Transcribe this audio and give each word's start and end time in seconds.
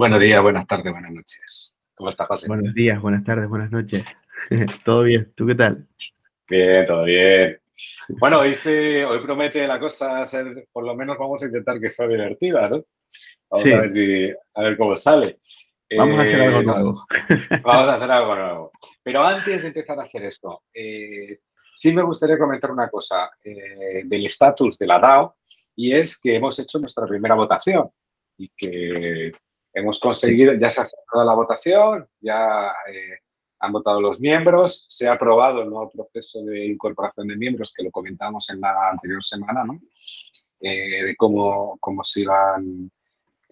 Buenos 0.00 0.18
días, 0.18 0.40
buenas 0.40 0.66
tardes, 0.66 0.90
buenas 0.90 1.12
noches. 1.12 1.76
¿Cómo 1.94 2.08
estás, 2.08 2.26
José? 2.26 2.48
Buenos 2.48 2.72
días, 2.72 2.98
buenas 3.02 3.22
tardes, 3.22 3.46
buenas 3.50 3.70
noches. 3.70 4.02
¿Todo 4.86 5.02
bien? 5.02 5.30
¿Tú 5.36 5.46
qué 5.46 5.54
tal? 5.54 5.86
Bien, 6.48 6.86
todo 6.86 7.04
bien. 7.04 7.60
Bueno, 8.08 8.38
hoy, 8.38 8.54
hoy 8.64 9.18
promete 9.18 9.66
la 9.66 9.78
cosa 9.78 10.24
ser, 10.24 10.66
por 10.72 10.86
lo 10.86 10.96
menos 10.96 11.18
vamos 11.18 11.42
a 11.42 11.44
intentar 11.44 11.78
que 11.78 11.90
sea 11.90 12.08
divertida, 12.08 12.70
¿no? 12.70 12.82
Vamos 13.50 13.72
a, 13.72 13.76
ver 13.76 13.92
si, 13.92 14.32
a 14.54 14.62
ver 14.62 14.78
cómo 14.78 14.96
sale. 14.96 15.38
Vamos 15.94 16.18
a 16.18 16.22
hacer 16.22 16.40
algo 16.40 16.60
eh, 16.60 16.64
nuevo. 16.64 17.06
Vamos 17.62 17.88
a 17.90 17.96
hacer 17.96 18.10
algo 18.10 18.34
nuevo. 18.36 18.72
Pero 19.02 19.22
antes 19.22 19.60
de 19.60 19.68
empezar 19.68 20.00
a 20.00 20.04
hacer 20.04 20.24
esto, 20.24 20.62
eh, 20.72 21.40
sí 21.74 21.92
me 21.92 22.00
gustaría 22.00 22.38
comentar 22.38 22.70
una 22.70 22.88
cosa 22.88 23.32
eh, 23.44 24.00
del 24.06 24.24
estatus 24.24 24.78
de 24.78 24.86
la 24.86 24.98
DAO 24.98 25.36
y 25.76 25.92
es 25.92 26.18
que 26.18 26.36
hemos 26.36 26.58
hecho 26.58 26.78
nuestra 26.78 27.06
primera 27.06 27.34
votación 27.34 27.90
y 28.38 28.50
que 28.56 29.32
hemos 29.72 29.98
conseguido, 29.98 30.54
ya 30.54 30.70
se 30.70 30.80
ha 30.80 30.84
cerrado 30.84 31.24
la 31.24 31.34
votación, 31.34 32.08
ya 32.20 32.72
han 33.60 33.72
votado 33.72 34.00
los 34.00 34.20
miembros, 34.20 34.86
se 34.88 35.06
ha 35.06 35.12
aprobado 35.12 35.62
el 35.62 35.70
nuevo 35.70 35.90
proceso 35.90 36.42
de 36.42 36.66
incorporación 36.66 37.28
de 37.28 37.36
miembros 37.36 37.72
que 37.76 37.84
lo 37.84 37.90
comentamos 37.90 38.48
en 38.50 38.60
la 38.60 38.90
anterior 38.90 39.22
semana, 39.22 39.64
¿no? 39.64 39.80
de 40.60 41.14
cómo, 41.16 41.78
cómo 41.80 42.04
se 42.04 42.20
iban 42.20 42.90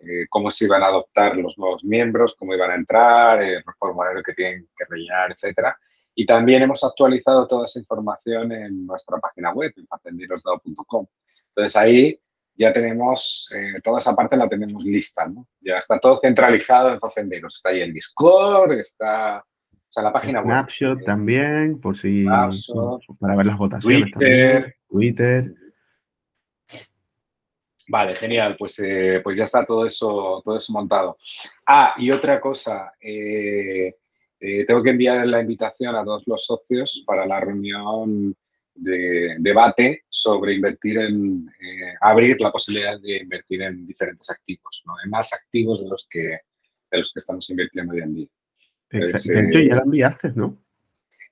eh, 0.01 0.27
cómo 0.31 0.49
se 0.51 0.67
iban 0.67 0.83
a 0.85 0.87
adoptar 0.87 1.37
los 1.37 1.59
nuevos 1.59 1.83
miembros, 1.83 2.37
cómo 2.39 2.55
iban 2.55 2.71
a 2.71 2.77
entrar, 2.77 3.43
el 3.43 3.65
formulario 3.79 4.23
que 4.23 4.33
tienen 4.33 4.69
que 4.77 4.85
rellenar, 4.89 5.33
etcétera. 5.33 5.77
Y 6.15 6.25
también 6.25 6.63
hemos 6.63 6.85
actualizado 6.85 7.47
toda 7.49 7.65
esa 7.65 7.81
información 7.81 8.53
en 8.53 8.87
nuestra 8.87 9.19
página 9.19 9.53
web, 9.53 9.73
en. 9.77 11.09
Entonces 11.49 11.77
ahí 11.77 12.21
ya 12.59 12.73
tenemos, 12.73 13.49
eh, 13.55 13.81
toda 13.83 13.99
esa 13.99 14.15
parte 14.15 14.37
la 14.37 14.49
tenemos 14.49 14.85
lista, 14.85 15.27
¿no? 15.27 15.47
Ya 15.61 15.77
está 15.77 15.99
todo 15.99 16.19
centralizado 16.21 16.93
en 16.93 16.99
Facenderos. 16.99 17.57
Está 17.57 17.71
ahí 17.71 17.81
el 17.81 17.95
Discord, 17.95 18.73
está 18.73 19.39
o 19.89 19.93
sea, 19.93 20.03
la 20.03 20.13
página 20.13 20.41
web. 20.41 20.51
Snapshot 20.51 21.05
también, 21.05 21.81
por 21.81 21.97
si, 21.97 22.25
para 22.25 23.37
ver 23.37 23.47
las 23.47 23.57
votaciones 23.57 24.11
Twitter. 24.13 24.77
Twitter. 24.89 25.55
Vale, 27.91 28.15
genial, 28.17 28.55
pues, 28.59 28.79
eh, 28.81 29.21
pues 29.25 29.39
ya 29.39 29.45
está 29.45 29.65
todo 29.65 29.87
eso, 29.87 30.43
todo 30.45 30.59
eso 30.59 30.73
montado. 30.75 31.17
Ah, 31.67 31.95
y 31.97 32.11
otra 32.11 32.39
cosa, 32.39 32.93
eh, 33.01 33.95
eh, 34.41 34.65
tengo 34.67 34.83
que 34.83 34.91
enviar 34.91 35.27
la 35.27 35.41
invitación 35.41 35.97
a 35.97 36.05
todos 36.05 36.25
los 36.27 36.45
socios 36.45 37.03
para 37.07 37.25
la 37.25 37.41
reunión 37.41 38.37
de 38.79 39.37
debate 39.39 40.05
sobre 40.09 40.55
invertir 40.55 40.99
en, 40.99 41.47
abrir 42.01 42.41
la 42.41 42.51
posibilidad 42.51 43.01
de 43.01 43.19
invertir 43.19 43.63
en 43.63 43.85
diferentes 43.85 44.31
activos, 44.31 44.83
¿no? 44.87 44.95
en 45.05 45.11
más 45.11 45.33
activos 45.33 45.83
de 45.83 45.89
los 45.89 46.07
que, 46.09 46.41
de 46.91 46.99
los 46.99 47.13
que 47.13 47.19
estamos 47.19 47.49
invirtiendo 47.51 47.95
hoy 47.95 48.01
en 48.01 48.15
día. 48.15 48.27
Exacto, 48.91 49.59
ya 49.59 49.75
la 49.77 49.83
enviaste, 49.83 50.33
¿no? 50.35 50.57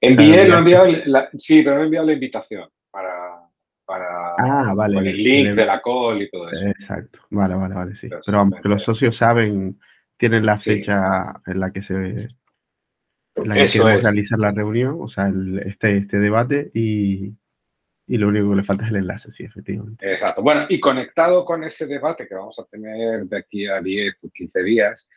Envié, 0.00 0.46
lo 0.48 0.58
enviado, 0.58 0.86
sí, 1.34 1.62
pero 1.62 1.80
he 1.80 1.84
enviado 1.84 2.06
la 2.06 2.12
invitación 2.12 2.68
para, 2.90 3.48
para 3.86 4.34
ah, 4.36 4.74
vale, 4.74 4.94
con 4.94 5.06
el 5.06 5.16
link 5.16 5.54
de 5.54 5.64
la 5.64 5.80
call 5.80 6.22
y 6.22 6.30
todo 6.30 6.50
eso. 6.50 6.68
Exacto, 6.68 7.20
vale, 7.30 7.54
vale, 7.54 7.74
vale, 7.74 7.96
sí. 7.96 8.08
Pero, 8.08 8.38
vamos, 8.38 8.60
que 8.60 8.68
los 8.68 8.82
socios 8.82 9.16
saben, 9.16 9.80
tienen 10.18 10.44
la 10.44 10.58
fecha 10.58 11.40
en 11.46 11.60
la 11.60 11.70
que 11.70 11.82
se 11.82 12.28
en 13.36 13.48
la 13.48 13.54
que 13.54 13.66
queremos 13.66 14.02
realizar 14.02 14.38
la 14.38 14.50
reunión, 14.50 14.98
o 15.00 15.08
sea, 15.08 15.32
este, 15.64 15.98
este 15.98 16.18
debate 16.18 16.70
y, 16.74 17.32
y, 18.06 18.16
lo 18.16 18.28
único 18.28 18.50
que 18.50 18.56
le 18.56 18.64
falta 18.64 18.84
es 18.84 18.90
el 18.90 18.96
enlace, 18.96 19.32
sí, 19.32 19.44
efectivamente. 19.44 20.10
Exacto. 20.10 20.42
Bueno, 20.42 20.66
y 20.68 20.80
conectado 20.80 21.44
con 21.44 21.64
ese 21.64 21.86
debate 21.86 22.26
que 22.26 22.34
vamos 22.34 22.58
a 22.58 22.64
tener 22.64 23.24
de 23.24 23.38
aquí 23.38 23.66
a 23.66 23.80
10 23.80 24.16
o 24.22 24.30
15 24.30 24.62
días, 24.62 25.08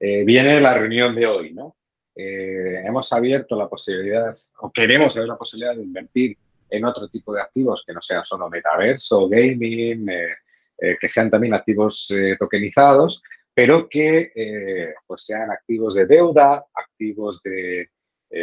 eh, 0.00 0.24
viene 0.24 0.60
la 0.60 0.74
reunión 0.74 1.14
de 1.14 1.26
hoy, 1.26 1.52
¿no? 1.52 1.76
Eh, 2.14 2.82
hemos 2.84 3.12
abierto 3.12 3.56
la 3.56 3.68
posibilidad, 3.68 4.34
o 4.60 4.72
queremos 4.72 5.16
abrir 5.16 5.28
la 5.28 5.36
posibilidad 5.36 5.76
de 5.76 5.82
invertir 5.82 6.36
en 6.70 6.84
otro 6.84 7.08
tipo 7.08 7.32
de 7.32 7.42
activos 7.42 7.84
que 7.86 7.92
no 7.92 8.00
sean 8.00 8.24
solo 8.24 8.48
metaverso, 8.48 9.28
gaming, 9.28 10.08
eh, 10.08 10.34
eh, 10.78 10.96
que 11.00 11.08
sean 11.08 11.30
también 11.30 11.54
activos 11.54 12.10
eh, 12.10 12.36
tokenizados, 12.38 13.22
pero 13.56 13.88
que 13.88 14.92
pues 15.06 15.24
sean 15.24 15.50
activos 15.50 15.94
de 15.94 16.04
deuda, 16.04 16.62
activos 16.74 17.42
de 17.42 17.88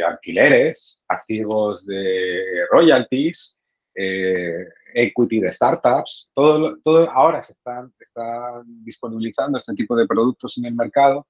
alquileres, 0.08 1.04
activos 1.08 1.86
de 1.86 2.66
royalties, 2.72 3.62
equity 3.94 5.40
de 5.40 5.52
startups, 5.52 6.32
todo, 6.34 6.78
todo 6.84 7.12
ahora 7.12 7.44
se 7.44 7.52
están, 7.52 7.94
están 8.00 8.64
disponibilizando 8.84 9.60
este 9.60 9.76
tipo 9.76 9.96
de 9.96 10.08
productos 10.08 10.58
en 10.58 10.66
el 10.66 10.74
mercado 10.74 11.28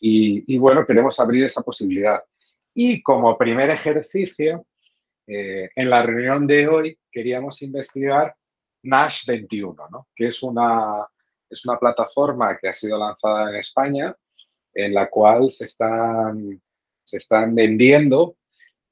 y, 0.00 0.52
y 0.52 0.58
bueno, 0.58 0.84
queremos 0.84 1.20
abrir 1.20 1.44
esa 1.44 1.62
posibilidad. 1.62 2.20
Y 2.74 3.00
como 3.00 3.38
primer 3.38 3.70
ejercicio, 3.70 4.66
eh, 5.32 5.70
en 5.76 5.88
la 5.88 6.02
reunión 6.02 6.44
de 6.44 6.66
hoy 6.66 6.98
queríamos 7.12 7.62
investigar 7.62 8.34
Nash 8.82 9.26
21, 9.26 9.88
¿no? 9.88 10.08
que 10.16 10.26
es 10.26 10.42
una, 10.42 11.06
es 11.50 11.66
una 11.66 11.78
plataforma 11.78 12.56
que 12.58 12.68
ha 12.68 12.72
sido 12.72 12.96
lanzada 12.96 13.50
en 13.50 13.56
España 13.56 14.16
en 14.72 14.94
la 14.94 15.10
cual 15.10 15.50
se 15.50 15.64
están, 15.64 16.60
se 17.02 17.16
están 17.16 17.54
vendiendo 17.54 18.36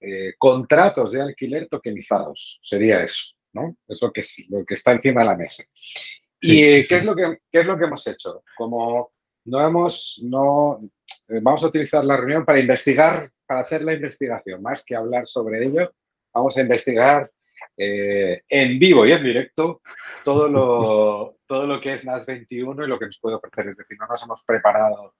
eh, 0.00 0.34
contratos 0.36 1.12
de 1.12 1.22
alquiler 1.22 1.68
tokenizados. 1.68 2.60
Sería 2.62 3.02
eso, 3.02 3.34
¿no? 3.52 3.76
Es 3.86 4.02
lo 4.02 4.12
que, 4.12 4.22
lo 4.50 4.64
que 4.64 4.74
está 4.74 4.92
encima 4.92 5.20
de 5.20 5.26
la 5.26 5.36
mesa. 5.36 5.62
¿Y 6.40 6.86
qué, 6.86 6.96
es 6.96 7.04
lo 7.04 7.14
que, 7.14 7.38
qué 7.50 7.60
es 7.60 7.66
lo 7.66 7.78
que 7.78 7.84
hemos 7.84 8.06
hecho? 8.06 8.42
Como 8.56 9.12
no 9.44 9.66
hemos, 9.66 10.20
no, 10.24 10.80
eh, 11.28 11.40
vamos 11.40 11.62
a 11.62 11.68
utilizar 11.68 12.04
la 12.04 12.16
reunión 12.16 12.44
para 12.44 12.60
investigar, 12.60 13.30
para 13.46 13.60
hacer 13.60 13.82
la 13.82 13.94
investigación, 13.94 14.62
más 14.62 14.84
que 14.84 14.94
hablar 14.94 15.26
sobre 15.26 15.64
ello, 15.64 15.92
vamos 16.32 16.56
a 16.56 16.60
investigar 16.60 17.30
eh, 17.78 18.42
en 18.48 18.78
vivo 18.78 19.06
y 19.06 19.12
en 19.12 19.22
directo 19.22 19.82
todo 20.24 20.48
lo, 20.48 21.36
todo 21.46 21.66
lo 21.66 21.80
que 21.80 21.92
es 21.92 22.04
más 22.04 22.26
21 22.26 22.84
y 22.84 22.88
lo 22.88 22.98
que 22.98 23.06
nos 23.06 23.18
puede 23.20 23.36
ofrecer. 23.36 23.68
Es 23.68 23.76
decir, 23.76 23.96
no 23.98 24.06
nos 24.06 24.22
hemos 24.24 24.42
preparado 24.42 25.14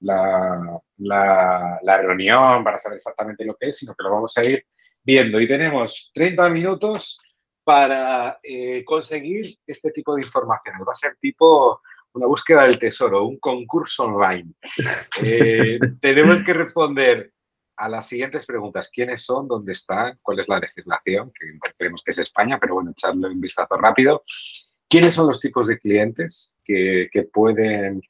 la, 0.00 0.80
la, 0.98 1.98
reunión 1.98 2.62
para 2.62 2.78
saber 2.78 2.96
exactamente 2.96 3.44
lo 3.44 3.56
que 3.56 3.68
es, 3.68 3.78
sino 3.78 3.94
que 3.94 4.04
lo 4.04 4.12
vamos 4.12 4.36
a 4.36 4.44
ir 4.44 4.64
viendo. 5.02 5.40
Y 5.40 5.48
tenemos 5.48 6.10
30 6.14 6.50
minutos 6.50 7.18
para 7.64 8.38
eh, 8.42 8.84
conseguir 8.84 9.56
este 9.66 9.90
tipo 9.90 10.14
de 10.14 10.22
información. 10.22 10.76
Va 10.86 10.92
a 10.92 10.94
ser 10.94 11.16
tipo 11.20 11.80
una 12.12 12.26
búsqueda 12.26 12.64
del 12.64 12.78
tesoro, 12.78 13.24
un 13.24 13.38
concurso 13.38 14.04
online. 14.04 14.52
Eh, 15.22 15.78
tenemos 16.00 16.42
que 16.42 16.52
responder 16.52 17.32
a 17.76 17.88
las 17.88 18.08
siguientes 18.08 18.46
preguntas. 18.46 18.90
¿Quiénes 18.92 19.24
son? 19.24 19.48
¿Dónde 19.48 19.72
están? 19.72 20.18
¿Cuál 20.22 20.40
es 20.40 20.48
la 20.48 20.58
legislación? 20.58 21.32
Que 21.32 21.58
creemos 21.76 22.02
que 22.02 22.12
es 22.12 22.18
España, 22.18 22.58
pero 22.60 22.74
bueno, 22.74 22.90
echarle 22.90 23.28
un 23.28 23.40
vistazo 23.40 23.76
rápido. 23.76 24.22
¿Quiénes 24.88 25.14
son 25.14 25.26
los 25.26 25.40
tipos 25.40 25.66
de 25.66 25.78
clientes 25.78 26.58
que, 26.64 27.08
pueden 27.32 28.00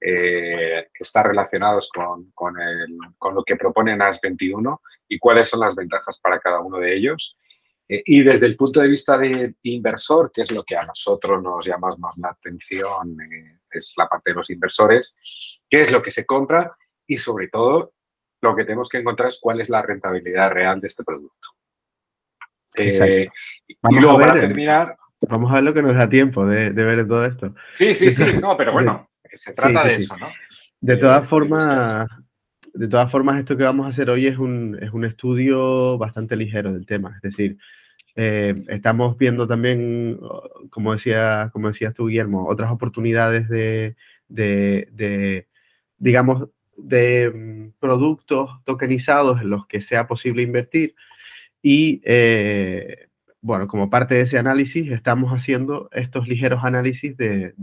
eh, 0.00 0.88
estar 0.98 1.26
relacionados 1.26 1.90
con, 1.94 2.30
con, 2.32 2.54
lo 3.34 3.44
que 3.44 3.56
propone 3.56 3.96
NAS 3.96 4.20
21 4.22 4.80
y 5.08 5.18
cuáles 5.18 5.48
son 5.48 5.60
las 5.60 5.74
ventajas 5.74 6.18
para 6.18 6.40
cada 6.40 6.60
uno 6.60 6.78
de 6.78 6.94
ellos? 6.94 7.36
Eh, 7.88 8.02
y 8.06 8.22
desde 8.22 8.46
el 8.46 8.56
punto 8.56 8.80
de 8.80 8.88
vista 8.88 9.18
de 9.18 9.54
inversor, 9.64 10.30
que 10.32 10.42
es 10.42 10.52
lo 10.52 10.62
que 10.62 10.76
a 10.76 10.86
nosotros 10.86 11.42
nos 11.42 11.66
llama 11.66 11.88
más 11.98 12.16
la 12.18 12.28
atención, 12.28 13.20
eh, 13.20 13.58
es 13.70 13.94
la 13.96 14.08
parte 14.08 14.30
de 14.30 14.36
los 14.36 14.48
inversores, 14.48 15.16
qué 15.68 15.82
es 15.82 15.90
lo 15.90 16.00
que 16.00 16.12
se 16.12 16.24
compra 16.24 16.76
y 17.06 17.16
sobre 17.16 17.48
todo 17.48 17.92
lo 18.40 18.56
que 18.56 18.64
tenemos 18.64 18.88
que 18.88 18.98
encontrar 18.98 19.28
es 19.28 19.38
cuál 19.40 19.60
es 19.60 19.68
la 19.68 19.82
rentabilidad 19.82 20.50
real 20.50 20.80
de 20.80 20.86
este 20.86 21.04
producto. 21.04 21.50
Eh, 22.76 23.28
y 23.68 24.00
luego, 24.00 24.18
para 24.18 24.40
terminar... 24.40 24.96
Vamos 25.28 25.50
a 25.50 25.56
ver 25.56 25.64
lo 25.64 25.74
que 25.74 25.82
nos 25.82 25.94
da 25.94 26.08
tiempo 26.08 26.46
de, 26.46 26.70
ver 26.70 27.06
todo 27.06 27.26
esto. 27.26 27.54
Sí, 27.72 27.94
sí, 27.94 28.12
sí, 28.12 28.38
no, 28.40 28.56
pero 28.56 28.72
bueno, 28.72 29.10
se 29.34 29.52
trata 29.52 29.84
de 29.84 29.96
eso, 29.96 30.16
¿no? 30.16 30.28
De 30.80 30.96
todas 30.96 31.28
formas, 31.28 32.06
de 32.72 32.88
todas 32.88 33.10
formas, 33.10 33.38
esto 33.38 33.56
que 33.56 33.64
vamos 33.64 33.84
a 33.84 33.90
hacer 33.90 34.08
hoy 34.08 34.26
es 34.26 34.38
un, 34.38 34.78
es 34.80 34.90
un 34.92 35.04
estudio 35.04 35.98
bastante 35.98 36.36
ligero 36.36 36.72
del 36.72 36.86
tema. 36.86 37.12
Es 37.16 37.22
decir, 37.22 37.58
eh, 38.16 38.64
estamos 38.68 39.18
viendo 39.18 39.46
también, 39.46 40.18
como, 40.70 40.94
decía, 40.94 41.50
como 41.52 41.68
decías 41.68 41.92
tú, 41.92 42.06
Guillermo, 42.06 42.48
otras 42.48 42.70
oportunidades 42.70 43.46
de, 43.50 43.96
de, 44.28 44.88
de 44.92 45.48
digamos, 45.98 46.48
de 46.82 47.30
mm, 47.30 47.80
productos 47.80 48.50
tokenizados 48.64 49.40
en 49.40 49.50
los 49.50 49.66
que 49.66 49.82
sea 49.82 50.06
posible 50.06 50.42
invertir. 50.42 50.94
Y 51.62 52.00
eh, 52.04 53.08
bueno, 53.42 53.68
como 53.68 53.90
parte 53.90 54.14
de 54.14 54.22
ese 54.22 54.38
análisis, 54.38 54.90
estamos 54.90 55.32
haciendo 55.32 55.88
estos 55.92 56.28
ligeros 56.28 56.64
análisis 56.64 57.16
de, 57.16 57.54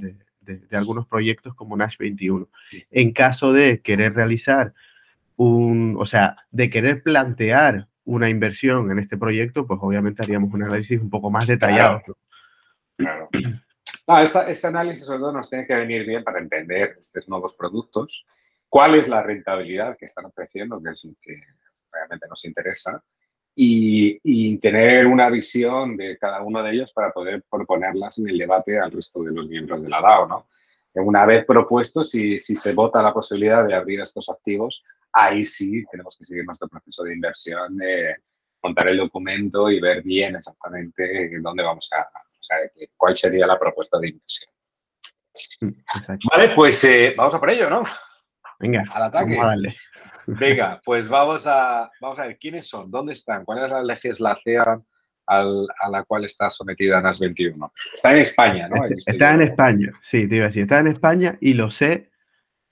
algunos 0.72 1.08
proyectos 1.08 1.54
como 1.54 1.76
Nash 1.76 1.98
21. 1.98 2.48
En 2.92 3.12
caso 3.12 3.54
de 3.54 3.82
querer 3.82 4.14
realizar 4.14 4.74
un, 5.36 5.96
o 6.00 6.06
sea, 6.06 6.38
de 6.52 6.70
querer 6.70 7.04
plantear 7.04 7.88
una 8.06 8.30
inversión 8.30 8.90
en 8.92 9.00
este 9.00 9.18
proyecto, 9.18 9.68
pues 9.68 9.80
obviamente 9.84 10.24
haríamos 10.24 10.54
un 10.54 10.64
análisis 10.64 11.00
un 11.00 11.10
poco 11.10 11.30
más 11.30 11.46
detallado. 11.46 12.02
Claro. 12.96 13.30
este 14.48 14.68
análisis 14.68 15.06
sobre 15.06 15.20
todo 15.20 15.34
nos 15.34 15.50
tiene 15.50 15.68
que 15.68 15.76
venir 15.76 16.08
bien 16.08 16.24
para 16.24 16.40
entender 16.40 16.98
estos 17.00 17.28
nuevos 17.28 17.54
productos, 17.54 18.26
cuál 18.70 18.96
es 18.96 19.08
la 19.08 19.24
rentabilidad 19.24 19.98
que 19.98 20.06
están 20.06 20.26
ofreciendo, 20.26 20.82
que 20.82 20.92
es 20.92 21.06
lo 21.06 21.14
que 21.22 21.42
realmente 21.92 22.28
nos 22.28 22.44
interesa, 22.46 23.04
y, 23.60 24.58
tener 24.60 25.08
una 25.08 25.30
visión 25.30 25.98
de 25.98 26.18
cada 26.18 26.42
uno 26.42 26.62
de 26.62 26.72
ellos 26.72 26.94
para 26.94 27.12
poder 27.12 27.44
proponerlas 27.50 28.18
en 28.20 28.30
el 28.30 28.38
debate 28.38 28.80
al 28.80 28.92
resto 28.92 29.24
de 29.24 29.32
los 29.32 29.48
miembros 29.48 29.82
de 29.82 29.90
la 29.90 30.02
DAO. 30.02 30.28
¿no? 30.28 30.48
Una 30.94 31.26
vez 31.26 31.46
propuesto, 31.46 32.04
si, 32.04 32.38
si 32.38 32.56
se 32.56 32.74
vota 32.74 33.02
la 33.02 33.14
posibilidad 33.14 33.66
de 33.66 33.74
abrir 33.74 34.02
estos 34.02 34.30
activos, 34.30 34.84
ahí 35.12 35.44
sí 35.44 35.84
tenemos 35.90 36.16
que 36.16 36.24
seguir 36.24 36.46
nuestro 36.46 36.68
proceso 36.68 37.04
de 37.04 37.14
inversión, 37.14 37.78
de 37.78 38.16
montar 38.62 38.88
el 38.90 38.98
documento 38.98 39.72
y 39.72 39.80
ver 39.80 40.04
bien 40.04 40.36
exactamente 40.36 41.32
dónde 41.40 41.64
vamos 41.64 41.90
a, 41.94 42.02
o 42.02 42.44
sea, 42.44 42.58
cuál 42.96 43.16
sería 43.16 43.48
la 43.48 43.58
propuesta 43.60 44.00
de 44.00 44.10
inversión. 44.10 44.52
Vale, 46.32 46.50
pues 46.56 46.84
eh, 46.84 47.14
vamos 47.16 47.34
a 47.34 47.40
por 47.40 47.50
ello, 47.50 47.70
¿no? 47.70 47.84
Venga, 48.60 48.84
al 48.92 49.04
ataque. 49.04 49.38
Venga, 50.28 50.82
pues 50.84 51.08
vamos 51.08 51.48
a, 51.48 51.90
vamos 52.02 52.20
a 52.20 52.28
ver 52.28 52.38
quiénes 52.38 52.68
son, 52.68 52.92
dónde 52.92 53.14
están, 53.14 53.46
cuál 53.46 53.64
es 53.64 53.70
la 53.70 53.82
legislación 53.82 54.86
a 55.30 55.90
la 55.90 56.04
cual 56.04 56.26
está 56.26 56.50
sometida 56.50 57.02
NAS 57.02 57.20
21. 57.20 57.74
Está 57.94 58.12
en 58.14 58.20
España, 58.20 58.70
¿no? 58.70 58.86
Está 58.86 59.34
en 59.34 59.42
España, 59.42 59.92
sí, 60.04 60.28
te 60.28 60.38
iba 60.38 60.46
a 60.46 60.48
decir, 60.48 60.64
está 60.64 60.80
en 60.80 60.88
España 60.88 61.38
y 61.42 61.54
lo 61.54 61.70
sé 61.70 62.10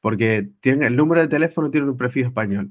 porque 0.06 0.50
tiene, 0.62 0.86
el 0.86 0.96
número 0.96 1.22
de 1.22 1.28
teléfono 1.28 1.72
tiene 1.72 1.90
un 1.90 1.98
prefijo 1.98 2.28
español. 2.28 2.70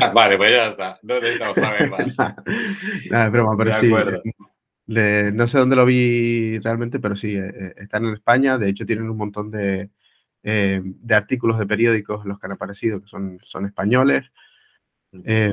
Ah, 0.00 0.10
vale, 0.10 0.36
pues 0.36 0.52
ya 0.52 0.68
está, 0.68 0.98
no 1.02 1.18
necesitamos 1.20 1.56
saber 1.56 1.90
más. 1.90 2.16
Nada, 3.10 3.26
es 3.26 3.32
broma, 3.32 3.56
pero 3.58 3.80
sí. 3.80 5.32
no 5.32 5.48
sé 5.48 5.58
dónde 5.58 5.74
lo 5.74 5.84
vi 5.84 6.60
realmente, 6.60 7.00
pero 7.00 7.16
sí, 7.16 7.34
eh, 7.34 7.52
eh, 7.52 7.74
están 7.78 8.04
en 8.04 8.14
España, 8.14 8.56
de 8.56 8.68
hecho 8.68 8.86
tienen 8.86 9.10
un 9.10 9.16
montón 9.16 9.50
de, 9.50 9.90
eh, 10.44 10.80
de 10.84 11.14
artículos 11.14 11.58
de 11.58 11.66
periódicos 11.66 12.24
los 12.26 12.38
que 12.38 12.46
han 12.46 12.52
aparecido 12.52 13.00
que 13.00 13.08
son, 13.08 13.40
son 13.44 13.64
españoles. 13.64 14.30
Eh, 15.24 15.52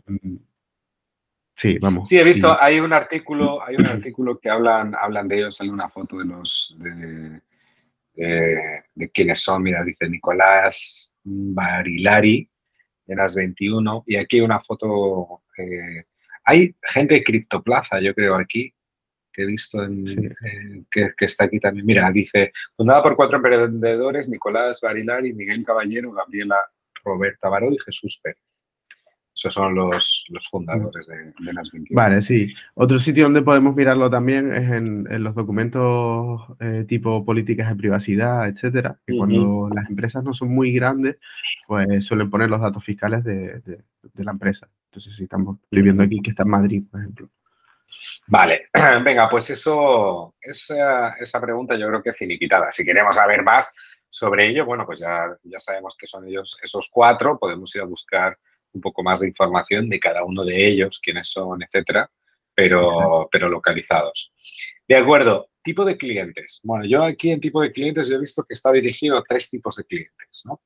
sí, 1.55 1.77
vamos. 1.79 2.09
Sí, 2.09 2.19
he 2.19 2.23
visto, 2.25 2.61
hay 2.61 2.79
un 2.79 2.91
artículo, 2.91 3.63
hay 3.65 3.77
un 3.77 3.85
artículo 3.85 4.37
que 4.37 4.49
hablan, 4.49 4.93
hablan 4.99 5.29
de 5.29 5.37
ellos, 5.37 5.55
sale 5.55 5.71
una 5.71 5.87
foto 5.87 6.17
de 6.17 6.25
los 6.25 6.75
de, 6.77 7.41
de, 8.13 9.09
quiénes 9.11 9.39
son. 9.39 9.63
Mira, 9.63 9.81
dice 9.83 10.09
Nicolás 10.09 11.13
Barilari, 11.23 12.49
de 13.05 13.15
las 13.15 13.33
21, 13.33 14.03
y 14.07 14.17
aquí 14.17 14.37
hay 14.37 14.41
una 14.41 14.59
foto. 14.59 15.43
Eh, 15.57 16.03
hay 16.43 16.75
gente 16.81 17.15
de 17.15 17.23
Criptoplaza, 17.23 18.01
yo 18.01 18.13
creo, 18.13 18.35
aquí, 18.35 18.73
que 19.31 19.43
he 19.43 19.45
visto 19.45 19.83
en, 19.83 20.35
que, 20.91 21.11
está 21.19 21.45
aquí 21.45 21.59
también. 21.59 21.85
Mira, 21.85 22.11
dice, 22.11 22.51
fundada 22.75 23.03
por 23.03 23.15
cuatro 23.15 23.37
emprendedores, 23.37 24.29
Nicolás 24.29 24.79
Barilari, 24.81 25.33
Miguel 25.33 25.63
Caballero, 25.63 26.11
Gabriela 26.11 26.57
Roberta 27.03 27.49
Baró 27.49 27.71
y 27.71 27.77
Jesús 27.79 28.19
Pérez. 28.23 28.39
Esos 29.33 29.53
son 29.53 29.73
los, 29.73 30.25
los 30.29 30.47
fundadores 30.49 31.07
de, 31.07 31.33
de, 31.43 31.53
las 31.53 31.71
21. 31.71 31.99
Vale, 31.99 32.21
sí. 32.21 32.53
Otro 32.75 32.99
sitio 32.99 33.23
donde 33.23 33.41
podemos 33.41 33.75
mirarlo 33.75 34.09
también 34.09 34.53
es 34.53 34.69
en, 34.69 35.23
los 35.23 35.33
documentos 35.33 36.41
eh, 36.59 36.85
tipo 36.87 37.25
políticas 37.25 37.69
de 37.69 37.75
privacidad, 37.75 38.47
etcétera, 38.47 38.99
que 39.07 39.17
cuando 39.17 39.69
las 39.73 39.89
empresas 39.89 40.23
no 40.23 40.33
son 40.33 40.49
muy 40.53 40.73
grandes, 40.73 41.17
pues 41.65 42.05
suelen 42.05 42.29
poner 42.29 42.49
los 42.49 42.61
datos 42.61 42.83
fiscales 42.83 43.23
de, 43.23 43.61
de 43.61 44.23
la 44.23 44.31
empresa. 44.31 44.69
Entonces, 44.91 45.15
si 45.15 45.23
estamos 45.23 45.57
viviendo 45.71 46.03
aquí, 46.03 46.21
que 46.21 46.31
está 46.31 46.43
en 46.43 46.49
Madrid, 46.49 46.83
por 46.91 46.99
ejemplo. 46.99 47.29
Vale, 48.27 48.69
venga, 49.03 49.29
pues 49.29 49.49
eso, 49.49 50.35
esa, 50.41 51.09
esa, 51.19 51.41
pregunta 51.41 51.75
yo 51.75 51.87
creo 51.87 52.03
que 52.03 52.09
es 52.11 52.17
finiquitada. 52.17 52.71
Si 52.71 52.83
queremos 52.83 53.15
saber 53.15 53.43
más 53.43 53.69
sobre 54.09 54.47
ello, 54.47 54.65
bueno, 54.65 54.85
pues 54.85 54.99
ya, 54.99 55.35
ya 55.43 55.59
sabemos 55.59 55.95
que 55.97 56.07
son 56.07 56.27
ellos 56.27 56.57
esos 56.61 56.89
cuatro, 56.91 57.37
podemos 57.39 57.73
ir 57.75 57.81
a 57.81 57.85
buscar 57.85 58.37
un 58.73 58.81
poco 58.81 59.03
más 59.03 59.19
de 59.19 59.27
información 59.27 59.89
de 59.89 59.99
cada 59.99 60.23
uno 60.23 60.43
de 60.45 60.67
ellos, 60.67 60.99
quiénes 61.03 61.29
son, 61.29 61.61
etcétera, 61.63 62.09
pero, 62.55 63.27
pero 63.31 63.49
localizados. 63.49 64.33
De 64.87 64.95
acuerdo, 64.95 65.49
tipo 65.63 65.85
de 65.85 65.97
clientes. 65.97 66.59
Bueno, 66.63 66.85
yo 66.85 67.03
aquí 67.03 67.31
en 67.31 67.39
tipo 67.39 67.61
de 67.61 67.71
clientes 67.71 68.09
he 68.09 68.17
visto 68.17 68.43
que 68.43 68.53
está 68.53 68.71
dirigido 68.71 69.17
a 69.17 69.23
tres 69.23 69.49
tipos 69.49 69.75
de 69.75 69.85
clientes, 69.85 70.41
¿no? 70.45 70.61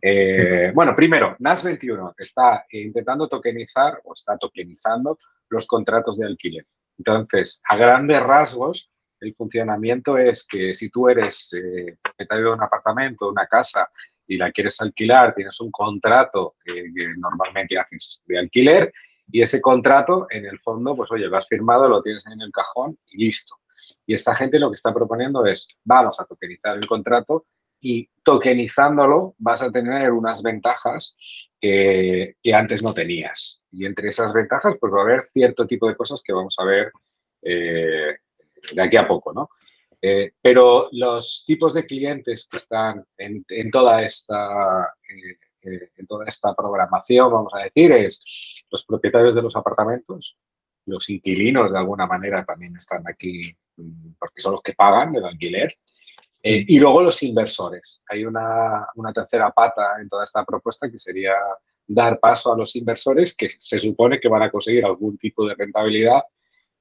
Eh, 0.00 0.70
bueno, 0.74 0.94
primero, 0.94 1.36
NAS21 1.38 2.14
está 2.16 2.64
intentando 2.70 3.28
tokenizar 3.28 4.00
o 4.04 4.14
está 4.14 4.36
tokenizando 4.38 5.18
los 5.48 5.66
contratos 5.66 6.18
de 6.18 6.26
alquiler. 6.26 6.66
Entonces, 6.98 7.62
a 7.68 7.76
grandes 7.76 8.20
rasgos, 8.20 8.90
el 9.20 9.34
funcionamiento 9.34 10.16
es 10.16 10.46
que 10.46 10.74
si 10.74 10.90
tú 10.90 11.08
eres 11.08 11.52
eh, 11.54 11.96
propietario 12.02 12.46
de 12.46 12.52
un 12.52 12.62
apartamento, 12.62 13.28
una 13.28 13.46
casa 13.46 13.88
y 14.26 14.36
la 14.36 14.52
quieres 14.52 14.80
alquilar, 14.80 15.34
tienes 15.34 15.58
un 15.60 15.70
contrato 15.70 16.56
que 16.64 16.84
normalmente 17.16 17.78
haces 17.78 18.22
de 18.26 18.38
alquiler 18.38 18.92
y 19.30 19.42
ese 19.42 19.60
contrato, 19.60 20.26
en 20.30 20.46
el 20.46 20.58
fondo, 20.58 20.96
pues 20.96 21.10
oye, 21.10 21.26
lo 21.26 21.36
has 21.36 21.46
firmado, 21.46 21.88
lo 21.88 22.02
tienes 22.02 22.26
en 22.26 22.40
el 22.40 22.50
cajón 22.50 22.98
y 23.06 23.24
listo. 23.24 23.56
Y 24.06 24.14
esta 24.14 24.34
gente 24.34 24.58
lo 24.58 24.70
que 24.70 24.74
está 24.74 24.92
proponiendo 24.92 25.44
es, 25.46 25.68
vamos 25.84 26.18
a 26.20 26.24
tokenizar 26.24 26.76
el 26.76 26.86
contrato 26.86 27.46
y 27.80 28.08
tokenizándolo 28.22 29.34
vas 29.38 29.62
a 29.62 29.70
tener 29.70 30.10
unas 30.10 30.42
ventajas 30.42 31.16
que, 31.60 32.36
antes 32.52 32.82
no 32.82 32.94
tenías. 32.94 33.62
Y 33.70 33.84
entre 33.84 34.08
esas 34.08 34.32
ventajas, 34.32 34.76
pues 34.80 34.92
va 34.92 35.00
a 35.00 35.04
haber 35.04 35.22
cierto 35.22 35.66
tipo 35.66 35.88
de 35.88 35.96
cosas 35.96 36.22
que 36.24 36.32
vamos 36.32 36.56
a 36.58 36.64
ver 36.64 36.92
eh, 37.42 38.16
de 38.72 38.82
aquí 38.82 38.96
a 38.96 39.06
poco, 39.06 39.32
¿no? 39.32 39.50
Eh, 40.00 40.32
pero 40.40 40.88
los 40.92 41.44
tipos 41.44 41.74
de 41.74 41.84
clientes 41.84 42.48
que 42.48 42.56
están 42.56 43.04
en, 43.16 43.70
toda 43.70 44.02
esta, 44.02 44.94
eh, 45.08 45.38
en 45.62 46.06
toda 46.06 46.26
esta 46.26 46.54
programación, 46.54 47.32
vamos 47.32 47.52
a 47.54 47.64
decir, 47.64 47.92
es 47.92 48.64
los 48.70 48.84
propietarios 48.84 49.34
de 49.34 49.42
los 49.42 49.56
apartamentos, 49.56 50.38
los 50.86 51.08
inquilinos 51.10 51.70
de 51.70 51.78
alguna 51.78 52.06
manera 52.06 52.44
también 52.44 52.74
están 52.76 53.06
aquí 53.06 53.54
mm, 53.76 54.12
porque 54.18 54.40
son 54.40 54.52
los 54.52 54.62
que 54.62 54.74
pagan 54.74 55.14
el 55.14 55.24
alquiler, 55.24 55.74
eh, 56.42 56.64
y 56.66 56.78
luego 56.78 57.02
los 57.02 57.22
inversores. 57.22 58.02
Hay 58.08 58.24
una, 58.24 58.86
tercera 59.14 59.50
pata 59.50 60.00
en 60.00 60.08
toda 60.08 60.24
esta 60.24 60.44
propuesta 60.44 60.90
que 60.90 60.98
sería 60.98 61.34
dar 61.86 62.20
paso 62.20 62.52
a 62.52 62.56
los 62.56 62.76
inversores 62.76 63.36
que 63.36 63.48
se 63.48 63.78
supone 63.78 64.20
que 64.20 64.28
van 64.28 64.42
a 64.42 64.50
conseguir 64.50 64.84
algún 64.84 65.18
tipo 65.18 65.46
de 65.46 65.54
rentabilidad 65.54 66.22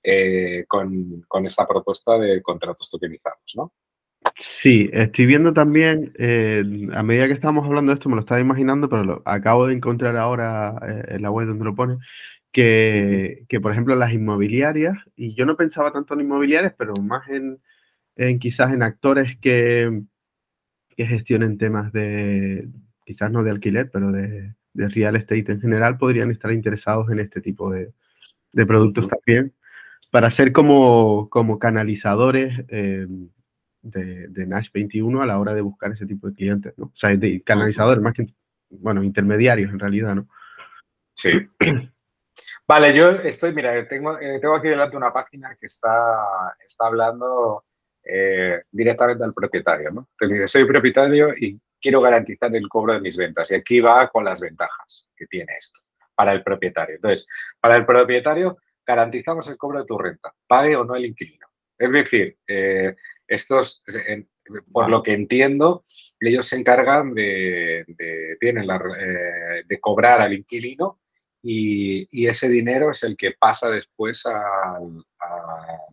eh, 0.03 0.65
con, 0.67 1.46
esta 1.46 1.67
propuesta 1.67 2.17
de 2.17 2.41
contratos 2.41 2.89
tokenizados, 2.89 3.53
¿no? 3.55 3.74
Sí, 4.39 4.89
estoy 4.94 5.25
viendo 5.25 5.51
también, 5.51 6.13
eh, 6.20 6.63
a 6.94 7.01
medida 7.01 7.25
que 7.27 7.34
estamos 7.34 7.65
hablando 7.65 7.91
de 7.91 7.96
esto, 7.96 8.08
me 8.08 8.15
lo 8.15 8.22
estaba 8.22 8.39
imaginando, 8.39 8.88
pero 8.88 9.03
lo 9.03 9.22
acabo 9.25 9.65
de 9.65 9.74
encontrar 9.74 10.15
ahora 10.15 10.75
en 11.08 11.24
la 11.24 11.32
web 11.32 11.48
donde 11.48 11.65
lo 11.65 11.75
pone, 11.75 11.98
que, 12.51 13.46
que, 13.50 13.60
por 13.60 13.72
ejemplo 13.72 13.96
las 13.96 14.13
inmobiliarias, 14.13 14.96
y 15.15 15.34
yo 15.34 15.46
no 15.48 15.58
pensaba 15.58 15.91
tanto 15.91 16.13
en 16.13 16.22
inmobiliarias, 16.22 16.74
pero 16.77 16.96
más 16.98 17.27
en, 17.29 17.60
en 18.15 18.39
quizás 18.39 18.74
en 18.74 18.84
actores 18.84 19.38
que, 19.38 20.03
que 20.96 21.06
gestionen 21.08 21.58
temas 21.58 21.91
de, 21.94 22.67
quizás 23.06 23.32
no 23.32 23.44
de 23.44 23.51
alquiler, 23.51 23.89
pero 23.91 24.12
de, 24.12 24.53
real 24.74 25.15
estate 25.15 25.51
en 25.51 25.62
general, 25.62 25.98
podrían 25.98 26.29
estar 26.29 26.51
interesados 26.51 27.10
en 27.10 27.20
este 27.20 27.41
tipo 27.41 27.72
de, 27.72 27.91
productos 28.67 29.08
también, 29.08 29.53
para 30.12 30.29
ser 30.32 30.51
como, 30.51 31.29
como 31.29 31.60
canalizadores 31.60 32.65
eh, 32.70 33.08
de, 33.91 34.46
Nash 34.46 34.70
21 34.74 35.22
a 35.22 35.25
la 35.25 35.39
hora 35.39 35.53
de 35.53 35.62
buscar 35.62 35.91
ese 35.91 36.06
tipo 36.06 36.27
de 36.27 36.34
clientes, 36.34 36.74
¿no? 36.77 36.86
O 36.86 36.96
sea, 36.96 37.15
de 37.15 37.41
canalizadores, 37.44 38.01
más 38.01 38.13
que, 38.13 38.27
bueno, 38.70 39.03
intermediarios 39.03 39.72
en 39.72 39.79
realidad, 39.79 40.15
¿no? 40.15 40.27
Sí. 41.13 41.32
Vale, 42.67 42.94
yo 42.94 43.12
estoy, 43.12 43.53
mira, 43.53 43.88
tengo, 43.88 44.20
eh, 44.20 44.39
tengo 44.41 44.56
aquí 44.56 44.67
delante 44.67 44.98
una 44.98 45.13
página 45.13 45.56
que 45.56 45.67
está, 45.67 46.53
está 46.65 46.88
hablando 46.88 47.63
eh, 48.03 48.62
directamente 48.72 49.24
al 49.24 49.34
propietario. 49.34 49.91
¿no? 49.91 50.10
Entonces, 50.20 50.51
soy 50.51 50.65
propietario 50.65 51.34
y 51.38 51.60
quiero 51.82 52.01
garantizar 52.01 52.56
el 52.56 52.67
cobro 52.70 52.94
de 52.94 53.01
mis 53.01 53.17
ventas. 53.17 53.51
Y 53.51 53.56
aquí 53.56 53.79
va 53.79 54.08
con 54.10 54.24
las 54.24 54.39
ventajas 54.39 55.10
que 55.15 55.27
tiene 55.27 55.53
esto 55.58 55.82
para 56.15 56.32
el 56.34 56.44
propietario. 56.44 56.96
Entonces, 56.96 57.27
para 57.60 57.75
el 57.75 57.86
propietario 57.86 58.58
garantizamos 58.86 59.48
el 59.50 59.58
cobro 59.58 59.79
de 59.79 59.86
tu 59.86 59.98
renta, 59.98 60.34
pague 60.48 60.75
o 60.75 60.86
no 60.86 60.96
el 60.96 61.06
inquilino. 61.06 61.48
Es 61.77 61.91
decir, 61.91 62.38
eh, 62.48 62.96
estos, 63.27 63.84
por 64.72 64.89
lo 64.89 65.03
que 65.03 65.13
entiendo, 65.13 65.86
ellos 66.19 66.48
se 66.48 66.57
encargan 66.57 67.13
de, 67.13 67.86
tienen 68.39 68.69
eh, 68.69 69.63
de 69.65 69.79
cobrar 69.79 70.22
al 70.22 70.34
inquilino 70.34 71.00
y, 71.41 72.27
ese 72.27 72.50
dinero 72.50 72.91
es 72.91 73.03
el 73.03 73.15
que 73.15 73.34
pasa 73.39 73.69
después 73.69 74.25
al, 74.25 75.03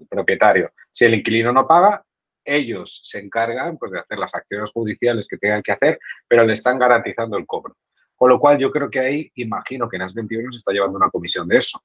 propietario. 0.08 0.72
Si 0.90 1.04
el 1.04 1.14
inquilino 1.14 1.52
no 1.52 1.66
paga, 1.66 2.04
ellos 2.44 3.00
se 3.04 3.20
encargan 3.20 3.78
pues, 3.78 3.92
de 3.92 4.00
hacer 4.00 4.18
las 4.18 4.34
acciones 4.34 4.70
judiciales 4.70 5.26
que 5.28 5.38
tengan 5.38 5.62
que 5.62 5.72
hacer, 5.72 5.98
pero 6.28 6.44
le 6.44 6.52
están 6.52 6.78
garantizando 6.78 7.36
el 7.36 7.46
cobro. 7.46 7.76
Con 8.16 8.30
lo 8.30 8.38
cual, 8.38 8.58
yo 8.58 8.70
creo 8.70 8.90
que 8.90 9.00
ahí, 9.00 9.32
imagino 9.34 9.88
que 9.88 9.96
en 9.96 10.02
las 10.02 10.14
21 10.14 10.52
se 10.52 10.58
está 10.58 10.72
llevando 10.72 10.96
una 10.96 11.10
comisión 11.10 11.48
de 11.48 11.58
eso, 11.58 11.80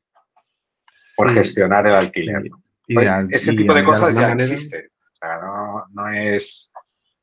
por 1.16 1.32
gestionar 1.32 1.86
el 1.88 1.96
alquiler. 1.96 2.44
ese 3.30 3.54
tipo 3.54 3.74
de 3.74 3.84
cosas 3.84 4.16
ya 4.16 4.32
existe. 4.34 4.90
O 5.22 5.26
sea, 5.26 5.40
no 5.92 6.10
es 6.10 6.72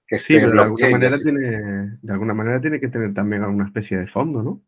que 0.07 0.19
sí, 0.19 0.35
pero 0.35 0.53
de 0.53 0.63
alguna, 0.63 0.91
manera 0.91 1.19
tiene, 1.19 1.99
de 2.01 2.13
alguna 2.13 2.35
manera 2.35 2.61
tiene 2.61 2.79
que 2.79 2.89
tener 2.89 3.13
también 3.13 3.43
alguna 3.43 3.67
especie 3.67 3.99
de 3.99 4.07
fondo, 4.07 4.43
¿no? 4.43 4.63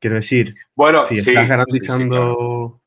Quiero 0.00 0.16
decir, 0.16 0.54
bueno, 0.74 1.06
si 1.06 1.14
estás 1.14 1.48
garantizando... 1.48 2.80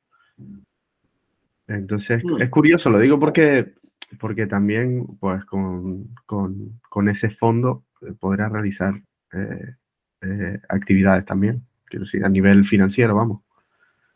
Entonces, 1.67 2.23
es 2.39 2.49
curioso, 2.49 2.89
lo 2.89 2.99
digo 2.99 3.19
porque, 3.19 3.73
porque 4.19 4.47
también, 4.47 5.05
pues, 5.19 5.43
con, 5.45 7.09
ese 7.09 7.29
fondo 7.31 7.83
eh, 8.01 8.13
podrás 8.19 8.51
realizar 8.51 9.01
eh, 9.33 9.75
eh, 10.21 10.59
actividades 10.69 11.25
también. 11.25 11.63
Quiero 11.85 12.05
decir, 12.05 12.23
a 12.23 12.29
nivel 12.29 12.63
financiero, 12.63 13.15
vamos. 13.15 13.41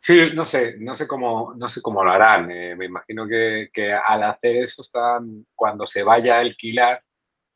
Sí, 0.03 0.31
no 0.34 0.46
sé, 0.46 0.77
no 0.79 0.96
sé 0.96 1.08
cómo, 1.08 1.53
no 1.55 1.67
sé 1.67 1.79
cómo 1.79 2.03
lo 2.03 2.12
harán. 2.12 2.50
Eh, 2.50 2.75
me 2.75 2.86
imagino 2.86 3.27
que, 3.27 3.70
al 3.93 4.24
hacer 4.24 4.55
eso 4.55 4.81
están, 4.81 5.46
cuando 5.53 5.86
se 5.86 6.01
vaya 6.01 6.38
a 6.38 6.39
alquilar, 6.39 7.03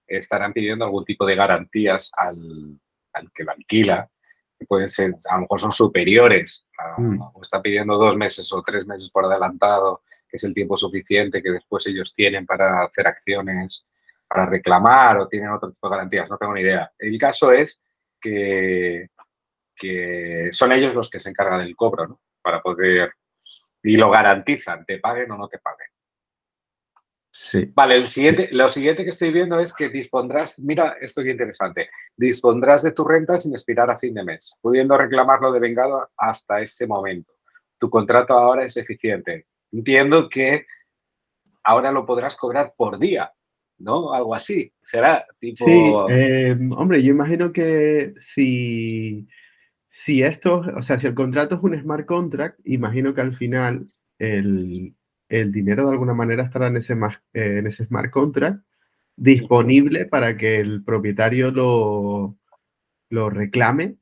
estarán 0.05 0.53
pidiendo 0.53 0.85
algún 0.85 1.03
tipo 1.05 1.25
de 1.25 1.35
garantías 1.35 2.11
al, 2.15 2.79
que 3.33 3.43
lo 3.43 3.51
alquila, 3.51 4.07
que 4.59 4.65
pueden 4.67 4.87
ser, 4.87 5.15
a 5.27 5.35
lo 5.37 5.41
mejor 5.41 5.59
son 5.59 5.71
superiores, 5.71 6.67
mm. 6.97 7.19
o 7.19 7.41
está 7.41 7.63
pidiendo 7.63 7.97
dos 7.97 8.15
meses 8.15 8.53
o 8.53 8.61
tres 8.61 8.85
meses 8.85 9.09
por 9.09 9.25
adelantado, 9.25 10.03
que 10.29 10.37
es 10.37 10.43
el 10.43 10.53
tiempo 10.53 10.77
suficiente 10.77 11.41
que 11.41 11.49
después 11.49 11.87
ellos 11.87 12.13
tienen 12.13 12.45
para 12.45 12.83
hacer 12.83 13.07
acciones, 13.07 13.87
para 14.27 14.45
reclamar 14.45 15.17
o 15.17 15.27
tienen 15.27 15.49
otro 15.49 15.71
tipo 15.71 15.89
de 15.89 15.95
garantías, 15.95 16.29
no 16.29 16.37
tengo 16.37 16.53
ni 16.53 16.61
idea. 16.61 16.91
El 16.99 17.17
caso 17.17 17.51
es 17.51 17.83
que, 18.21 19.09
que 19.75 20.49
son 20.51 20.71
ellos 20.73 20.93
los 20.93 21.09
que 21.09 21.19
se 21.19 21.29
encargan 21.29 21.61
del 21.61 21.75
cobro, 21.75 22.07
¿no? 22.07 22.19
Para 22.45 22.61
poder... 22.61 23.11
Y 23.83 23.97
lo 23.97 24.09
garantizan, 24.09 24.85
te 24.85 24.99
paguen 24.99 25.31
o 25.31 25.37
no 25.37 25.47
te 25.47 25.59
paguen. 25.59 25.87
Sí. 27.31 27.71
Vale, 27.73 27.95
el 27.95 28.07
siguiente, 28.07 28.49
lo 28.51 28.67
siguiente 28.69 29.03
que 29.03 29.09
estoy 29.09 29.31
viendo 29.31 29.59
es 29.59 29.73
que 29.73 29.89
dispondrás, 29.89 30.57
mira, 30.59 30.97
esto 31.01 31.21
es 31.21 31.27
interesante, 31.27 31.89
dispondrás 32.15 32.81
de 32.81 32.93
tu 32.93 33.03
renta 33.03 33.37
sin 33.37 33.51
expirar 33.51 33.91
a 33.91 33.97
fin 33.97 34.13
de 34.13 34.23
mes, 34.23 34.55
pudiendo 34.61 34.97
reclamarlo 34.97 35.51
de 35.51 35.59
vengado 35.59 36.09
hasta 36.17 36.61
ese 36.61 36.87
momento. 36.87 37.33
Tu 37.77 37.89
contrato 37.89 38.33
ahora 38.33 38.63
es 38.63 38.77
eficiente. 38.77 39.47
Entiendo 39.71 40.29
que 40.29 40.65
ahora 41.63 41.91
lo 41.91 42.05
podrás 42.05 42.37
cobrar 42.37 42.73
por 42.75 42.97
día, 42.97 43.31
¿no? 43.79 44.13
Algo 44.13 44.33
así. 44.33 44.71
Será 44.81 45.25
tipo. 45.39 45.65
Sí, 45.65 45.93
eh, 46.09 46.57
hombre, 46.71 47.03
yo 47.03 47.11
imagino 47.11 47.51
que 47.51 48.13
si 48.33 49.27
si 49.95 50.23
esto, 50.23 50.61
o 50.75 50.83
sea, 50.83 50.99
si 50.99 51.07
el 51.07 51.15
contrato 51.15 51.55
es 51.55 51.63
un 51.63 51.79
smart 51.81 52.05
contract, 52.05 52.59
imagino 52.65 53.13
que 53.13 53.21
al 53.21 53.37
final 53.37 53.87
el, 54.19 54.93
dinero 55.29 55.85
de 55.85 55.91
alguna 55.91 56.13
manera 56.13 56.43
estará 56.43 56.67
en 56.67 56.77
ese, 56.77 56.93
eh, 57.33 57.59
en 57.59 57.67
ese 57.67 57.85
smart 57.85 58.11
contract 58.11 58.61
disponible 59.15 60.05
para 60.05 60.35
que 60.35 60.59
el 60.59 60.83
propietario 60.83 61.49
lo, 61.49 62.37
lo 63.09 63.29
reclame 63.29 63.95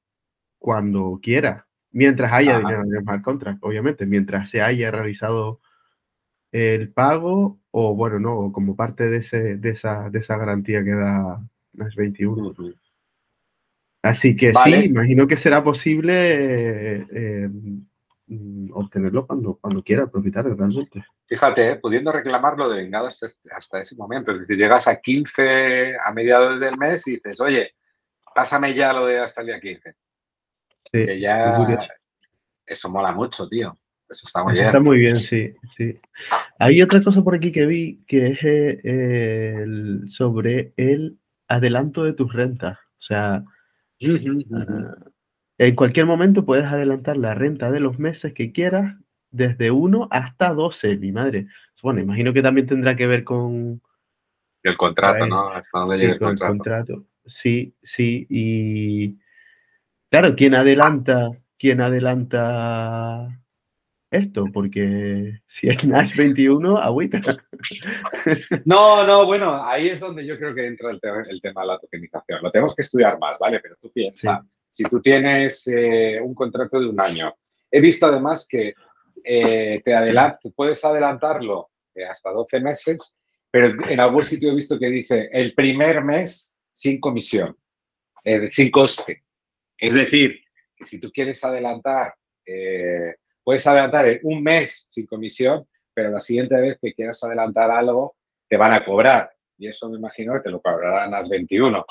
cuando 0.57 1.19
quiera, 1.21 1.67
mientras 1.91 2.33
haya 2.33 2.57
dinero 2.57 2.83
en 2.83 2.95
el 2.95 3.01
smart 3.03 3.21
contract, 3.23 3.59
obviamente, 3.61 4.07
mientras 4.07 4.49
se 4.49 4.61
haya 4.61 4.89
realizado 4.89 5.61
el 6.51 6.91
pago 6.91 7.59
o, 7.69 7.95
bueno, 7.95 8.19
no, 8.19 8.51
como 8.51 8.75
parte 8.75 9.09
de, 9.09 9.17
ese, 9.17 9.57
de, 9.57 9.69
esa, 9.69 10.09
de 10.09 10.19
esa 10.19 10.37
garantía 10.37 10.83
que 10.83 10.91
da 10.91 11.47
las 11.73 11.95
21. 11.95 12.55
Así 14.03 14.35
que 14.35 14.51
sí, 14.65 14.73
imagino 14.73 15.25
que 15.25 15.37
será 15.37 15.63
posible 15.63 16.13
eh, 16.13 17.07
eh, 17.09 17.49
mm, 18.27 18.71
obtenerlo 18.73 19.25
cuando, 19.25 19.55
cuando 19.55 19.81
quiera 19.81 20.03
el 20.03 20.09
propietario 20.09 20.53
realmente. 20.55 21.05
Fíjate, 21.25 21.71
eh, 21.71 21.75
pudiendo 21.77 22.11
reclamarlo 22.11 22.69
de 22.69 22.83
vengado 22.83 23.07
hasta, 23.07 23.27
este, 23.27 23.49
hasta, 23.53 23.79
ese 23.79 23.95
momento. 23.95 24.31
Es 24.31 24.41
decir, 24.41 24.57
llegas 24.57 24.89
a 24.89 24.99
15 24.99 25.95
a 26.05 26.11
mediados 26.11 26.59
del 26.59 26.77
mes 26.77 27.07
y 27.07 27.11
dices, 27.11 27.39
oye, 27.39 27.75
pásame 28.35 28.73
ya 28.73 28.91
lo 28.91 29.05
de 29.05 29.19
hasta 29.19 29.39
el 29.39 29.47
día 29.47 29.61
15. 29.61 29.95
Sí, 30.91 31.05
que 31.05 31.19
ya... 31.21 31.65
Eso 32.65 32.89
mola 32.89 33.13
mucho, 33.13 33.47
tío. 33.47 33.77
Eso 34.09 34.27
está 34.27 34.43
muy 34.43 34.53
bien. 34.53 34.65
Está 34.65 34.79
muy 34.81 34.97
bien, 34.97 35.15
sí, 35.15 35.53
sí. 35.77 35.97
Hay 36.59 36.81
otra 36.81 37.01
cosa 37.01 37.21
por 37.21 37.35
aquí 37.35 37.53
que 37.53 37.65
vi 37.65 38.03
que 38.05 38.31
es 38.31 40.13
sobre 40.13 40.73
el 40.75 41.17
adelanto 41.47 42.03
de 42.03 42.13
tus 42.13 42.31
rentas. 42.33 42.77
O 42.99 43.05
sea, 43.05 43.43
Ah, 44.53 44.95
en 45.57 45.75
cualquier 45.75 46.05
momento 46.05 46.45
puedes 46.45 46.65
adelantar 46.65 47.17
la 47.17 47.33
renta 47.33 47.71
de 47.71 47.79
los 47.79 47.99
meses 47.99 48.33
que 48.33 48.51
quieras, 48.51 48.95
desde 49.31 49.71
1 49.71 50.07
hasta 50.11 50.53
12, 50.53 50.97
mi 50.97 51.11
madre. 51.11 51.47
Bueno, 51.81 51.99
imagino 51.99 52.33
que 52.33 52.41
también 52.41 52.67
tendrá 52.67 52.95
que 52.95 53.07
ver 53.07 53.23
con... 53.23 53.81
El 54.63 54.77
contrato, 54.77 55.25
¿no? 55.27 55.49
Hasta 55.49 55.79
dónde 55.79 55.97
llega 55.97 56.13
el 56.13 56.19
contrato. 56.19 56.53
el 56.53 56.57
contrato. 56.57 57.05
Sí, 57.25 57.75
sí, 57.81 58.25
y... 58.29 59.17
Claro, 60.09 60.35
¿quién 60.35 60.55
adelanta, 60.55 61.31
quién 61.57 61.81
adelanta 61.81 63.42
esto? 64.13 64.45
Porque 64.53 65.39
si 65.47 65.67
es 65.69 65.83
Nash 65.83 66.15
21, 66.15 66.77
agüita. 66.77 67.19
No, 68.65 69.05
no, 69.05 69.25
bueno, 69.25 69.65
ahí 69.65 69.89
es 69.89 69.99
donde 69.99 70.25
yo 70.25 70.37
creo 70.37 70.53
que 70.53 70.65
entra 70.65 70.91
el, 70.91 71.01
tema, 71.41 71.61
de 71.61 71.67
la 71.67 71.79
tokenización. 71.79 72.41
Lo 72.41 72.51
tenemos 72.51 72.75
que 72.75 72.83
estudiar 72.83 73.19
más, 73.19 73.37
¿vale? 73.39 73.59
Pero 73.59 73.75
tú 73.81 73.91
piensas, 73.91 74.41
si 74.69 74.83
tú 74.85 75.01
tienes 75.01 75.67
eh, 75.67 76.19
un 76.21 76.33
contrato 76.33 76.79
de 76.79 76.87
un 76.87 76.99
año, 76.99 77.35
he 77.69 77.79
visto 77.79 78.05
además 78.05 78.47
que 78.49 78.73
eh, 79.23 79.81
te 79.83 80.49
puedes 80.55 80.83
adelantarlo 80.83 81.69
eh, 81.93 82.05
hasta 82.05 82.31
12 82.31 82.59
meses, 82.59 83.19
pero 83.51 83.67
en 83.87 83.99
algún 83.99 84.23
sitio 84.23 84.51
he 84.51 84.55
visto 84.55 84.79
que 84.79 84.87
dice 84.87 85.29
el 85.31 85.53
primer 85.53 86.03
mes 86.03 86.57
sin 86.73 86.99
comisión, 86.99 87.55
sin 88.49 88.71
coste. 88.71 89.23
Es 89.77 89.93
decir, 89.93 90.39
que 90.75 90.85
si 90.85 90.99
tú 90.99 91.11
quieres 91.11 91.43
adelantar, 91.43 92.15
puedes 93.43 93.65
adelantar 93.67 94.19
un 94.23 94.41
mes 94.41 94.87
sin 94.89 95.05
comisión, 95.05 95.67
pero 95.93 96.09
la 96.09 96.19
siguiente 96.19 96.55
vez 96.55 96.77
que 96.81 96.93
quieras 96.93 97.23
adelantar 97.23 97.69
algo, 97.69 98.15
te 98.47 98.57
van 98.57 98.73
a 98.73 98.83
cobrar. 98.83 99.31
Y 99.57 99.67
eso 99.67 99.89
me 99.89 99.97
imagino 99.97 100.33
que 100.33 100.41
te 100.41 100.49
lo 100.49 100.61
cobrarán 100.61 101.11
las 101.11 101.29
21. 101.29 101.85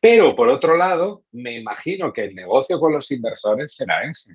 Pero 0.00 0.34
por 0.34 0.48
otro 0.48 0.76
lado, 0.76 1.24
me 1.32 1.58
imagino 1.58 2.12
que 2.12 2.24
el 2.24 2.34
negocio 2.34 2.78
con 2.80 2.92
los 2.92 3.10
inversores 3.10 3.74
será 3.74 4.04
ese. 4.04 4.34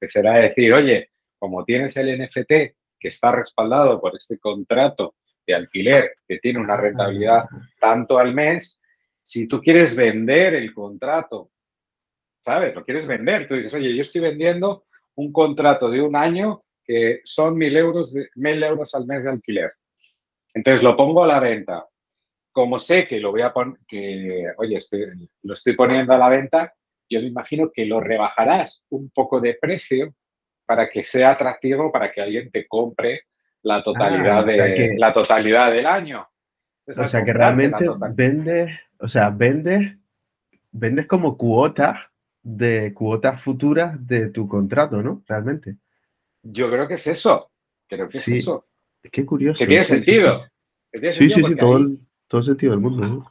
Que 0.00 0.08
será 0.08 0.34
decir, 0.34 0.72
oye, 0.72 1.10
como 1.38 1.64
tienes 1.64 1.96
el 1.96 2.18
NFT 2.18 2.52
que 2.98 3.08
está 3.08 3.32
respaldado 3.32 4.00
por 4.00 4.16
este 4.16 4.38
contrato 4.38 5.14
de 5.46 5.54
alquiler 5.54 6.16
que 6.26 6.38
tiene 6.38 6.58
una 6.58 6.76
rentabilidad 6.76 7.44
tanto 7.78 8.18
al 8.18 8.34
mes, 8.34 8.82
si 9.22 9.46
tú 9.46 9.60
quieres 9.60 9.96
vender 9.96 10.54
el 10.54 10.72
contrato, 10.72 11.50
¿sabes? 12.40 12.74
Lo 12.74 12.84
quieres 12.84 13.06
vender, 13.06 13.46
tú 13.46 13.54
dices, 13.54 13.74
oye, 13.74 13.94
yo 13.94 14.00
estoy 14.00 14.20
vendiendo 14.20 14.86
un 15.16 15.32
contrato 15.32 15.90
de 15.90 16.00
un 16.00 16.14
año 16.16 16.62
que 16.84 17.20
son 17.24 17.56
mil 17.56 17.76
euros, 17.76 18.14
mil 18.36 18.62
euros 18.62 18.94
al 18.94 19.06
mes 19.06 19.24
de 19.24 19.30
alquiler. 19.30 19.72
Entonces 20.54 20.82
lo 20.82 20.96
pongo 20.96 21.24
a 21.24 21.26
la 21.26 21.40
venta. 21.40 21.84
Como 22.52 22.78
sé 22.78 23.06
que 23.06 23.20
lo 23.20 23.32
voy 23.32 23.42
a 23.42 23.52
poner, 23.52 23.78
que, 23.86 24.46
oye, 24.56 24.78
lo 25.42 25.52
estoy 25.52 25.74
poniendo 25.74 26.14
a 26.14 26.18
la 26.18 26.28
venta, 26.28 26.72
yo 27.08 27.20
me 27.20 27.26
imagino 27.26 27.70
que 27.72 27.84
lo 27.84 28.00
rebajarás 28.00 28.84
un 28.90 29.10
poco 29.10 29.40
de 29.40 29.54
precio 29.60 30.14
para 30.64 30.88
que 30.88 31.04
sea 31.04 31.32
atractivo, 31.32 31.92
para 31.92 32.10
que 32.12 32.22
alguien 32.22 32.50
te 32.50 32.66
compre 32.66 33.22
la 33.62 33.82
totalidad, 33.82 34.38
ah, 34.40 34.44
de, 34.44 34.94
la 34.96 35.12
totalidad 35.12 35.72
del 35.72 35.86
año. 35.86 36.26
o 36.86 36.92
sea 36.92 37.24
que 37.24 37.32
realmente 37.32 37.84
vendes, 38.14 38.70
o 38.98 39.08
sea, 39.08 39.30
vendes, 39.30 39.96
vendes 40.70 41.06
como 41.06 41.36
cuotas 41.36 41.98
de 42.48 42.94
cuotas 42.94 43.42
futuras 43.42 44.06
de 44.06 44.28
tu 44.28 44.46
contrato, 44.46 45.02
¿no? 45.02 45.20
Realmente. 45.26 45.74
Yo 46.44 46.70
creo 46.70 46.86
que 46.86 46.94
es 46.94 47.06
eso. 47.08 47.50
Creo 47.88 48.08
que 48.08 48.18
es 48.18 48.28
eso. 48.28 48.68
Qué 49.02 49.26
curioso. 49.26 49.58
Que 49.58 49.66
tiene 49.66 49.82
sentido. 49.82 50.46
sí, 50.92 51.10
sí, 51.10 51.30
sí, 51.30 51.56
todo, 51.56 51.78
el, 51.78 51.98
todo 52.28 52.44
sentido 52.44 52.70
del 52.70 52.80
mundo. 52.80 53.28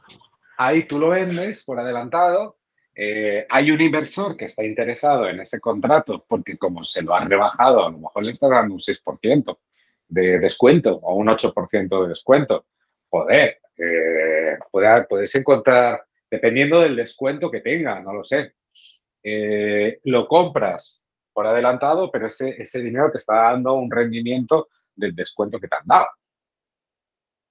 Ahí 0.58 0.82
tú 0.82 0.98
lo 0.98 1.08
vendes 1.08 1.64
por 1.64 1.80
adelantado. 1.80 2.58
Eh, 2.94 3.46
hay 3.48 3.70
un 3.70 3.80
inversor 3.80 4.36
que 4.36 4.44
está 4.44 4.62
interesado 4.66 5.26
en 5.26 5.40
ese 5.40 5.60
contrato 5.60 6.26
porque 6.28 6.58
como 6.58 6.82
se 6.82 7.00
lo 7.02 7.14
han 7.14 7.30
rebajado, 7.30 7.86
a 7.86 7.90
lo 7.90 7.98
mejor 7.98 8.22
le 8.22 8.32
está 8.32 8.48
dando 8.48 8.74
un 8.74 8.80
6% 8.80 9.58
de 10.08 10.38
descuento 10.38 10.94
o 10.94 11.14
un 11.14 11.28
8% 11.28 12.02
de 12.02 12.08
descuento. 12.08 12.66
Joder, 13.08 13.60
eh, 13.78 14.58
puedes 15.08 15.34
encontrar, 15.34 16.04
dependiendo 16.30 16.80
del 16.80 16.96
descuento 16.96 17.50
que 17.50 17.60
tenga, 17.60 17.98
no 18.00 18.12
lo 18.12 18.22
sé, 18.22 18.52
eh, 19.28 19.98
lo 20.04 20.28
compras 20.28 21.08
por 21.32 21.48
adelantado, 21.48 22.12
pero 22.12 22.28
ese, 22.28 22.50
ese 22.62 22.80
dinero 22.80 23.10
te 23.10 23.18
está 23.18 23.50
dando 23.50 23.74
un 23.74 23.90
rendimiento 23.90 24.68
del 24.94 25.16
descuento 25.16 25.58
que 25.58 25.66
te 25.66 25.74
han 25.74 25.84
dado. 25.84 26.06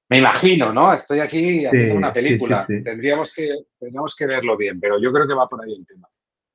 Me 0.08 0.20
imagino, 0.20 0.72
¿no? 0.72 0.94
Estoy 0.94 1.20
aquí 1.20 1.66
haciendo 1.66 1.96
una 1.96 2.14
película. 2.14 2.66
tendríamos, 2.66 3.34
que, 3.34 3.50
tendríamos 3.78 4.16
que 4.16 4.26
verlo 4.26 4.56
bien, 4.56 4.80
pero 4.80 5.02
yo 5.02 5.12
creo 5.12 5.28
que 5.28 5.34
va 5.34 5.48
por 5.48 5.62
ahí 5.62 5.74
el 5.74 5.86
tema. 5.86 6.08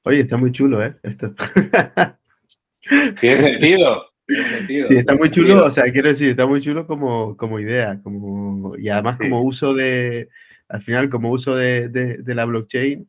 Oye, 0.05 0.21
está 0.21 0.39
muy 0.39 0.53
chulo, 0.53 0.83
¿eh? 0.83 0.97
Tiene 3.21 3.37
sentido. 3.37 4.07
sí, 4.27 4.81
está 4.89 5.17
muy 5.17 5.31
chulo, 5.31 5.67
o 5.67 5.71
sea, 5.71 5.85
quiero 5.93 6.09
decir, 6.09 6.31
está 6.31 6.47
muy 6.47 6.63
chulo 6.63 6.87
como, 6.87 7.37
como 7.37 7.61
idea, 7.61 8.01
como, 8.03 8.75
y 8.79 8.89
además 8.89 9.19
como 9.19 9.43
uso 9.43 9.75
de, 9.75 10.31
al 10.69 10.83
final, 10.83 11.11
como 11.11 11.31
uso 11.31 11.57
de, 11.57 11.91
de, 11.91 12.35
la 12.35 12.47
blockchain 12.47 13.07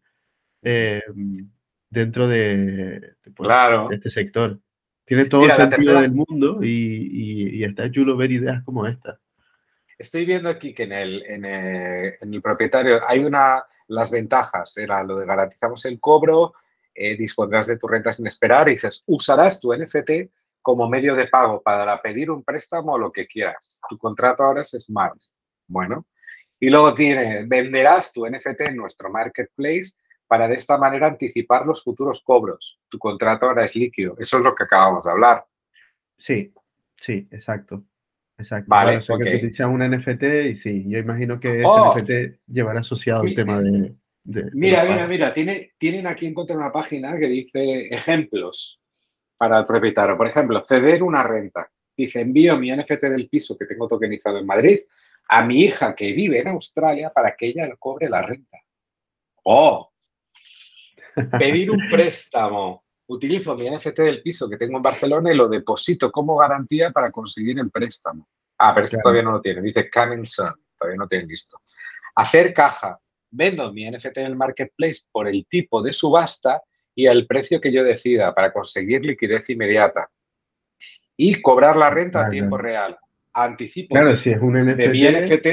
eh, 0.63 1.01
dentro 1.91 2.27
de, 2.27 3.13
pues, 3.35 3.49
de, 3.89 3.95
este 3.95 4.09
sector. 4.09 4.59
Tiene 5.05 5.25
todo 5.25 5.43
el 5.43 5.51
sentido 5.51 5.99
del 5.99 6.11
mundo 6.11 6.63
y, 6.63 7.57
y, 7.59 7.63
está 7.63 7.91
chulo 7.91 8.15
ver 8.15 8.31
ideas 8.31 8.63
como 8.63 8.87
esta. 8.87 9.19
Estoy 9.99 10.25
viendo 10.25 10.49
aquí 10.49 10.73
que 10.73 10.83
en 10.83 10.93
el, 10.93 11.23
en 11.27 11.45
el, 11.45 12.13
en 12.19 12.33
el 12.33 12.41
propietario 12.41 13.01
hay 13.05 13.23
una, 13.23 13.63
las 13.87 14.09
ventajas, 14.09 14.77
era 14.77 15.03
lo 15.03 15.17
de 15.17 15.25
garantizamos 15.25 15.85
el 15.85 15.99
cobro, 15.99 16.53
eh, 16.95 17.15
dispondrás 17.17 17.67
de 17.67 17.77
tu 17.77 17.87
renta 17.87 18.11
sin 18.11 18.25
esperar 18.25 18.67
y 18.67 18.71
dices, 18.71 19.03
usarás 19.05 19.59
tu 19.59 19.73
NFT 19.73 20.31
como 20.61 20.89
medio 20.89 21.15
de 21.15 21.27
pago 21.27 21.61
para 21.61 22.01
pedir 22.01 22.31
un 22.31 22.43
préstamo 22.43 22.93
o 22.93 22.97
lo 22.97 23.11
que 23.11 23.27
quieras. 23.27 23.81
Tu 23.89 23.97
contrato 23.97 24.43
ahora 24.43 24.61
es 24.61 24.71
Smart. 24.79 25.17
Bueno. 25.67 26.07
Y 26.59 26.69
luego 26.69 26.93
tiene, 26.93 27.45
venderás 27.47 28.13
tu 28.13 28.25
NFT 28.25 28.61
en 28.61 28.75
nuestro 28.75 29.09
marketplace 29.09 29.93
para 30.31 30.47
de 30.47 30.55
esta 30.55 30.77
manera 30.77 31.07
anticipar 31.07 31.65
los 31.65 31.83
futuros 31.83 32.21
cobros. 32.21 32.79
Tu 32.87 32.97
contrato 32.97 33.47
ahora 33.47 33.65
es 33.65 33.75
líquido. 33.75 34.15
Eso 34.17 34.37
es 34.37 34.43
lo 34.45 34.55
que 34.55 34.63
acabamos 34.63 35.03
de 35.03 35.11
hablar. 35.11 35.45
Sí, 36.17 36.53
sí, 37.01 37.27
exacto. 37.31 37.83
Exacto. 38.37 38.67
Vale, 38.69 38.95
o 38.95 39.01
sea, 39.01 39.17
que 39.17 39.65
un 39.65 39.81
NFT 39.81 40.23
y 40.23 40.55
sí, 40.55 40.85
yo 40.87 40.99
imagino 40.99 41.37
que 41.37 41.59
ese 41.59 41.65
oh. 41.65 41.93
NFT 41.93 42.39
llevará 42.47 42.79
asociado 42.79 43.25
el 43.25 43.35
tema 43.35 43.59
de... 43.59 43.93
mira, 44.53 44.85
mira, 44.85 45.05
mira, 45.05 45.33
tiene, 45.33 45.73
tienen 45.77 46.07
aquí 46.07 46.27
en 46.27 46.33
contra 46.33 46.55
una 46.55 46.71
página 46.71 47.17
que 47.17 47.27
dice 47.27 47.87
ejemplos 47.87 48.81
para 49.35 49.59
el 49.59 49.65
propietario. 49.65 50.15
Por 50.15 50.27
ejemplo, 50.27 50.63
ceder 50.65 51.03
una 51.03 51.23
renta. 51.23 51.69
Dice, 51.97 52.21
envío 52.21 52.57
mi 52.57 52.73
NFT 52.73 53.01
del 53.01 53.27
piso 53.27 53.57
que 53.57 53.65
tengo 53.65 53.85
tokenizado 53.85 54.37
en 54.37 54.45
Madrid 54.45 54.79
a 55.27 55.43
mi 55.43 55.59
hija 55.59 55.93
que 55.93 56.13
vive 56.13 56.39
en 56.39 56.47
Australia 56.47 57.11
para 57.13 57.35
que 57.35 57.47
ella 57.47 57.69
cobre 57.77 58.07
la 58.07 58.21
renta. 58.21 58.59
¡Oh! 59.43 59.90
Pedir 61.39 61.71
un 61.71 61.89
préstamo 61.89 62.83
utilizo 63.07 63.55
mi 63.55 63.69
NFT 63.69 63.99
del 63.99 64.21
piso 64.21 64.49
que 64.49 64.57
tengo 64.57 64.77
en 64.77 64.83
Barcelona 64.83 65.31
y 65.31 65.35
lo 65.35 65.49
deposito 65.49 66.11
como 66.11 66.37
garantía 66.37 66.91
para 66.91 67.11
conseguir 67.11 67.59
el 67.59 67.69
préstamo. 67.69 68.27
Ah, 68.57 68.73
pero 68.73 68.85
esto 68.85 68.97
todavía 69.01 69.23
no 69.23 69.31
lo 69.31 69.41
tiene. 69.41 69.61
Dice 69.61 69.89
coming 69.89 70.25
soon. 70.25 70.53
Todavía 70.77 70.97
no 70.97 71.07
tiene 71.07 71.25
listo. 71.25 71.59
Hacer 72.15 72.53
caja. 72.53 72.97
Vendo 73.29 73.71
mi 73.71 73.89
NFT 73.89 74.17
en 74.17 74.25
el 74.25 74.35
marketplace 74.35 75.01
por 75.11 75.27
el 75.27 75.45
tipo 75.47 75.81
de 75.81 75.93
subasta 75.93 76.61
y 76.93 77.05
el 77.07 77.27
precio 77.27 77.61
que 77.61 77.71
yo 77.71 77.83
decida 77.83 78.33
para 78.33 78.51
conseguir 78.51 79.05
liquidez 79.05 79.49
inmediata. 79.49 80.09
Y 81.15 81.41
cobrar 81.41 81.77
la 81.77 81.89
renta 81.89 82.25
a 82.25 82.29
tiempo 82.29 82.57
real. 82.57 82.97
Anticipo 83.33 83.95
claro, 83.95 84.17
si 84.17 84.31
es 84.31 84.41
un 84.41 84.53
NFT, 84.53 84.77
de 84.77 84.89
mi 84.89 85.03
NFT 85.03 85.47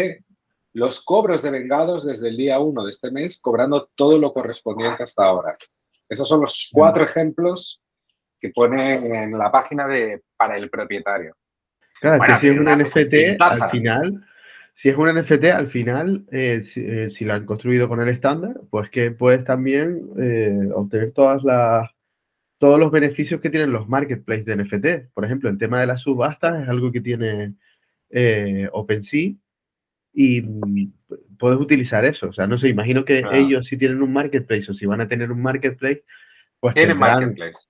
los 0.75 1.04
cobros 1.04 1.42
de 1.42 1.50
vengados 1.50 2.06
desde 2.06 2.28
el 2.28 2.37
día 2.37 2.60
1 2.60 2.84
de 2.84 2.90
este 2.90 3.10
mes, 3.10 3.40
cobrando 3.40 3.90
todo 3.94 4.18
lo 4.18 4.32
correspondiente 4.32 5.02
hasta 5.02 5.25
ahora. 5.25 5.56
Esos 6.08 6.28
son 6.28 6.40
los 6.40 6.70
cuatro 6.72 7.04
ejemplos 7.04 7.82
que 8.40 8.50
pone 8.50 8.94
en 8.94 9.37
la 9.37 9.50
página 9.50 9.87
de 9.88 10.22
para 10.37 10.56
el 10.56 10.70
propietario. 10.70 11.34
Claro, 12.00 12.22
que 12.22 12.40
si 12.40 12.48
es 12.48 12.58
un 12.58 12.66
NFT, 12.66 13.42
al 13.42 13.70
final, 13.70 14.26
si 14.75 14.88
es 14.88 14.96
un 14.96 15.12
NFT, 15.12 15.44
al 15.46 15.70
final, 15.70 16.25
eh, 16.30 16.64
eh, 16.76 17.10
si, 17.12 17.25
lo 17.25 17.34
han 17.34 17.44
construido 17.44 17.88
con 17.88 18.00
el 18.00 18.08
estándar, 18.08 18.54
pues 18.70 18.90
que 18.90 19.10
puedes 19.10 19.44
también 19.44 20.08
eh, 20.18 20.68
obtener 20.72 21.12
todas 21.12 21.42
las 21.42 21.90
todos 22.58 22.80
los 22.80 22.90
beneficios 22.90 23.40
que 23.40 23.50
tienen 23.50 23.70
los 23.70 23.88
marketplaces 23.88 24.44
de 24.44 24.56
NFT. 24.56 25.12
Por 25.14 25.25
ejemplo, 25.25 25.48
el 25.48 25.58
tema 25.58 25.81
de 25.81 25.87
las 25.87 26.02
subastas 26.02 26.62
es 26.62 26.68
algo 26.68 26.90
que 26.90 27.00
tiene 27.00 27.54
OpenSea 28.72 29.35
y 30.20 30.42
puedes 31.38 31.61
utilizar 31.61 32.04
eso. 32.04 32.26
O 32.26 32.33
sea, 32.33 32.48
no 32.48 32.59
sé, 32.59 32.68
imagino 32.68 33.04
que 33.04 33.22
ellos 33.33 33.66
si 33.66 33.76
tienen 33.76 34.02
un 34.02 34.12
marketplace 34.12 34.68
o 34.68 34.74
si 34.74 34.85
van 34.85 35.00
a 35.00 35.07
tener 35.07 35.31
un 35.31 35.40
marketplace, 35.40 36.02
pues 36.59 36.74
tienen 36.74 36.98
marketplace. 36.98 37.61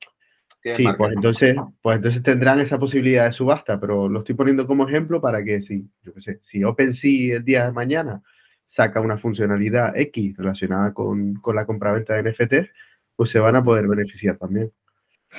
sí, 0.63 0.85
pues 0.97 1.13
entonces, 1.13 1.57
pues 1.83 1.97
entonces 1.97 2.23
tendrán 2.23 2.61
esa 2.61 2.79
posibilidad 2.79 3.27
de 3.27 3.33
subasta, 3.33 3.79
pero 3.79 4.09
lo 4.09 4.21
estoy 4.21 4.35
poniendo 4.35 4.67
como 4.67 4.89
ejemplo 4.89 5.21
para 5.21 5.45
que 5.45 5.61
si, 5.61 5.91
yo 6.03 6.15
qué 6.15 6.23
sé, 6.23 6.41
si 6.45 6.65
OpenSea 6.65 7.37
el 7.37 7.45
día 7.45 7.67
de 7.67 7.73
mañana 7.73 8.23
saca 8.71 9.03
una 9.03 9.19
funcionalidad 9.19 9.95
X 9.95 10.35
relacionada 10.39 10.95
con, 10.95 11.35
con 11.35 11.55
la 11.55 11.67
compraventa 11.67 12.15
de 12.15 12.33
NFT, 12.33 12.71
pues 13.15 13.31
se 13.31 13.41
van 13.41 13.57
a 13.57 13.63
poder 13.63 13.87
beneficiar 13.87 14.39
también. 14.39 14.73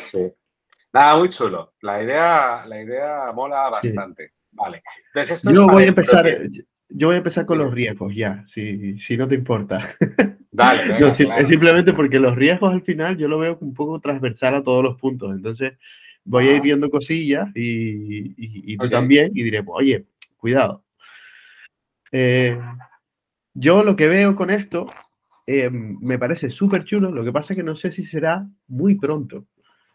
Sí. 0.03 0.31
Nada, 0.93 1.17
muy 1.17 1.29
chulo. 1.29 1.73
La 1.81 2.03
idea, 2.03 2.67
la 2.67 2.79
idea 2.83 3.31
mola 3.33 3.67
bastante. 3.69 4.33
Vale. 4.51 4.83
Entonces 5.07 5.37
esto 5.37 5.51
yo 5.51 5.67
voy 5.67 5.85
a 5.85 5.87
empezar, 5.87 6.27
yo 6.89 7.07
voy 7.07 7.15
a 7.15 7.19
empezar 7.19 7.45
con 7.45 7.59
los 7.59 7.73
riesgos 7.73 8.15
ya, 8.15 8.45
si, 8.53 8.99
si 8.99 9.15
no 9.15 9.27
te 9.27 9.35
importa. 9.35 9.95
Dale, 10.51 10.97
Es 11.07 11.47
simplemente 11.47 11.93
porque 11.93 12.19
los 12.19 12.35
riesgos 12.35 12.73
al 12.73 12.81
final 12.81 13.17
yo 13.17 13.27
lo 13.27 13.39
veo 13.39 13.57
un 13.61 13.73
poco 13.73 13.99
transversal 13.99 14.55
a 14.55 14.63
todos 14.63 14.83
los 14.83 14.99
puntos. 14.99 15.35
Entonces 15.35 15.77
voy 16.25 16.47
a 16.47 16.55
ir 16.55 16.61
viendo 16.61 16.89
cosillas 16.89 17.49
y, 17.55 18.33
y, 18.37 18.77
tú 18.77 18.89
también 18.89 19.31
y 19.33 19.43
diremos, 19.43 19.75
oye, 19.77 20.05
cuidado. 20.37 20.83
Eh, 22.11 22.59
yo 23.53 23.83
lo 23.83 23.95
que 23.95 24.07
veo 24.07 24.35
con 24.35 24.49
esto 24.49 24.91
eh, 25.45 25.69
me 25.71 26.17
parece 26.17 26.49
súper 26.49 26.83
chulo, 26.85 27.11
lo 27.11 27.23
que 27.23 27.31
pasa 27.31 27.53
es 27.53 27.57
que 27.57 27.63
no 27.63 27.75
sé 27.75 27.91
si 27.91 28.03
será 28.05 28.47
muy 28.67 28.95
pronto 28.95 29.45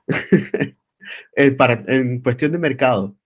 eh, 1.37 1.51
para, 1.53 1.85
en 1.87 2.21
cuestión 2.21 2.53
de 2.53 2.59
mercado. 2.59 3.17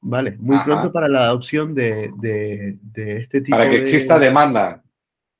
Vale, 0.00 0.36
muy 0.38 0.58
pronto 0.64 0.92
para 0.92 1.08
la 1.08 1.24
adopción 1.24 1.74
de, 1.74 2.12
este 2.94 3.40
tipo 3.40 3.56
de... 3.56 3.62
Para 3.62 3.70
que 3.70 3.80
exista 3.82 4.18
demanda. 4.18 4.82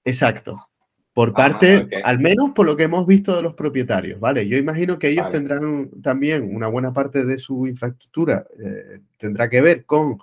Exacto. 0.05 0.69
Por 1.13 1.33
parte, 1.33 1.89
al 2.03 2.19
menos 2.19 2.51
por 2.57 2.67
lo 2.67 2.77
que 2.77 2.85
hemos 2.85 3.07
visto 3.07 3.37
de 3.37 3.43
los 3.43 3.55
propietarios, 3.55 4.19
¿vale? 4.19 4.49
Yo 4.49 4.57
imagino 4.57 4.99
que 4.99 5.11
ellos 5.11 5.31
tendrán 5.31 5.91
también 6.03 6.55
una 6.55 6.67
buena 6.67 6.93
parte 6.93 7.25
de 7.25 7.39
su 7.39 7.69
infraestructura, 7.69 8.45
eh, 8.59 9.01
tendrá 9.17 9.49
que 9.49 9.61
ver 9.61 9.85
con 9.85 10.19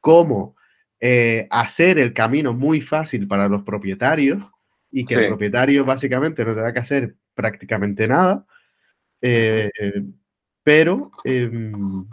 cómo 0.00 0.54
eh, 1.00 1.48
hacer 1.50 1.98
el 1.98 2.12
camino 2.12 2.52
muy 2.52 2.82
fácil 2.82 3.26
para 3.26 3.48
los 3.48 3.64
propietarios 3.64 4.44
y 4.92 5.04
que 5.04 5.14
el 5.14 5.26
propietario 5.26 5.84
básicamente 5.84 6.44
no 6.44 6.54
tenga 6.54 6.72
que 6.72 6.78
hacer 6.78 7.14
prácticamente 7.34 8.06
nada, 8.06 8.46
eh, 9.20 9.70
pero 10.62 11.10
em, 11.24 12.06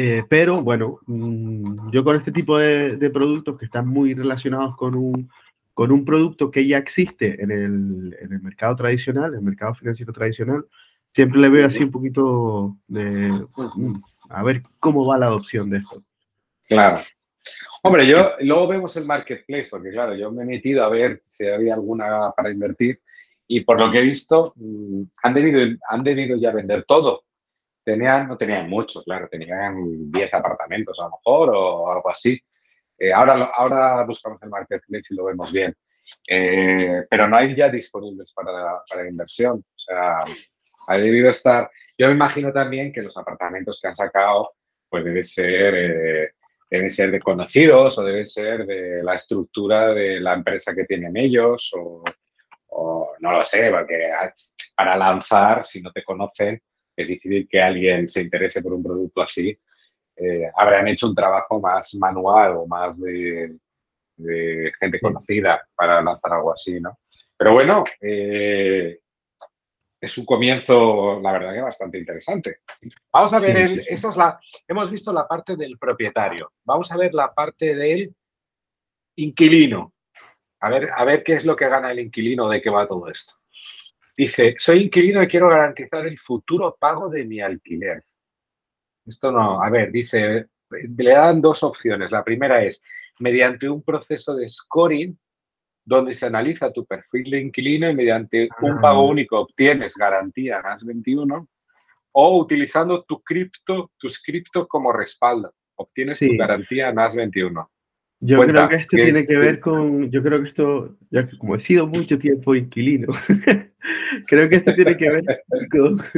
eh, 0.00 0.22
pero 0.28 0.62
bueno, 0.62 1.00
mm, 1.06 1.90
yo 1.90 2.04
con 2.04 2.14
este 2.14 2.30
tipo 2.30 2.56
de, 2.56 3.10
productos 3.10 3.58
que 3.58 3.64
están 3.64 3.88
muy 3.88 4.14
relacionados 4.14 4.76
con 4.76 4.94
un, 4.94 5.28
con 5.74 5.90
un 5.90 6.04
producto 6.04 6.52
que 6.52 6.64
ya 6.68 6.78
existe 6.78 7.42
en 7.42 7.50
el, 7.50 8.16
en 8.20 8.32
el 8.32 8.40
mercado 8.40 8.76
tradicional, 8.76 9.32
en 9.32 9.40
el 9.40 9.44
mercado 9.44 9.74
financiero 9.74 10.12
tradicional, 10.12 10.64
siempre 11.12 11.40
le 11.40 11.48
veo 11.48 11.66
así 11.66 11.82
un 11.82 11.90
poquito 11.90 12.76
de, 12.86 13.28
mm, 13.56 14.00
a 14.28 14.44
ver 14.44 14.62
cómo 14.78 15.04
va 15.04 15.18
la 15.18 15.26
adopción 15.26 15.68
de 15.68 15.78
esto. 15.78 16.00
Claro. 16.68 17.02
Hombre, 17.82 18.06
yo 18.06 18.34
luego 18.38 18.68
vemos 18.68 18.96
el 18.96 19.04
marketplace, 19.04 19.66
porque 19.68 19.90
claro, 19.90 20.14
yo 20.14 20.30
me 20.30 20.44
he 20.44 20.46
metido 20.46 20.84
a 20.84 20.90
ver 20.90 21.22
si 21.24 21.44
había 21.44 21.74
alguna 21.74 22.30
para 22.36 22.52
invertir 22.52 23.00
y 23.48 23.62
por 23.62 23.80
lo 23.80 23.90
que 23.90 23.98
he 23.98 24.02
visto, 24.02 24.52
mm, 24.54 25.02
han 25.24 25.34
debido, 25.34 25.76
han 25.88 26.04
debido 26.04 26.36
ya 26.36 26.52
vender 26.52 26.84
todo. 26.84 27.24
Tenían, 27.88 28.28
no 28.28 28.36
tenían 28.36 28.68
mucho, 28.68 29.02
claro, 29.02 29.28
tenían 29.30 30.10
10 30.10 30.34
apartamentos 30.34 30.94
a 31.00 31.04
lo 31.04 31.12
mejor 31.12 31.50
o 31.54 31.90
algo 31.90 32.10
así. 32.10 32.38
Eh, 32.98 33.10
ahora, 33.10 33.44
ahora 33.56 34.04
buscamos 34.04 34.42
el 34.42 34.50
marketplace 34.50 35.06
y 35.08 35.14
lo 35.14 35.24
vemos 35.24 35.50
bien. 35.50 35.74
Eh, 36.28 37.06
pero 37.08 37.26
no 37.26 37.38
hay 37.38 37.54
ya 37.54 37.70
disponibles 37.70 38.30
para, 38.34 38.82
para 38.86 39.08
inversión. 39.08 39.64
O 39.74 39.78
sea, 39.78 40.18
ha 40.86 40.98
debido 40.98 41.30
estar. 41.30 41.70
Yo 41.96 42.08
me 42.08 42.12
imagino 42.12 42.52
también 42.52 42.92
que 42.92 43.00
los 43.00 43.16
apartamentos 43.16 43.80
que 43.80 43.88
han 43.88 43.96
sacado, 43.96 44.50
pues 44.90 45.02
deben 45.02 45.24
ser, 45.24 45.74
eh, 45.74 46.32
deben 46.68 46.90
ser 46.90 47.10
de 47.10 47.20
conocidos 47.20 47.96
o 47.96 48.04
deben 48.04 48.26
ser 48.26 48.66
de 48.66 49.02
la 49.02 49.14
estructura 49.14 49.94
de 49.94 50.20
la 50.20 50.34
empresa 50.34 50.74
que 50.74 50.84
tienen 50.84 51.16
ellos 51.16 51.72
o, 51.74 52.04
o 52.66 53.14
no 53.20 53.32
lo 53.32 53.46
sé, 53.46 53.70
porque 53.70 54.10
para 54.76 54.94
lanzar, 54.94 55.64
si 55.64 55.80
no 55.80 55.90
te 55.90 56.04
conocen, 56.04 56.60
es 56.98 57.08
difícil 57.08 57.48
que 57.48 57.62
alguien 57.62 58.08
se 58.08 58.22
interese 58.22 58.60
por 58.60 58.72
un 58.72 58.82
producto 58.82 59.22
así. 59.22 59.56
Eh, 60.16 60.50
habrán 60.56 60.88
hecho 60.88 61.06
un 61.06 61.14
trabajo 61.14 61.60
más 61.60 61.94
manual 61.94 62.56
o 62.56 62.66
más 62.66 63.00
de, 63.00 63.56
gente 64.80 65.00
conocida 65.00 65.62
para 65.76 66.02
lanzar 66.02 66.32
algo 66.32 66.52
así, 66.52 66.80
¿no? 66.80 66.98
Pero 67.36 67.52
bueno, 67.52 67.84
eh, 68.00 68.98
es 70.00 70.18
un 70.18 70.24
comienzo, 70.24 71.20
la 71.20 71.32
verdad 71.32 71.54
que 71.54 71.60
bastante 71.60 71.98
interesante. 71.98 72.62
Vamos 73.12 73.32
a 73.32 73.38
ver, 73.38 73.56
el, 73.56 73.80
esa 73.88 74.08
es 74.10 74.16
la, 74.16 74.40
hemos 74.66 74.90
visto 74.90 75.12
la 75.12 75.28
parte 75.28 75.54
del 75.54 75.78
propietario. 75.78 76.50
Vamos 76.64 76.90
a 76.90 76.96
ver 76.96 77.14
la 77.14 77.32
parte 77.32 77.76
del 77.76 78.12
inquilino. 79.16 79.94
A 80.60 80.70
ver, 80.70 80.88
a 80.92 81.04
ver 81.04 81.22
qué 81.22 81.34
es 81.34 81.44
lo 81.44 81.54
que 81.54 81.68
gana 81.68 81.92
el 81.92 82.00
inquilino, 82.00 82.48
de 82.48 82.60
qué 82.60 82.70
va 82.70 82.88
todo 82.88 83.08
esto. 83.08 83.34
Dice, 84.18 84.56
soy 84.58 84.82
inquilino 84.82 85.22
y 85.22 85.28
quiero 85.28 85.48
garantizar 85.48 86.04
el 86.04 86.18
futuro 86.18 86.76
pago 86.76 87.08
de 87.08 87.24
mi 87.24 87.40
alquiler. 87.40 88.02
Esto 89.06 89.30
no, 89.30 89.62
a 89.62 89.70
ver, 89.70 89.92
dice, 89.92 90.46
le 90.70 91.10
dan 91.12 91.40
dos 91.40 91.62
opciones. 91.62 92.10
La 92.10 92.24
primera 92.24 92.64
es 92.64 92.82
mediante 93.20 93.70
un 93.70 93.80
proceso 93.80 94.34
de 94.34 94.48
scoring 94.48 95.16
donde 95.84 96.14
se 96.14 96.26
analiza 96.26 96.72
tu 96.72 96.84
perfil 96.84 97.30
de 97.30 97.40
inquilino 97.42 97.88
y 97.88 97.94
mediante 97.94 98.48
un 98.60 98.72
ah. 98.72 98.80
pago 98.82 99.06
único 99.06 99.38
obtienes 99.38 99.94
garantía 99.94 100.60
NAS 100.62 100.84
21 100.84 101.48
o 102.10 102.38
utilizando 102.38 103.04
tu 103.04 103.22
cripto, 103.22 103.92
tus 103.98 104.20
criptos 104.20 104.66
como 104.66 104.92
respaldo, 104.92 105.54
obtienes 105.76 106.18
tu 106.18 106.36
garantía 106.36 106.92
NAS 106.92 107.14
21. 107.14 107.70
Yo 108.20 108.40
creo 108.40 108.68
que 108.68 108.76
esto 108.76 108.96
tiene 108.96 109.26
que 109.26 109.36
ver 109.36 109.60
con, 109.60 110.10
yo 110.10 110.22
creo 110.22 110.42
que 110.42 110.48
esto, 110.48 110.96
ya 111.10 111.28
que 111.28 111.38
como 111.38 111.54
he 111.54 111.60
sido 111.60 111.86
mucho 111.86 112.18
tiempo 112.18 112.54
inquilino, 112.54 113.08
creo 114.26 114.48
que 114.48 114.56
esto 114.56 114.74
tiene 114.74 114.96
que 114.96 115.08
ver 115.08 115.24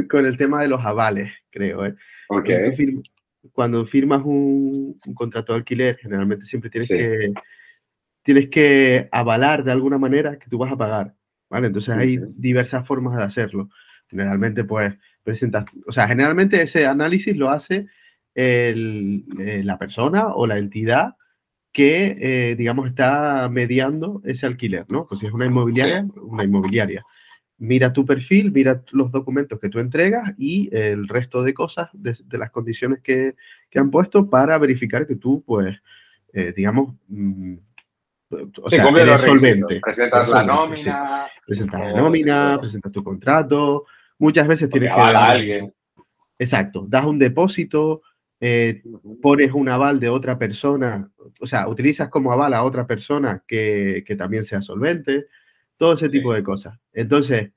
con, 0.08 0.24
el 0.24 0.38
tema 0.38 0.62
de 0.62 0.68
los 0.68 0.82
avales, 0.82 1.30
creo. 1.50 1.84
¿eh? 1.84 1.94
Cuando, 3.52 3.84
firmas, 3.86 4.22
un, 4.24 4.96
contrato 5.14 5.52
de 5.52 5.58
alquiler, 5.58 5.98
generalmente 5.98 6.46
siempre 6.46 6.70
tienes 6.70 6.88
que 6.88 7.32
tienes 8.22 8.48
que 8.48 9.08
avalar 9.12 9.64
de 9.64 9.72
alguna 9.72 9.98
manera 9.98 10.38
que 10.38 10.48
tú 10.48 10.58
vas 10.58 10.72
a 10.72 10.76
pagar, 10.76 11.14
¿vale? 11.48 11.68
Entonces 11.68 11.94
hay 11.94 12.18
diversas 12.36 12.86
formas 12.86 13.16
de 13.16 13.24
hacerlo. 13.24 13.70
Generalmente, 14.08 14.64
pues, 14.64 14.94
presentas, 15.22 15.64
o 15.86 15.92
sea, 15.92 16.06
generalmente 16.06 16.62
ese 16.62 16.86
análisis 16.86 17.36
lo 17.36 17.50
hace 17.50 17.86
el, 18.34 19.24
eh, 19.38 19.62
la 19.64 19.78
persona 19.78 20.28
o 20.28 20.46
la 20.46 20.58
entidad 20.58 21.14
que, 21.80 22.18
eh, 22.20 22.56
digamos, 22.56 22.86
está 22.88 23.48
mediando 23.50 24.20
ese 24.26 24.44
alquiler, 24.44 24.84
¿no? 24.90 25.06
Pues 25.06 25.18
si 25.18 25.26
es 25.26 25.32
una 25.32 25.46
inmobiliaria, 25.46 26.06
una 26.16 26.44
inmobiliaria. 26.44 27.02
Mira 27.56 27.90
tu 27.94 28.04
perfil, 28.04 28.52
mira 28.52 28.82
los 28.90 29.10
documentos 29.10 29.58
que 29.58 29.70
tú 29.70 29.78
entregas 29.78 30.34
y 30.36 30.68
el 30.76 31.08
resto 31.08 31.42
de 31.42 31.54
cosas, 31.54 31.88
de, 31.94 32.18
las 32.32 32.50
condiciones 32.50 33.00
que, 33.00 33.34
que, 33.70 33.78
han 33.78 33.90
puesto 33.90 34.28
para 34.28 34.58
verificar 34.58 35.06
que 35.06 35.16
tú, 35.16 35.42
pues, 35.46 35.74
eh, 36.34 36.52
digamos, 36.54 36.96
mm, 37.08 37.54
o 38.62 38.68
sea, 38.68 38.84
eres 38.84 39.22
solvente. 39.22 39.80
Presentas 39.80 40.28
la 40.28 40.42
nómina. 40.42 41.28
Presentas 41.46 41.80
la 41.80 41.92
nómina, 41.94 42.58
presentas 42.60 42.92
tu 42.92 43.02
contrato. 43.02 43.86
Muchas 44.18 44.46
veces 44.46 44.68
tienes 44.68 44.90
que... 44.90 45.00
Dar, 45.00 45.16
a 45.16 45.30
alguien. 45.30 45.72
Exacto, 46.38 46.84
das 46.86 47.06
un 47.06 47.18
depósito, 47.18 48.02
eh, 48.40 48.82
pones 49.22 49.52
un 49.52 49.68
aval 49.68 50.00
de 50.00 50.08
otra 50.08 50.38
persona, 50.38 51.10
o 51.40 51.46
sea, 51.46 51.68
utilizas 51.68 52.08
como 52.08 52.32
aval 52.32 52.54
a 52.54 52.64
otra 52.64 52.86
persona 52.86 53.44
que, 53.46 54.02
que 54.06 54.16
también 54.16 54.46
sea 54.46 54.62
solvente, 54.62 55.26
todo 55.76 55.94
ese 55.94 56.08
tipo 56.08 56.32
de 56.32 56.42
cosas. 56.42 56.78
Entonces, 56.92 57.52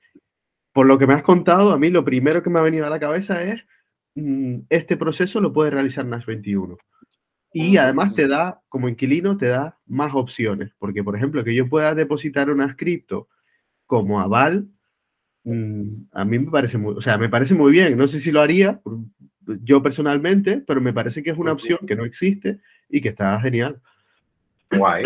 por 0.72 0.86
lo 0.86 0.98
que 0.98 1.06
me 1.06 1.14
has 1.14 1.22
contado, 1.22 1.72
a 1.72 1.78
mí 1.78 1.88
lo 1.88 2.04
primero 2.04 2.42
que 2.42 2.50
me 2.50 2.58
ha 2.58 2.62
venido 2.62 2.86
a 2.86 2.90
la 2.90 3.00
cabeza 3.00 3.42
es, 3.42 3.60
mm, 4.16 4.60
este 4.68 4.96
proceso 4.96 5.40
lo 5.40 5.52
puede 5.52 5.70
realizar 5.70 6.04
NAS 6.04 6.26
21. 6.26 6.76
Y 7.52 7.76
además 7.76 8.16
te 8.16 8.26
da, 8.26 8.60
como 8.68 8.88
inquilino, 8.88 9.36
te 9.36 9.46
da 9.46 9.78
más 9.86 10.12
opciones, 10.14 10.72
porque 10.78 11.04
por 11.04 11.16
ejemplo, 11.16 11.44
que 11.44 11.54
yo 11.54 11.68
pueda 11.68 11.94
depositar 11.94 12.50
una 12.50 12.74
cripto 12.76 13.28
como 13.86 14.20
aval, 14.20 14.66
mm, 15.44 16.06
a 16.12 16.24
mí 16.24 16.38
me 16.40 16.50
parece 16.50 16.78
muy, 16.78 16.94
o 16.94 17.02
sea, 17.02 17.16
me 17.18 17.28
parece 17.28 17.54
muy 17.54 17.70
bien. 17.72 17.96
No 17.96 18.08
sé 18.08 18.20
si 18.20 18.32
lo 18.32 18.40
haría, 18.40 18.80
yo 19.62 19.82
personalmente, 19.82 20.62
pero 20.66 20.80
me 20.80 20.92
parece 20.92 21.22
que 21.22 21.30
es 21.30 21.38
una 21.38 21.52
opción 21.52 21.78
que 21.86 21.96
no 21.96 22.04
existe 22.04 22.58
y 22.88 23.00
que 23.00 23.10
está 23.10 23.40
genial. 23.40 23.80
Guay. 24.70 25.04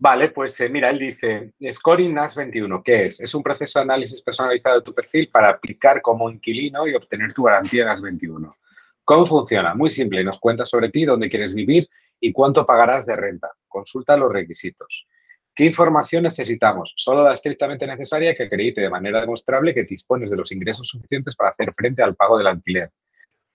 Vale, 0.00 0.28
pues 0.30 0.60
eh, 0.60 0.68
mira, 0.68 0.90
él 0.90 0.98
dice, 0.98 1.52
Scoring 1.72 2.14
NAS 2.14 2.36
21, 2.36 2.82
¿qué 2.84 3.06
es? 3.06 3.20
Es 3.20 3.34
un 3.34 3.42
proceso 3.42 3.80
de 3.80 3.82
análisis 3.82 4.22
personalizado 4.22 4.76
de 4.76 4.84
tu 4.84 4.94
perfil 4.94 5.28
para 5.28 5.48
aplicar 5.48 6.00
como 6.00 6.30
inquilino 6.30 6.86
y 6.86 6.94
obtener 6.94 7.32
tu 7.32 7.42
garantía 7.42 7.84
NAS 7.84 8.00
21. 8.00 8.56
¿Cómo 9.04 9.26
funciona? 9.26 9.74
Muy 9.74 9.90
simple, 9.90 10.22
nos 10.22 10.38
cuenta 10.38 10.64
sobre 10.64 10.90
ti, 10.90 11.04
dónde 11.04 11.28
quieres 11.28 11.52
vivir 11.52 11.88
y 12.20 12.32
cuánto 12.32 12.64
pagarás 12.64 13.06
de 13.06 13.16
renta. 13.16 13.50
Consulta 13.66 14.16
los 14.16 14.32
requisitos. 14.32 15.06
¿Qué 15.52 15.64
información 15.64 16.22
necesitamos? 16.22 16.92
Solo 16.96 17.24
la 17.24 17.32
estrictamente 17.32 17.84
necesaria 17.84 18.32
que 18.36 18.44
acredite 18.44 18.80
de 18.80 18.90
manera 18.90 19.20
demostrable 19.20 19.74
que 19.74 19.82
dispones 19.82 20.30
de 20.30 20.36
los 20.36 20.52
ingresos 20.52 20.86
suficientes 20.86 21.34
para 21.34 21.50
hacer 21.50 21.72
frente 21.74 22.00
al 22.00 22.14
pago 22.14 22.38
del 22.38 22.46
alquiler. 22.46 22.92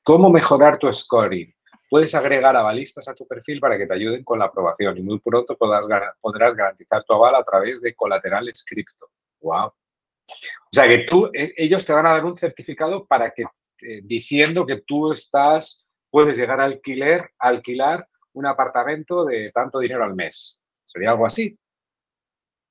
¿Cómo 0.04 0.30
mejorar 0.30 0.78
tu 0.78 0.92
scoring? 0.92 1.54
Puedes 1.90 2.14
agregar 2.14 2.58
avalistas 2.58 3.08
a 3.08 3.14
tu 3.14 3.26
perfil 3.26 3.60
para 3.60 3.78
que 3.78 3.88
te 3.88 3.94
ayuden 3.94 4.24
con 4.24 4.40
la 4.40 4.46
aprobación 4.46 4.98
y 4.98 5.02
muy 5.02 5.20
pronto 5.20 5.58
podrás, 5.58 5.88
podrás 6.20 6.56
garantizar 6.56 7.04
tu 7.04 7.14
aval 7.14 7.36
a 7.36 7.44
través 7.44 7.82
de 7.82 7.96
colaterales 7.96 8.66
cripto. 8.66 9.10
¡Wow! 9.42 9.68
O 9.68 9.74
sea 10.72 10.88
que 10.88 11.00
tú, 11.00 11.30
eh, 11.34 11.54
ellos 11.56 11.86
te 11.86 11.94
van 11.94 12.08
a 12.08 12.12
dar 12.12 12.26
un 12.26 12.36
certificado 12.36 13.06
para 13.06 13.32
que, 13.32 13.44
eh, 13.44 14.02
diciendo 14.04 14.66
que 14.66 14.82
tú 14.82 15.12
estás, 15.12 15.88
puedes 16.10 16.36
llegar 16.38 16.60
a 16.60 16.66
alquiler, 16.66 17.30
a 17.40 17.48
alquilar 17.50 18.08
un 18.34 18.46
apartamento 18.46 19.24
de 19.26 19.52
tanto 19.52 19.80
dinero 19.80 20.04
al 20.04 20.16
mes. 20.16 20.60
¿Sería 20.84 21.12
algo 21.12 21.26
así? 21.26 21.58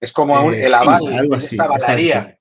Es 0.00 0.12
como 0.12 0.52
eh, 0.52 0.66
el 0.66 0.74
aval, 0.74 1.06
algo 1.14 1.36
así, 1.36 1.46
esta 1.46 1.64
avalaría. 1.64 2.38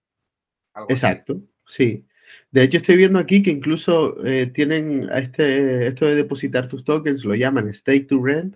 Exacto, 0.89 1.35
sí. 1.67 2.05
De 2.51 2.63
hecho, 2.63 2.77
estoy 2.77 2.97
viendo 2.97 3.17
aquí 3.17 3.41
que 3.41 3.51
incluso 3.51 4.23
eh, 4.25 4.51
tienen 4.53 5.09
este, 5.13 5.87
esto 5.87 6.05
de 6.05 6.15
depositar 6.15 6.67
tus 6.67 6.83
tokens, 6.83 7.23
lo 7.23 7.33
llaman 7.33 7.73
stake 7.73 8.07
to 8.07 8.21
rent, 8.21 8.55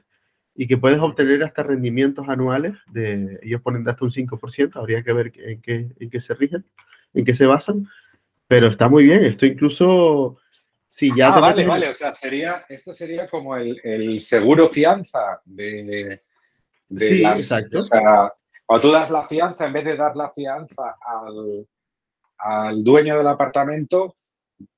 y 0.53 0.67
que 0.67 0.77
puedes 0.77 0.99
obtener 0.99 1.43
hasta 1.43 1.63
rendimientos 1.63 2.27
anuales, 2.27 2.73
de, 2.91 3.39
ellos 3.41 3.62
ponen 3.62 3.88
hasta 3.88 4.05
un 4.05 4.12
5%, 4.12 4.75
habría 4.75 5.03
que 5.03 5.13
ver 5.13 5.31
en 5.36 5.62
qué, 5.62 5.88
en 5.99 6.10
qué 6.10 6.21
se 6.21 6.34
rigen, 6.34 6.65
en 7.13 7.25
qué 7.25 7.36
se 7.36 7.45
basan, 7.45 7.88
pero 8.47 8.67
está 8.67 8.88
muy 8.88 9.05
bien, 9.05 9.23
esto 9.23 9.45
incluso... 9.45 10.38
Si 10.89 11.12
ya 11.13 11.27
ah, 11.27 11.39
vale, 11.41 11.67
vale, 11.67 11.89
o 11.89 11.93
sea, 11.93 12.13
sería, 12.13 12.63
esto 12.69 12.93
sería 12.93 13.27
como 13.27 13.58
el, 13.58 13.81
el 13.84 14.21
seguro 14.21 14.69
fianza 14.69 15.41
de, 15.43 16.21
de 16.88 17.10
sí, 17.10 17.25
exacto. 17.25 17.79
O 17.79 17.84
sea, 17.84 18.31
cuando 18.65 18.88
tú 18.88 18.93
das 18.93 19.12
la 19.12 19.27
fianza, 19.27 19.65
en 19.65 19.73
vez 19.73 19.84
de 19.84 19.97
dar 19.97 20.15
la 20.15 20.31
fianza 20.31 20.95
al, 21.01 21.67
al 22.45 22.84
dueño 22.84 23.17
del 23.17 23.27
apartamento, 23.27 24.17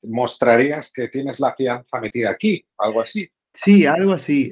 mostrarías 0.04 0.92
que 0.94 1.10
tienes 1.10 1.40
la 1.40 1.54
fianza 1.54 2.00
metida 2.00 2.32
aquí, 2.32 2.66
algo 2.78 3.02
así. 3.02 3.30
Sí, 3.54 3.86
algo 3.86 4.14
así. 4.14 4.52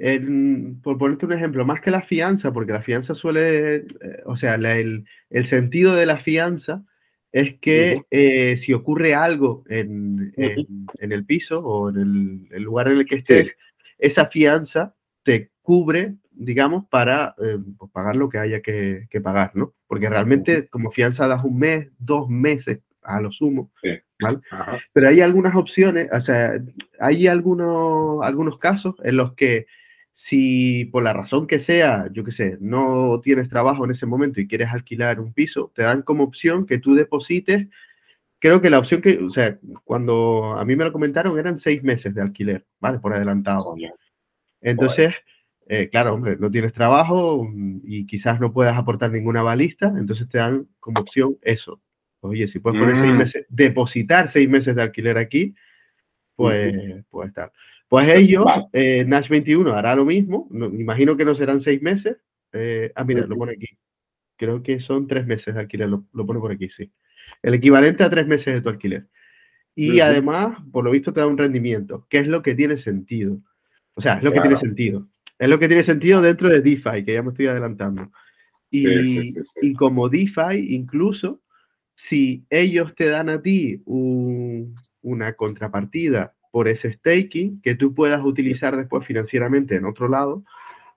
por 0.83 0.97
ponerte 0.97 1.25
un 1.25 1.33
ejemplo, 1.33 1.63
más 1.63 1.79
que 1.79 1.91
la 1.91 2.01
fianza, 2.01 2.51
porque 2.51 2.73
la 2.73 2.81
fianza 2.81 3.13
suele, 3.13 3.75
eh, 3.75 3.85
o 4.25 4.35
sea, 4.35 4.55
el, 4.55 5.05
sentido 5.45 5.95
de 5.95 6.07
la 6.07 6.17
fianza 6.17 6.83
es 7.31 7.59
que 7.59 8.01
eh, 8.09 8.57
si 8.57 8.73
ocurre 8.73 9.13
algo 9.13 9.63
en, 9.69 10.33
el 10.35 11.25
piso 11.25 11.59
o 11.59 11.89
en 11.89 12.47
el, 12.51 12.63
lugar 12.63 12.87
en 12.87 12.97
el 12.97 13.05
que 13.05 13.15
estés, 13.15 13.51
esa 13.99 14.25
fianza 14.25 14.95
te 15.23 15.51
cubre, 15.61 16.15
digamos, 16.31 16.85
para 16.89 17.35
eh, 17.41 17.59
pues, 17.77 17.91
pagar 17.91 18.15
lo 18.15 18.27
que 18.27 18.39
haya 18.39 18.61
que, 18.61 19.07
que, 19.09 19.21
pagar, 19.21 19.51
¿no? 19.55 19.73
Porque 19.87 20.09
realmente 20.09 20.67
como 20.67 20.91
fianza 20.91 21.27
das 21.27 21.43
un 21.43 21.59
mes, 21.59 21.89
dos 21.99 22.27
meses 22.27 22.79
a 23.05 23.21
lo 23.21 23.31
sumo. 23.31 23.71
Pero 24.93 25.07
hay 25.07 25.21
algunas 25.21 25.55
opciones, 25.55 26.09
o 26.11 26.21
sea, 26.21 26.53
hay 26.99 27.27
algunos, 27.27 28.23
algunos 28.23 28.57
casos 28.59 28.95
en 29.03 29.17
los 29.17 29.33
que 29.33 29.67
si 30.15 30.85
por 30.85 31.03
la 31.03 31.13
razón 31.13 31.45
que 31.45 31.59
sea, 31.59 32.07
yo 32.11 32.23
qué 32.23 32.31
sé, 32.31 32.57
no 32.61 33.19
tienes 33.21 33.49
trabajo 33.49 33.85
en 33.85 33.91
ese 33.91 34.05
momento 34.05 34.39
y 34.39 34.47
quieres 34.47 34.69
alquilar 34.71 35.19
un 35.19 35.33
piso, 35.33 35.71
te 35.75 35.83
dan 35.83 36.01
como 36.01 36.23
opción 36.23 36.65
que 36.65 36.79
tú 36.79 36.95
deposites. 36.95 37.67
Creo 38.39 38.61
que 38.61 38.69
la 38.69 38.79
opción 38.79 39.01
que, 39.01 39.17
o 39.17 39.29
sea, 39.29 39.59
cuando 39.83 40.55
a 40.57 40.63
mí 40.63 40.75
me 40.75 40.85
lo 40.85 40.93
comentaron 40.93 41.37
eran 41.37 41.59
seis 41.59 41.83
meses 41.83 42.15
de 42.15 42.21
alquiler, 42.21 42.65
¿vale? 42.79 42.99
Por 42.99 43.13
adelantado. 43.13 43.75
Entonces, 44.61 45.13
eh, 45.67 45.89
claro, 45.89 46.13
hombre, 46.13 46.37
no 46.39 46.49
tienes 46.49 46.73
trabajo 46.73 47.47
y 47.83 48.05
quizás 48.07 48.39
no 48.39 48.53
puedas 48.53 48.77
aportar 48.77 49.11
ninguna 49.11 49.41
balista, 49.41 49.87
entonces 49.97 50.29
te 50.29 50.37
dan 50.37 50.67
como 50.79 51.01
opción 51.01 51.37
eso, 51.41 51.81
Oye, 52.25 52.47
si 52.47 52.59
puedes 52.59 52.79
poner 52.79 52.97
seis 52.97 53.13
mm. 53.13 53.17
meses, 53.17 53.45
depositar 53.49 54.31
seis 54.31 54.49
meses 54.49 54.75
de 54.75 54.81
alquiler 54.81 55.17
aquí, 55.17 55.55
pues 56.35 57.03
puede 57.09 57.29
estar. 57.29 57.51
Pues 57.87 58.07
ellos, 58.07 58.45
eh, 58.73 59.05
Nash 59.05 59.29
21 59.29 59.71
hará 59.73 59.95
lo 59.95 60.05
mismo, 60.05 60.49
imagino 60.51 61.15
que 61.15 61.25
no 61.25 61.35
serán 61.35 61.61
seis 61.61 61.81
meses. 61.81 62.17
Eh, 62.51 62.91
ah, 62.95 63.03
mira, 63.03 63.25
lo 63.25 63.37
pone 63.37 63.53
aquí. 63.53 63.67
Creo 64.37 64.63
que 64.63 64.79
son 64.79 65.07
tres 65.07 65.25
meses 65.25 65.53
de 65.53 65.61
alquiler, 65.61 65.89
lo, 65.89 66.03
pone 66.25 66.39
por 66.39 66.51
aquí, 66.51 66.69
sí. 66.69 66.91
El 67.41 67.53
equivalente 67.53 68.03
a 68.03 68.09
tres 68.09 68.27
meses 68.27 68.53
de 68.53 68.61
tu 68.61 68.69
alquiler. 68.69 69.07
Y 69.75 69.99
además, 69.99 70.57
por 70.71 70.83
lo 70.85 70.91
visto, 70.91 71.13
te 71.13 71.19
da 71.19 71.27
un 71.27 71.37
rendimiento, 71.37 72.07
que 72.09 72.19
es 72.19 72.27
lo 72.27 72.41
que 72.41 72.55
tiene 72.55 72.77
sentido. 72.77 73.37
O 73.93 74.01
sea, 74.01 74.15
es 74.15 74.23
lo 74.23 74.31
que 74.31 74.41
tiene 74.41 74.55
sentido. 74.55 75.07
Es 75.37 75.49
lo 75.49 75.59
que 75.59 75.67
tiene 75.67 75.83
sentido 75.83 76.21
dentro 76.21 76.49
de 76.49 76.61
DeFi, 76.61 77.03
que 77.03 77.13
ya 77.13 77.21
me 77.21 77.31
estoy 77.31 77.47
adelantando. 77.47 78.09
Y, 78.71 78.85
y 79.61 79.73
como 79.73 80.09
DeFi, 80.09 80.73
incluso, 80.75 81.41
si 81.95 82.45
ellos 82.49 82.93
te 82.95 83.07
dan 83.07 83.29
a 83.29 83.41
ti 83.41 83.81
una 83.85 85.33
contrapartida 85.33 86.33
por 86.51 86.67
ese 86.67 86.93
staking 86.93 87.61
que 87.61 87.75
tú 87.75 87.93
puedas 87.93 88.23
utilizar 88.23 88.77
después 88.77 89.05
financieramente 89.05 89.75
en 89.75 89.85
otro 89.85 90.07
lado, 90.07 90.43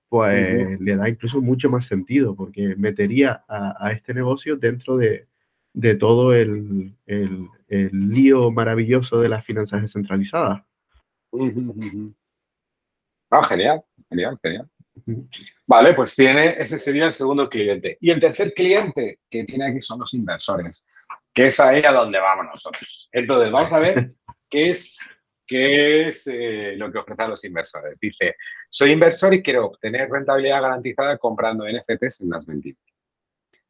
pues 0.09 0.81
le 0.81 0.97
da 0.97 1.09
incluso 1.09 1.41
mucho 1.41 1.69
más 1.69 1.87
sentido 1.87 2.35
porque 2.35 2.75
metería 2.77 3.45
a, 3.49 3.93
este 3.93 4.15
negocio 4.15 4.57
dentro 4.57 4.97
de, 4.97 5.27
todo 5.99 6.35
el, 6.35 6.95
lío 7.67 8.51
maravilloso 8.51 9.21
de 9.21 9.29
las 9.29 9.45
finanzas 9.45 9.83
descentralizadas. 9.83 10.63
Ah, 13.31 13.45
genial, 13.45 13.83
genial, 14.09 14.39
genial. 14.43 14.71
Vale, 15.67 15.95
pues 15.95 16.15
tiene, 16.15 16.61
ese 16.61 16.79
sería 16.79 17.07
el 17.07 17.13
segundo 17.13 17.49
cliente. 17.49 17.97
Y 18.01 18.11
el 18.11 18.21
tercer 18.21 18.53
cliente 18.53 19.21
que 19.31 19.45
tiene 19.45 19.69
aquí 19.69 19.81
son 19.81 20.01
los 20.01 20.13
inversores, 20.15 20.85
que 21.33 21.47
es 21.47 21.61
ahí 21.61 21.83
a 21.85 21.93
donde 21.93 22.19
vamos 22.19 22.47
nosotros. 22.47 23.09
Entonces, 23.13 23.51
vamos 23.51 23.73
a 23.73 23.79
ver 23.79 24.13
qué 24.51 24.71
es, 24.71 24.99
qué 25.47 26.09
es 26.09 26.27
eh, 26.27 26.75
lo 26.77 26.93
que 26.93 26.99
ofrecen 26.99 27.31
los 27.31 27.45
inversores. 27.45 27.99
Dice, 28.01 28.37
soy 28.69 28.93
inversor 28.93 29.33
y 29.35 29.43
quiero 29.43 29.67
obtener 29.67 30.11
rentabilidad 30.11 30.63
garantizada 30.63 31.17
comprando 31.17 31.65
NFTs 31.65 32.23
en 32.23 32.31
las 32.31 32.47
21. 32.47 32.79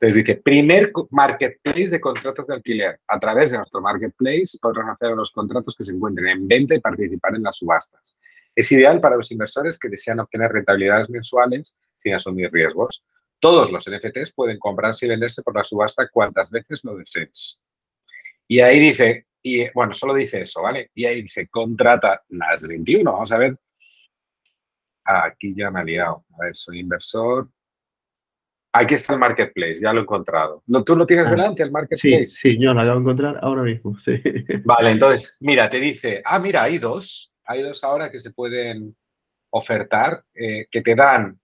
Entonces 0.00 0.24
dice, 0.24 0.40
primer 0.40 0.92
marketplace 1.10 1.88
de 1.88 2.00
contratos 2.00 2.46
de 2.46 2.54
alquiler. 2.54 3.00
A 3.08 3.18
través 3.18 3.50
de 3.50 3.58
nuestro 3.58 3.80
marketplace 3.80 4.56
podrán 4.60 4.90
hacer 4.90 5.10
los 5.10 5.32
contratos 5.32 5.74
que 5.76 5.82
se 5.82 5.92
encuentren 5.92 6.28
en 6.28 6.46
venta 6.46 6.74
y 6.76 6.80
participar 6.80 7.34
en 7.34 7.42
las 7.42 7.56
subastas. 7.56 8.16
Es 8.54 8.72
ideal 8.72 9.00
para 9.00 9.16
los 9.16 9.30
inversores 9.30 9.78
que 9.78 9.88
desean 9.88 10.20
obtener 10.20 10.50
rentabilidades 10.50 11.10
mensuales 11.10 11.76
sin 11.96 12.14
asumir 12.14 12.50
riesgos. 12.52 13.04
Todos 13.40 13.70
los 13.70 13.88
NFTs 13.88 14.32
pueden 14.32 14.58
comprarse 14.58 15.06
y 15.06 15.10
venderse 15.10 15.42
por 15.42 15.54
la 15.54 15.62
subasta 15.62 16.08
cuantas 16.08 16.50
veces 16.50 16.80
lo 16.82 16.96
desees. 16.96 17.62
Y 18.48 18.60
ahí 18.60 18.80
dice, 18.80 19.26
y 19.42 19.70
bueno, 19.72 19.92
solo 19.92 20.14
dice 20.14 20.42
eso, 20.42 20.62
¿vale? 20.62 20.90
Y 20.94 21.04
ahí 21.04 21.22
dice, 21.22 21.48
contrata 21.48 22.24
las 22.30 22.66
21. 22.66 23.12
Vamos 23.12 23.30
a 23.30 23.38
ver. 23.38 23.56
Aquí 25.04 25.54
ya 25.56 25.70
me 25.70 25.80
ha 25.80 25.84
liado. 25.84 26.24
A 26.38 26.44
ver, 26.44 26.56
soy 26.56 26.80
inversor. 26.80 27.48
Aquí 28.72 28.94
está 28.94 29.14
el 29.14 29.18
marketplace, 29.18 29.80
ya 29.80 29.92
lo 29.92 30.00
he 30.00 30.02
encontrado. 30.02 30.62
¿Tú 30.84 30.94
lo 30.94 31.06
tienes 31.06 31.28
ah, 31.28 31.30
delante, 31.30 31.62
el 31.62 31.70
marketplace? 31.70 32.26
Sí, 32.26 32.26
sí, 32.26 32.58
yo 32.60 32.74
lo 32.74 32.80
acabo 32.80 32.96
de 32.96 33.00
encontrar 33.00 33.38
ahora 33.42 33.62
mismo, 33.62 33.98
sí. 33.98 34.20
Vale, 34.64 34.90
entonces, 34.90 35.38
mira, 35.40 35.70
te 35.70 35.80
dice, 35.80 36.20
ah, 36.24 36.38
mira, 36.38 36.64
hay 36.64 36.78
dos 36.78 37.32
hay 37.48 37.62
dos 37.62 37.82
ahora 37.82 38.10
que 38.12 38.20
se 38.20 38.30
pueden 38.30 38.94
ofertar, 39.50 40.22
eh, 40.34 40.66
que 40.70 40.82
te 40.82 40.94
dan, 40.94 41.40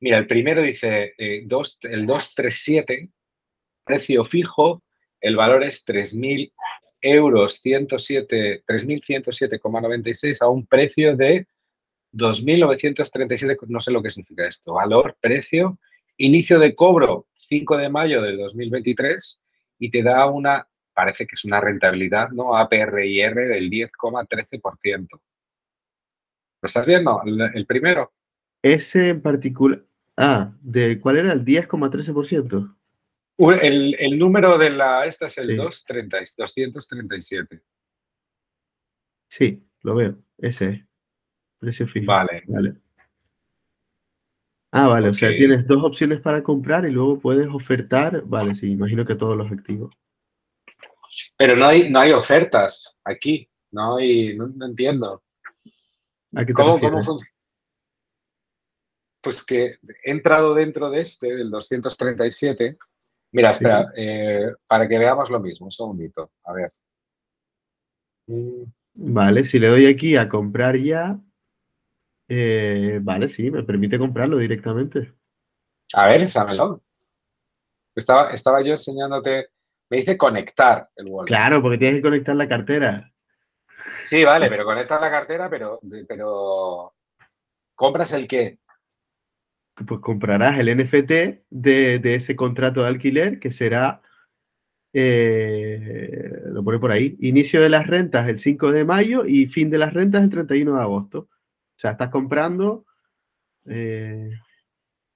mira, 0.00 0.16
el 0.16 0.26
primero 0.26 0.62
dice 0.62 1.12
eh, 1.18 1.42
el 1.42 2.06
237, 2.06 3.10
precio 3.84 4.24
fijo, 4.24 4.82
el 5.20 5.36
valor 5.36 5.64
es 5.64 5.84
3.000 5.86 6.52
euros, 7.02 7.60
107, 7.60 8.64
3.107,96 8.66 10.40
a 10.40 10.48
un 10.48 10.66
precio 10.66 11.14
de 11.14 11.46
2.937, 12.12 13.58
no 13.68 13.80
sé 13.80 13.90
lo 13.90 14.02
que 14.02 14.10
significa 14.10 14.46
esto, 14.46 14.74
valor, 14.74 15.16
precio, 15.20 15.78
inicio 16.16 16.58
de 16.58 16.74
cobro 16.74 17.26
5 17.34 17.76
de 17.76 17.90
mayo 17.90 18.22
del 18.22 18.38
2023 18.38 19.42
y 19.78 19.90
te 19.90 20.02
da 20.02 20.26
una 20.26 20.67
parece 20.98 21.26
que 21.28 21.36
es 21.36 21.44
una 21.44 21.60
rentabilidad, 21.60 22.30
¿no? 22.30 22.56
APRIR 22.56 23.32
del 23.32 23.70
10,13%. 23.70 25.06
¿Lo 25.12 26.66
estás 26.66 26.88
viendo? 26.88 27.22
El, 27.24 27.66
primero. 27.66 28.12
Ese 28.60 29.10
en 29.10 29.22
particular. 29.22 29.84
Ah, 30.16 30.52
¿de 30.60 30.98
cuál 30.98 31.18
era 31.18 31.32
el 31.32 31.44
10,13%? 31.44 32.74
El, 33.62 33.94
el 33.96 34.18
número 34.18 34.58
de 34.58 34.70
la. 34.70 35.06
Esta 35.06 35.26
es 35.26 35.38
el 35.38 35.56
237. 35.56 37.62
Sí, 39.28 39.62
lo 39.82 39.94
veo. 39.94 40.18
Ese 40.38 40.84
Precio 41.60 41.86
fijo. 41.86 42.06
Vale. 42.06 42.42
vale. 42.48 42.74
Ah, 44.72 44.88
vale. 44.88 45.10
O 45.10 45.14
sea, 45.14 45.28
tienes 45.28 45.64
dos 45.68 45.84
opciones 45.84 46.20
para 46.22 46.42
comprar 46.42 46.84
y 46.86 46.90
luego 46.90 47.20
puedes 47.20 47.46
ofertar. 47.46 48.24
Vale, 48.26 48.56
sí, 48.56 48.72
imagino 48.72 49.06
que 49.06 49.14
todos 49.14 49.36
los 49.36 49.52
activos. 49.52 49.94
Pero 51.36 51.56
no 51.56 51.66
hay, 51.66 51.90
no 51.90 52.00
hay 52.00 52.12
ofertas 52.12 52.96
aquí, 53.04 53.48
no 53.72 53.96
hay, 53.96 54.36
no, 54.36 54.66
entiendo. 54.66 55.22
¿Cómo, 56.54 56.78
funciona? 56.78 57.18
Pues 59.20 59.44
que 59.44 59.78
he 60.04 60.10
entrado 60.10 60.54
dentro 60.54 60.90
de 60.90 61.00
este, 61.00 61.34
del 61.34 61.50
237. 61.50 62.78
Mira, 63.32 63.50
espera, 63.50 63.86
eh, 63.96 64.52
para 64.66 64.88
que 64.88 64.98
veamos 64.98 65.28
lo 65.30 65.40
mismo, 65.40 65.66
un 65.66 65.72
segundito. 65.72 66.30
A 66.44 66.52
ver. 66.52 66.70
Vale, 68.94 69.46
si 69.46 69.58
le 69.58 69.68
doy 69.68 69.86
aquí 69.86 70.16
a 70.16 70.28
comprar 70.28 70.76
ya, 70.76 71.18
eh, 72.28 73.00
vale, 73.02 73.30
sí, 73.30 73.50
me 73.50 73.62
permite 73.62 73.98
comprarlo 73.98 74.38
directamente. 74.38 75.14
A 75.94 76.06
ver, 76.08 76.20
ensámelo. 76.20 76.82
Estaba, 77.94 78.30
estaba 78.30 78.62
yo 78.62 78.72
enseñándote 78.72 79.48
me 79.90 79.98
dice 79.98 80.16
conectar 80.16 80.88
el 80.96 81.06
wallet. 81.08 81.28
Claro, 81.28 81.62
porque 81.62 81.78
tienes 81.78 81.98
que 81.98 82.08
conectar 82.08 82.36
la 82.36 82.48
cartera. 82.48 83.12
Sí, 84.04 84.24
vale, 84.24 84.48
pero 84.48 84.64
conectas 84.64 85.00
la 85.00 85.10
cartera, 85.10 85.50
pero, 85.50 85.80
pero 86.06 86.94
¿compras 87.74 88.12
el 88.12 88.26
qué? 88.26 88.58
Pues 89.86 90.00
comprarás 90.00 90.58
el 90.58 90.76
NFT 90.76 91.44
de, 91.50 92.00
ese 92.02 92.34
contrato 92.34 92.82
de 92.82 92.88
alquiler 92.88 93.38
que 93.38 93.52
será, 93.52 94.02
eh, 94.92 96.40
lo 96.46 96.64
pone 96.64 96.78
por 96.78 96.90
ahí, 96.90 97.16
inicio 97.20 97.60
de 97.60 97.68
las 97.68 97.86
rentas 97.86 98.28
el 98.28 98.40
5 98.40 98.72
de 98.72 98.84
mayo 98.84 99.24
y 99.24 99.46
fin 99.46 99.70
de 99.70 99.78
las 99.78 99.94
rentas 99.94 100.22
el 100.22 100.30
31 100.30 100.74
de 100.74 100.82
agosto. 100.82 101.18
O 101.18 101.80
sea, 101.80 101.92
estás 101.92 102.10
comprando... 102.10 102.84
Eh, 103.66 104.30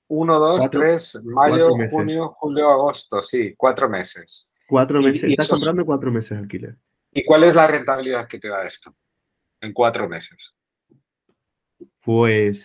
1, 0.09 0.39
2, 0.39 0.71
3, 0.71 1.23
mayo, 1.25 1.71
junio, 1.91 2.37
julio, 2.39 2.71
agosto, 2.71 3.23
sí, 3.23 3.55
cuatro 3.57 3.89
meses. 3.89 4.52
Cuatro 4.73 5.03
meses. 5.03 5.25
Estás 5.25 5.51
comprando 5.51 5.85
cuatro 5.85 6.11
meses 6.11 6.33
alquiler. 6.33 6.79
¿Y 7.13 7.25
cuál 7.25 7.45
es 7.45 7.55
la 7.55 7.67
rentabilidad 7.67 8.27
que 8.27 8.39
te 8.39 8.49
da 8.49 8.65
esto 8.65 8.97
en 9.61 9.75
cuatro 9.75 10.09
meses? 10.09 10.55
Pues 12.01 12.59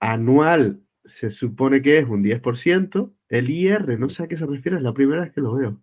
anual 0.00 0.80
se 1.04 1.30
supone 1.30 1.80
que 1.82 1.98
es 1.98 2.08
un 2.08 2.20
10%. 2.20 3.14
El 3.28 3.48
IR, 3.48 3.96
no 3.96 4.10
sé 4.10 4.24
a 4.24 4.26
qué 4.26 4.36
se 4.36 4.44
refiere, 4.44 4.78
es 4.78 4.82
la 4.82 4.92
primera 4.92 5.20
vez 5.20 5.32
que 5.32 5.40
lo 5.40 5.54
veo. 5.54 5.80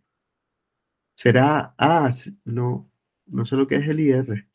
Será, 1.16 1.74
ah, 1.78 2.14
no, 2.44 2.92
no 3.26 3.46
sé 3.46 3.56
lo 3.56 3.70
que 3.70 3.78
es 3.78 3.88
el 3.88 4.02
IR. 4.02 4.48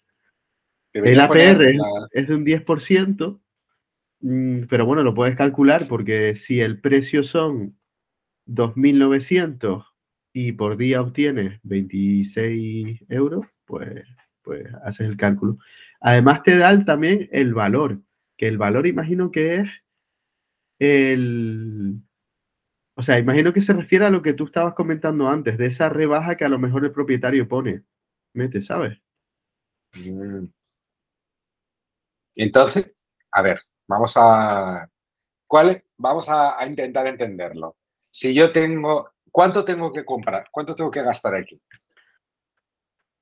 El 0.93 1.21
APR 1.21 1.71
es, 2.11 2.29
de 2.29 2.35
un 2.35 2.45
10%, 2.45 3.41
mm, 4.21 4.65
pero 4.69 4.85
bueno, 4.85 5.03
lo 5.03 5.15
puedes 5.15 5.39
calcular 5.39 5.89
porque 5.89 6.37
si 6.37 6.61
el 6.61 6.83
precio 6.83 7.25
son 7.25 7.79
2.900 8.55 9.85
y 10.33 10.53
por 10.53 10.77
día 10.77 11.01
obtienes 11.01 11.61
26 11.63 13.05
euros, 13.09 13.47
pues, 13.65 14.07
pues 14.43 14.67
haces 14.85 15.09
el 15.09 15.17
cálculo. 15.17 15.59
Además 16.01 16.43
te 16.43 16.57
da 16.57 16.85
también 16.85 17.29
el 17.33 17.55
valor, 17.55 18.01
que 18.37 18.49
el 18.49 18.59
valor 18.59 18.87
imagino 18.87 19.31
que 19.31 19.57
es 19.57 19.71
el... 20.79 22.01
O 22.95 23.03
sea, 23.03 23.19
imagino 23.19 23.53
que 23.53 23.63
se 23.63 23.73
refiere 23.73 24.05
a 24.05 24.11
lo 24.11 24.21
que 24.23 24.35
tú 24.35 24.45
estabas 24.45 24.75
comentando 24.75 25.29
antes, 25.29 25.57
de 25.57 25.67
esa 25.67 25.89
rebaja 25.89 26.37
que 26.37 26.45
a 26.45 26.49
lo 26.49 26.59
mejor 26.59 26.85
el 26.85 26.93
propietario 26.93 27.49
pone. 27.49 27.83
Mete, 28.35 28.63
¿sabes? 28.63 28.99
Mm. 29.95 30.47
Entonces, 32.37 32.93
a 33.33 33.43
ver, 33.43 33.61
vamos 33.89 34.15
a... 34.17 34.89
¿Cuál? 35.47 35.83
Vamos 35.99 36.29
a 36.29 36.57
intentar 36.67 37.07
entenderlo 37.07 37.77
si 38.13 38.35
yo 38.35 38.53
tengo, 38.53 39.11
¿cuánto 39.31 39.65
tengo 39.65 39.91
que 39.91 40.05
comprar? 40.05 40.47
¿Cuánto 40.51 40.77
tengo 40.77 40.91
que 40.91 41.03
gastar 41.03 41.35
aquí? 41.35 41.61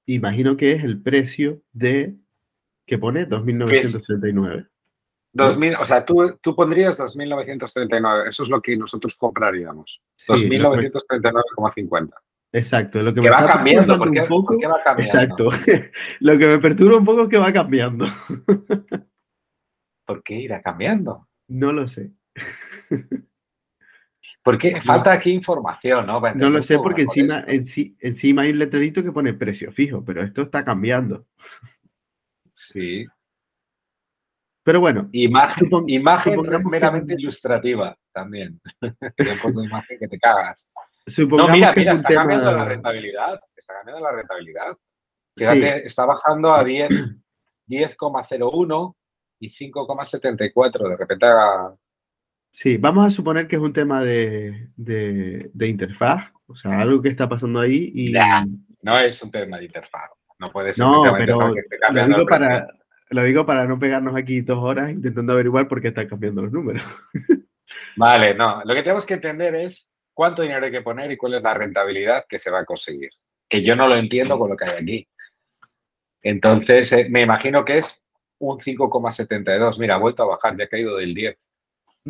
Imagino 0.06 0.56
que 0.56 0.72
es 0.72 0.82
el 0.82 1.00
precio 1.00 1.62
de, 1.72 2.16
que 2.86 2.98
pone 2.98 3.26
2.939. 3.28 4.68
2000, 5.32 5.74
o 5.76 5.84
sea, 5.84 6.04
tú, 6.04 6.36
tú 6.42 6.56
pondrías 6.56 6.98
2.939, 6.98 8.28
eso 8.28 8.42
es 8.42 8.48
lo 8.48 8.60
que 8.60 8.76
nosotros 8.76 9.14
compraríamos. 9.14 10.02
2.939,50. 10.26 12.10
Exacto, 12.52 13.00
lo 13.00 13.14
que, 13.14 13.20
me 13.20 13.30
va 13.30 13.46
cambiando, 13.46 13.96
¿por 13.96 14.10
qué, 14.10 14.22
un 14.22 14.28
poco, 14.28 14.58
va 14.68 14.82
cambiando? 14.82 15.20
Exacto, 15.20 15.50
lo 16.20 16.36
que 16.36 16.46
me 16.48 16.58
perturba 16.58 16.98
un 16.98 17.04
poco 17.04 17.22
es 17.22 17.28
que 17.28 17.38
va 17.38 17.52
cambiando. 17.52 18.06
¿Por 20.04 20.24
qué 20.24 20.34
irá 20.34 20.60
cambiando? 20.60 21.26
No 21.52 21.72
lo 21.72 21.88
sé. 21.88 22.12
Porque 24.50 24.80
falta 24.80 25.12
aquí 25.12 25.30
información, 25.30 26.06
¿no? 26.06 26.20
No 26.20 26.50
lo 26.50 26.62
sé 26.62 26.76
porque 26.78 27.02
encima, 27.02 27.44
encima 27.46 28.42
hay 28.42 28.50
un 28.50 28.58
letrerito 28.58 29.02
que 29.02 29.12
pone 29.12 29.34
precio 29.34 29.70
fijo, 29.70 30.04
pero 30.04 30.24
esto 30.24 30.42
está 30.42 30.64
cambiando. 30.64 31.26
Sí. 32.52 33.06
Pero 34.64 34.80
bueno. 34.80 35.08
Imagen, 35.12 35.70
imagen 35.86 36.40
meramente 36.64 37.14
ilustrativa 37.14 37.96
también. 38.12 38.60
Una 39.44 39.64
imagen 39.64 39.98
que 39.98 40.08
te 40.08 40.18
cagas. 40.18 40.68
no, 41.16 41.48
mira, 41.48 41.72
mira, 41.74 41.92
está 41.94 42.12
cambiando 42.12 42.50
la 42.52 42.64
rentabilidad. 42.64 43.40
Está 43.56 43.74
cambiando 43.74 44.02
la 44.02 44.12
rentabilidad. 44.12 44.76
Fíjate, 45.36 45.86
está 45.86 46.06
bajando 46.06 46.52
a 46.52 46.64
10, 46.64 46.90
10,01 47.68 48.94
y 49.38 49.48
5,74. 49.48 50.88
De 50.88 50.96
repente 50.96 51.26
Sí, 52.52 52.76
vamos 52.76 53.06
a 53.06 53.10
suponer 53.10 53.48
que 53.48 53.56
es 53.56 53.62
un 53.62 53.72
tema 53.72 54.02
de, 54.02 54.68
interfaz, 55.60 56.30
o 56.46 56.54
sea, 56.56 56.80
algo 56.80 57.00
que 57.00 57.08
está 57.08 57.28
pasando 57.28 57.60
ahí 57.60 57.92
y... 57.94 58.12
no 58.82 58.98
es 58.98 59.22
un 59.22 59.30
tema 59.30 59.58
de 59.58 59.66
interfaz. 59.66 60.10
No 60.38 60.50
puede 60.50 60.72
ser 60.72 60.86
no, 60.86 61.02
pero 61.16 61.52
que 61.52 61.58
esté 61.58 61.78
cambiando 61.78 62.16
lo 62.16 62.18
digo, 62.20 62.28
para, 62.28 62.68
lo 63.10 63.22
digo 63.24 63.46
para 63.46 63.66
no 63.66 63.78
pegarnos 63.78 64.16
aquí 64.16 64.40
dos 64.40 64.58
horas 64.58 64.90
intentando 64.90 65.34
averiguar 65.34 65.68
por 65.68 65.82
qué 65.82 65.88
están 65.88 66.08
cambiando 66.08 66.42
los 66.42 66.52
números. 66.52 66.82
Vale, 67.96 68.34
no. 68.34 68.62
Lo 68.64 68.74
que 68.74 68.82
tenemos 68.82 69.04
que 69.04 69.14
entender 69.14 69.54
es 69.54 69.90
cuánto 70.14 70.42
dinero 70.42 70.64
hay 70.64 70.72
que 70.72 70.80
poner 70.80 71.10
y 71.12 71.16
cuál 71.16 71.34
es 71.34 71.42
la 71.42 71.54
rentabilidad 71.54 72.24
que 72.28 72.38
se 72.38 72.50
va 72.50 72.60
a 72.60 72.64
conseguir. 72.64 73.10
Que 73.48 73.62
yo 73.62 73.76
no 73.76 73.86
lo 73.86 73.96
entiendo 73.96 74.38
con 74.38 74.50
lo 74.50 74.56
que 74.56 74.64
hay 74.64 74.82
aquí. 74.82 75.08
Entonces, 76.22 76.92
eh, 76.92 77.08
me 77.10 77.22
imagino 77.22 77.64
que 77.64 77.78
es 77.78 78.04
un 78.38 78.58
5,72. 78.58 79.78
Mira, 79.78 79.96
ha 79.96 79.98
vuelto 79.98 80.22
a 80.22 80.26
bajar, 80.26 80.56
ya 80.56 80.64
ha 80.64 80.68
caído 80.68 80.96
del 80.96 81.14
10. 81.14 81.36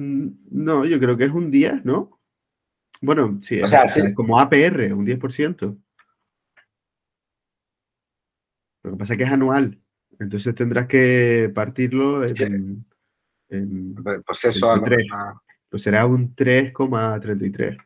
Mm, 0.01 0.29
no, 0.51 0.87
yo 0.87 0.99
creo 0.99 1.15
que 1.19 1.25
es 1.25 1.31
un 1.31 1.51
10, 1.51 1.85
¿no? 1.85 2.19
Bueno, 3.03 3.39
sí, 3.43 3.61
o 3.61 3.67
sea, 3.67 3.85
como 4.15 4.41
APR, 4.41 4.95
un 4.95 5.05
10%. 5.05 5.77
Lo 8.83 8.91
que 8.93 8.97
pasa 8.97 9.13
es 9.13 9.19
que 9.19 9.25
es 9.25 9.31
anual. 9.31 9.79
Entonces 10.19 10.55
tendrás 10.55 10.87
que 10.87 11.51
partirlo 11.55 12.25
en, 12.25 12.87
pues 14.25 14.45
eso, 14.45 14.75
Pues 15.69 15.83
será 15.83 16.07
un 16.07 16.35
3,33. 16.35 17.77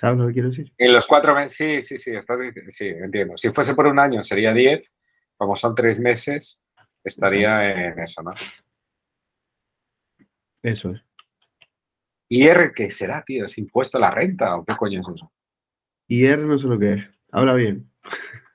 ¿Sabes 0.00 0.18
lo 0.18 0.26
que 0.26 0.32
quiero 0.32 0.48
decir? 0.48 0.72
En 0.76 0.92
los 0.92 1.06
cuatro 1.06 1.34
meses, 1.36 1.56
sí, 1.56 1.82
sí, 1.82 1.98
sí, 1.98 2.16
estás, 2.16 2.40
sí, 2.68 2.88
entiendo. 2.88 3.36
Si 3.36 3.50
fuese 3.50 3.74
por 3.74 3.86
un 3.86 4.00
año 4.00 4.24
sería 4.24 4.52
10, 4.52 4.90
como 5.36 5.54
son 5.54 5.74
tres 5.74 6.00
meses, 6.00 6.63
estaría 7.04 7.88
en 7.88 7.98
eso, 7.98 8.22
¿no? 8.22 8.34
Eso 10.62 10.90
es. 10.90 11.02
¿Y 12.28 12.48
R 12.48 12.72
qué 12.74 12.90
será, 12.90 13.22
tío? 13.22 13.44
¿Es 13.44 13.58
impuesto 13.58 13.98
a 13.98 14.00
la 14.00 14.10
renta 14.10 14.56
o 14.56 14.64
qué 14.64 14.74
coño 14.76 15.00
es 15.00 15.08
eso? 15.08 15.30
IR 16.08 16.38
no 16.40 16.58
sé 16.58 16.66
lo 16.66 16.78
que 16.78 16.94
es. 16.94 17.04
Habla 17.30 17.54
bien. 17.54 17.90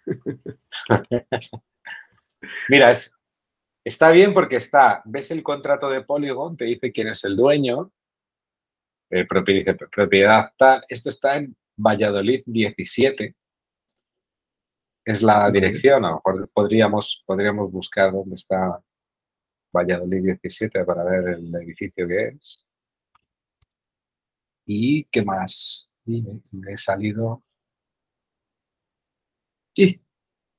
Mira, 2.69 2.91
está 3.83 4.11
bien 4.11 4.33
porque 4.33 4.57
está, 4.57 5.01
ves 5.05 5.31
el 5.31 5.43
contrato 5.43 5.89
de 5.89 6.03
Polygon, 6.03 6.57
te 6.57 6.65
dice 6.65 6.91
quién 6.91 7.09
es 7.09 7.23
el 7.23 7.35
dueño, 7.35 7.91
eh, 9.11 9.25
propiedad, 9.25 9.77
propiedad 9.91 10.51
tal. 10.57 10.83
Esto 10.87 11.09
está 11.09 11.37
en 11.37 11.55
Valladolid 11.77 12.41
17. 12.45 13.35
Es 15.09 15.23
la 15.23 15.49
dirección, 15.49 16.05
a 16.05 16.09
lo 16.09 16.15
mejor 16.17 16.51
podríamos, 16.53 17.23
podríamos 17.25 17.71
buscar 17.71 18.11
dónde 18.11 18.35
está 18.35 18.79
Valladolid 19.75 20.21
17 20.21 20.85
para 20.85 21.03
ver 21.03 21.29
el 21.29 21.55
edificio 21.55 22.07
que 22.07 22.27
es. 22.27 22.67
¿Y 24.67 25.05
qué 25.05 25.23
más? 25.23 25.89
me 26.05 26.73
he 26.73 26.77
salido. 26.77 27.43
Sí, 29.75 29.99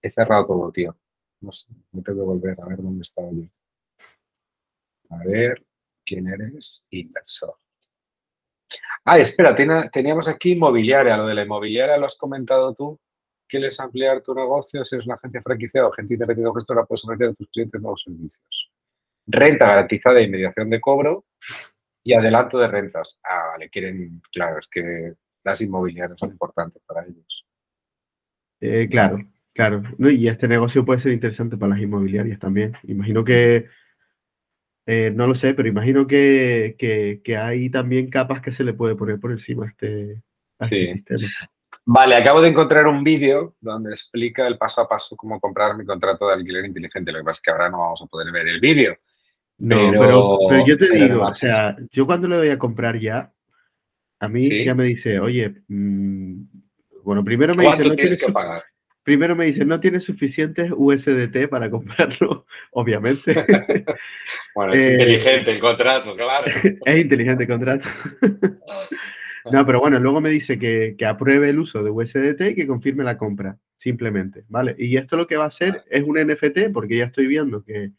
he 0.02 0.10
cerrado 0.10 0.46
todo, 0.48 0.72
tío. 0.72 0.98
No 1.42 1.52
sé, 1.52 1.72
me 1.92 2.02
tengo 2.02 2.18
que 2.18 2.26
volver 2.26 2.56
a 2.60 2.68
ver 2.70 2.78
dónde 2.78 3.02
estaba 3.02 3.30
yo. 3.30 3.44
A 5.10 5.18
ver, 5.26 5.64
¿quién 6.04 6.26
eres? 6.26 6.84
Inversor. 6.90 7.56
Ah, 9.04 9.16
espera, 9.20 9.54
teníamos 9.54 10.26
aquí 10.26 10.54
inmobiliaria. 10.54 11.16
Lo 11.16 11.28
de 11.28 11.34
la 11.34 11.44
inmobiliaria 11.44 11.96
lo 11.96 12.06
has 12.06 12.16
comentado 12.16 12.74
tú. 12.74 12.98
¿Quieres 13.50 13.80
ampliar 13.80 14.22
tu 14.22 14.32
negocio? 14.32 14.84
Si 14.84 14.94
eres 14.94 15.06
una 15.06 15.16
agencia 15.16 15.42
franquiciada 15.42 15.88
o 15.88 15.90
agente 15.90 16.14
independiente 16.14 16.52
gestora, 16.54 16.84
puedes 16.84 17.04
ofrecer 17.04 17.30
a 17.30 17.34
tus 17.34 17.48
clientes 17.50 17.80
nuevos 17.80 18.02
servicios. 18.02 18.70
Renta 19.26 19.66
garantizada 19.66 20.22
y 20.22 20.30
mediación 20.30 20.70
de 20.70 20.80
cobro 20.80 21.24
y 22.04 22.14
adelanto 22.14 22.60
de 22.60 22.68
rentas. 22.68 23.18
Ah, 23.24 23.48
vale, 23.52 23.68
quieren, 23.68 24.22
claro, 24.32 24.60
es 24.60 24.68
que 24.68 25.14
las 25.42 25.60
inmobiliarias 25.60 26.16
son 26.16 26.30
importantes 26.30 26.80
para 26.86 27.04
ellos. 27.04 27.44
Eh, 28.60 28.86
claro, 28.88 29.18
claro. 29.52 29.82
y 29.98 30.28
este 30.28 30.46
negocio 30.46 30.84
puede 30.84 31.00
ser 31.00 31.10
interesante 31.12 31.56
para 31.56 31.70
las 31.70 31.80
inmobiliarias 31.80 32.38
también. 32.38 32.74
Imagino 32.84 33.24
que, 33.24 33.66
eh, 34.86 35.10
no 35.12 35.26
lo 35.26 35.34
sé, 35.34 35.54
pero 35.54 35.68
imagino 35.68 36.06
que, 36.06 36.76
hay 37.36 37.70
también 37.70 38.10
capas 38.10 38.42
que 38.42 38.52
se 38.52 38.62
le 38.62 38.74
puede 38.74 38.94
poner 38.94 39.18
por 39.18 39.32
encima 39.32 39.66
a 39.66 39.68
este, 39.70 40.22
este 40.60 41.18
sistema. 41.18 41.50
Vale, 41.92 42.14
acabo 42.14 42.40
de 42.40 42.50
encontrar 42.50 42.86
un 42.86 43.02
vídeo 43.02 43.56
donde 43.60 43.90
explica 43.90 44.46
el 44.46 44.56
paso 44.56 44.80
a 44.80 44.88
paso 44.88 45.16
cómo 45.16 45.40
comprar 45.40 45.76
mi 45.76 45.84
contrato 45.84 46.28
de 46.28 46.34
alquiler 46.34 46.64
inteligente. 46.64 47.10
Lo 47.10 47.18
que 47.18 47.24
pasa 47.24 47.38
es 47.38 47.42
que 47.42 47.50
ahora 47.50 47.68
no 47.68 47.80
vamos 47.80 48.00
a 48.00 48.06
poder 48.06 48.30
ver 48.30 48.46
el 48.46 48.60
vídeo. 48.60 48.96
No, 49.58 49.90
pero, 49.90 50.38
pero, 50.48 50.64
yo 50.64 50.78
te 50.78 50.88
digo, 50.88 51.24
o 51.24 51.34
sea, 51.34 51.76
yo 51.90 52.06
cuando 52.06 52.28
le 52.28 52.36
voy 52.36 52.50
a 52.50 52.60
comprar 52.60 52.96
ya, 53.00 53.32
a 54.20 54.28
mí 54.28 54.64
ya 54.64 54.72
me 54.72 54.84
dice, 54.84 55.18
oye, 55.18 55.52
mm, 55.66 56.42
bueno, 57.02 57.24
primero 57.24 57.56
me 57.56 57.64
dice, 57.64 57.82
no 57.82 57.96
tienes 57.96 58.24
que 58.24 58.30
pagar? 58.30 58.62
Primero 59.02 59.34
me 59.34 59.46
dice, 59.46 59.64
no 59.64 59.80
tienes 59.80 60.04
suficientes 60.04 60.70
USDT 60.72 61.48
para 61.50 61.68
comprarlo, 61.68 62.46
obviamente. 62.70 63.34
bueno, 64.54 64.72
es 64.74 64.92
inteligente 64.92 65.50
el 65.50 65.58
contrato, 65.58 66.14
claro. 66.14 66.52
es 66.62 66.96
inteligente 66.96 67.42
el 67.42 67.48
contrato. 67.48 67.88
No, 69.52 69.66
pero 69.66 69.80
bueno, 69.80 69.98
luego 69.98 70.20
me 70.20 70.30
dice 70.30 70.58
que, 70.58 70.94
que, 70.98 71.06
apruebe 71.06 71.50
el 71.50 71.58
uso 71.58 71.82
de 71.82 71.90
USDT 71.90 72.40
y 72.40 72.54
que 72.54 72.66
confirme 72.66 73.04
la 73.04 73.18
compra, 73.18 73.58
simplemente, 73.78 74.44
¿vale? 74.48 74.74
Y 74.78 74.96
esto 74.96 75.16
lo 75.16 75.26
que 75.26 75.36
va 75.36 75.44
a 75.44 75.48
hacer 75.48 75.84
es 75.90 76.04
un 76.04 76.18
NFT, 76.18 76.72
porque 76.72 76.98
ya 76.98 77.04
estoy 77.04 77.26
viendo 77.26 77.64
que 77.64 77.92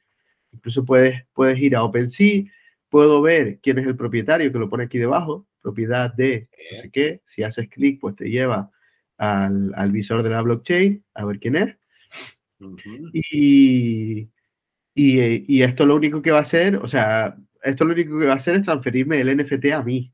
incluso 0.51 0.85
puedes, 0.85 1.23
puedes 1.33 1.59
ir 1.59 1.75
a 1.75 1.83
OpenSea, 1.83 2.43
puedo 2.89 3.21
ver 3.21 3.59
quién 3.63 3.79
es 3.79 3.87
el 3.87 3.95
propietario, 3.95 4.51
que 4.51 4.59
lo 4.59 4.69
pone 4.69 4.83
aquí 4.83 4.97
debajo, 4.97 5.47
propiedad 5.61 6.13
de 6.13 6.49
no 6.75 6.81
sé 6.81 6.91
qué. 6.91 7.21
Si 7.27 7.43
haces 7.43 7.69
clic, 7.69 7.99
pues 7.99 8.15
te 8.15 8.29
lleva 8.29 8.69
al, 9.17 9.73
al, 9.75 9.91
visor 9.91 10.23
de 10.23 10.29
la 10.29 10.41
blockchain 10.41 11.03
a 11.13 11.25
ver 11.25 11.39
quién 11.39 11.55
es. 11.55 11.75
y, 13.13 14.29
y, 14.93 15.55
y, 15.55 15.63
esto 15.63 15.85
lo 15.85 15.95
único 15.95 16.21
que 16.21 16.31
va 16.31 16.39
a 16.39 16.41
hacer, 16.41 16.75
o 16.75 16.87
sea, 16.87 17.37
esto 17.63 17.85
lo 17.85 17.93
único 17.93 18.19
que 18.19 18.25
va 18.25 18.33
a 18.33 18.37
hacer 18.37 18.55
es 18.55 18.65
transferirme 18.65 19.21
el 19.21 19.37
NFT 19.37 19.65
a 19.73 19.81
mí. 19.81 20.11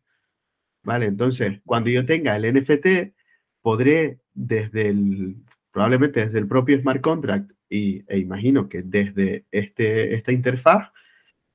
¿Vale? 0.87 1.07
Entonces, 1.07 1.59
cuando 1.65 1.89
yo 1.89 2.05
tenga 2.05 2.37
el 2.37 2.49
NFT, 2.49 3.13
podré 3.61 4.19
desde 4.33 4.87
el, 4.87 5.35
probablemente 5.69 6.25
desde 6.25 6.39
el 6.39 6.47
propio 6.47 6.79
smart 6.79 7.01
contract 7.01 7.51
y, 7.69 8.05
e 8.07 8.19
imagino 8.19 8.69
que 8.69 8.83
desde 8.83 9.43
este, 9.51 10.15
esta 10.15 10.31
interfaz, 10.31 10.89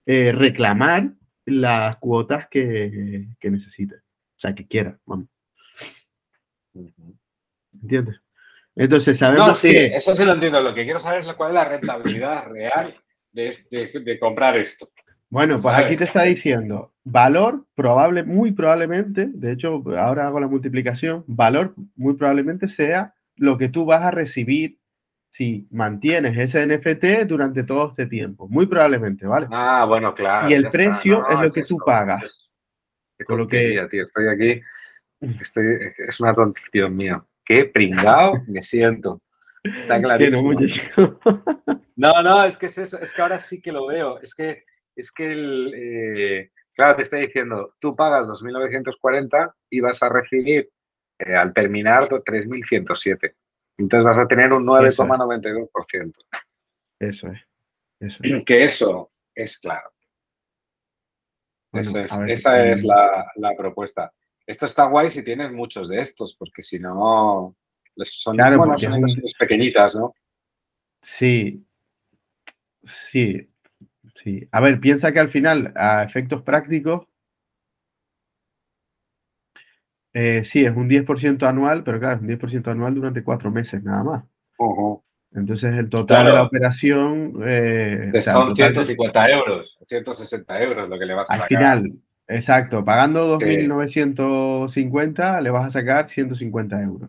eh, 0.05 0.33
reclamar 0.33 1.12
las 1.47 1.97
cuotas 1.97 2.47
que, 2.51 3.29
que 3.40 3.51
necesite, 3.51 3.95
o 3.95 4.38
sea, 4.38 4.55
que 4.55 4.66
quiera, 4.66 4.99
vamos. 5.07 5.29
¿Entiendes? 7.73 8.21
Entonces, 8.77 9.18
sabemos 9.18 9.49
no, 9.49 9.55
sí, 9.55 9.75
eso 9.75 10.14
sí 10.14 10.27
lo 10.27 10.33
entiendo. 10.33 10.61
Lo 10.61 10.75
que 10.75 10.85
quiero 10.85 11.01
saber 11.01 11.23
es 11.23 11.33
cuál 11.33 11.53
es 11.53 11.55
la 11.55 11.64
rentabilidad 11.64 12.51
real 12.51 12.95
de, 13.33 13.57
de, 14.05 14.18
comprar 14.18 14.59
esto. 14.59 14.90
Bueno, 15.33 15.59
pues 15.62 15.75
aquí 15.75 15.97
te 15.97 16.05
está 16.05 16.25
diciendo 16.25 16.92
valor 17.05 17.64
probable, 17.75 18.23
muy 18.23 18.53
probablemente, 18.53 19.31
de 19.33 19.53
hecho, 19.53 19.83
ahora 19.99 20.27
hago 20.27 20.38
la 20.38 20.47
multiplicación, 20.47 21.25
valor 21.27 21.75
muy 21.97 22.16
probablemente 22.16 22.68
sea 22.68 23.14
lo 23.37 23.57
que 23.57 23.71
tú 23.71 23.87
vas 23.87 24.03
a 24.03 24.11
recibir 24.11 24.79
si 25.31 25.66
mantienes 25.71 26.37
ese 26.37 26.66
NFT 26.66 27.27
durante 27.27 27.64
todo 27.64 27.88
este 27.88 28.05
tiempo. 28.05 28.47
Muy 28.47 28.66
probablemente, 28.66 29.27
¿vale? 29.27 29.47
Ah, 29.51 29.87
bueno, 29.88 30.14
claro. 30.14 30.51
Y 30.51 30.53
el 30.53 30.68
precio 30.68 31.27
es 31.27 31.40
lo 31.40 31.51
que 31.51 31.62
tú 31.62 31.79
pagas. 31.79 32.51
Qué 33.16 33.25
Con 33.25 33.38
lo 33.38 33.49
que... 33.49 33.87
tío. 33.90 34.05
Estoy 34.05 34.29
aquí. 34.29 34.61
Estoy, 35.40 35.64
es 36.09 36.21
una 36.21 36.35
tontería, 36.35 36.90
mío. 36.90 37.27
Qué 37.42 37.64
pringado 37.64 38.35
me 38.49 38.61
siento. 38.61 39.23
Está 39.64 39.99
clarísimo. 40.03 40.53
No, 41.95 42.23
no, 42.23 42.45
es 42.45 42.57
que 42.57 42.66
es 42.66 42.79
eso. 42.79 42.99
Es 43.01 43.13
que 43.15 43.23
ahora 43.23 43.38
sí 43.38 43.63
que 43.63 43.71
lo 43.71 43.87
veo. 43.87 44.19
Es 44.21 44.35
que, 44.35 44.65
es 44.97 45.11
que 45.11 45.33
el, 45.33 45.73
eh, 45.75 46.51
claro, 46.75 46.97
te 46.97 47.03
está 47.03 47.17
diciendo, 47.17 47.75
tú 47.79 47.95
pagas 47.97 48.27
2.940 48.27 49.55
y 49.71 49.81
vas 49.81 50.03
a 50.03 50.09
recibir 50.09 50.71
eh, 51.19 51.35
al 51.35 51.53
terminar 51.53 52.09
3.107. 52.09 53.35
Entonces 53.79 54.05
vas 54.05 54.19
a 54.19 54.29
tener 54.29 54.53
un 54.53 54.67
9,92%. 54.67 56.15
Eso 57.01 57.29
es. 57.29 57.40
Eso 58.01 58.19
es. 58.23 58.45
Que 58.47 58.65
eso 58.65 59.11
es 59.35 59.59
claro. 59.59 59.90
esa 61.73 62.67
es 62.67 62.85
la, 62.85 63.55
propuesta. 63.57 64.13
Esto 64.47 64.67
está 64.67 64.87
guay 64.87 65.11
si 65.11 65.25
tienes 65.25 65.53
muchos 65.53 65.88
de 65.88 66.01
estos, 66.01 66.37
porque 66.37 66.63
si 66.63 66.79
no, 66.79 67.57
son, 68.03 68.37
claro, 68.37 68.77
son 68.77 69.03
pequeñitas, 69.38 69.95
¿no? 69.95 70.15
Sí, 71.03 71.65
sí, 73.11 73.52
sí. 74.15 74.48
A 74.50 74.60
ver, 74.60 74.81
piensa 74.81 75.13
que 75.13 75.21
al 75.21 75.31
final, 75.31 75.73
a 75.77 76.02
efectos 76.02 76.42
prácticos, 76.42 77.06
eh, 80.15 80.44
sí, 80.44 80.65
es 80.65 80.77
un 80.77 80.88
10% 80.88 81.46
anual, 81.46 81.85
pero 81.85 81.98
claro, 81.98 82.17
es 82.17 82.23
un 82.23 82.29
10% 82.29 82.71
anual 82.71 82.94
durante 82.94 83.25
cuatro 83.25 83.50
meses 83.50 83.83
nada 83.83 84.04
más. 84.04 84.25
Entonces 85.35 85.75
el 85.75 85.88
total 85.88 86.27
de 86.27 86.33
la 86.33 86.42
operación... 86.42 87.42
Eh, 87.44 88.13
son 88.21 88.54
150 88.54 89.31
euros, 89.31 89.79
160 89.87 90.63
euros 90.63 90.87
lo 90.88 90.98
que 90.98 91.06
le 91.06 91.15
vas 91.15 91.31
a 91.31 91.38
sacar. 91.38 91.42
Al 91.42 91.48
final, 91.48 91.92
exacto, 92.29 92.85
pagando 92.85 93.38
2.950 93.38 95.40
le 95.40 95.50
vas 95.50 95.69
a 95.69 95.71
sacar 95.71 96.10
150 96.10 96.83
euros. 96.83 97.08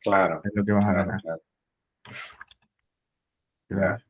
Claro. 0.00 0.40
Es 0.44 0.50
lo 0.54 0.64
que 0.64 0.72
vas 0.72 0.84
a 0.84 0.92
ganar. 0.92 1.20
Claro. 3.68 4.02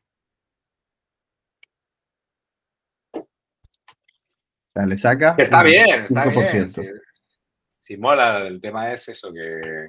O 4.75 4.81
sea, 4.81 4.87
le 4.87 4.99
saca. 4.99 5.37
está 5.39 5.62
bien, 5.62 6.05
está 6.05 6.25
bien. 6.27 6.68
Si, 7.79 7.97
mola, 7.97 8.47
el 8.47 8.61
tema 8.61 8.93
es 8.93 9.09
eso 9.09 9.33
que. 9.33 9.87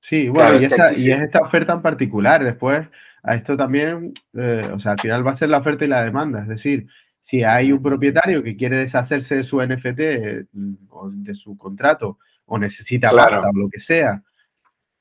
Sí, 0.00 0.28
bueno, 0.28 0.54
y, 0.54 0.64
esta, 0.64 0.92
y, 0.92 1.10
es 1.10 1.22
esta 1.22 1.40
oferta 1.40 1.74
en 1.74 1.82
particular. 1.82 2.42
Después, 2.42 2.86
a 3.22 3.34
esto 3.34 3.56
también, 3.56 4.14
eh, 4.34 4.70
o 4.72 4.80
sea, 4.80 4.92
al 4.92 5.00
final 5.00 5.26
va 5.26 5.32
a 5.32 5.36
ser 5.36 5.50
la 5.50 5.58
oferta 5.58 5.84
y 5.84 5.88
la 5.88 6.04
demanda. 6.04 6.40
Es 6.40 6.48
decir, 6.48 6.86
si 7.20 7.42
hay 7.42 7.70
un 7.70 7.82
propietario 7.82 8.42
que 8.42 8.56
quiere 8.56 8.76
deshacerse 8.76 9.36
de 9.36 9.42
su 9.42 9.60
NFT 9.60 10.48
mm, 10.52 10.74
o 10.88 11.10
de 11.10 11.34
su 11.34 11.58
contrato 11.58 12.18
o 12.46 12.58
necesita 12.58 13.10
claro. 13.10 13.42
o 13.48 13.58
lo 13.58 13.68
que 13.68 13.80
sea, 13.80 14.22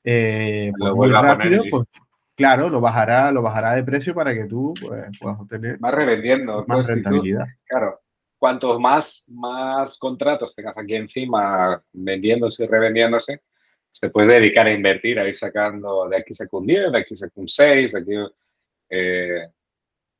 eh, 0.04 0.72
pues 0.78 0.94
muy 0.94 1.12
rápido, 1.12 1.64
pues, 1.72 1.84
claro, 2.36 2.70
lo 2.70 2.82
bajará, 2.82 3.32
lo 3.32 3.42
bajará 3.42 3.74
de 3.74 3.84
precio 3.84 4.14
para 4.14 4.34
que 4.34 4.46
tú 4.46 4.74
pues, 4.82 5.18
puedas 5.20 5.40
obtener 5.40 5.80
más 5.80 5.94
revendiendo, 5.94 6.66
más 6.68 6.88
rentabilidad. 6.88 7.46
claro, 7.66 8.00
cuantos 8.44 8.76
más, 8.78 9.32
más 9.34 9.98
contratos 9.98 10.54
tengas 10.54 10.78
aquí 10.78 10.96
encima 10.96 11.82
vendiéndose 11.94 12.66
y 12.66 12.68
revendiéndose, 12.68 13.40
te 13.98 14.10
puedes 14.10 14.28
dedicar 14.28 14.68
a 14.68 14.74
invertir, 14.74 15.18
a 15.18 15.26
ir 15.26 15.38
sacando 15.38 16.10
de 16.10 16.18
aquí 16.18 16.34
saco 16.34 16.58
un 16.58 16.68
10, 16.68 16.92
de 16.92 16.98
aquí 16.98 17.16
saco 17.16 17.40
un 17.40 17.48
6, 17.48 17.94
de 17.94 18.00
aquí... 18.02 18.12
Eh, 18.90 19.48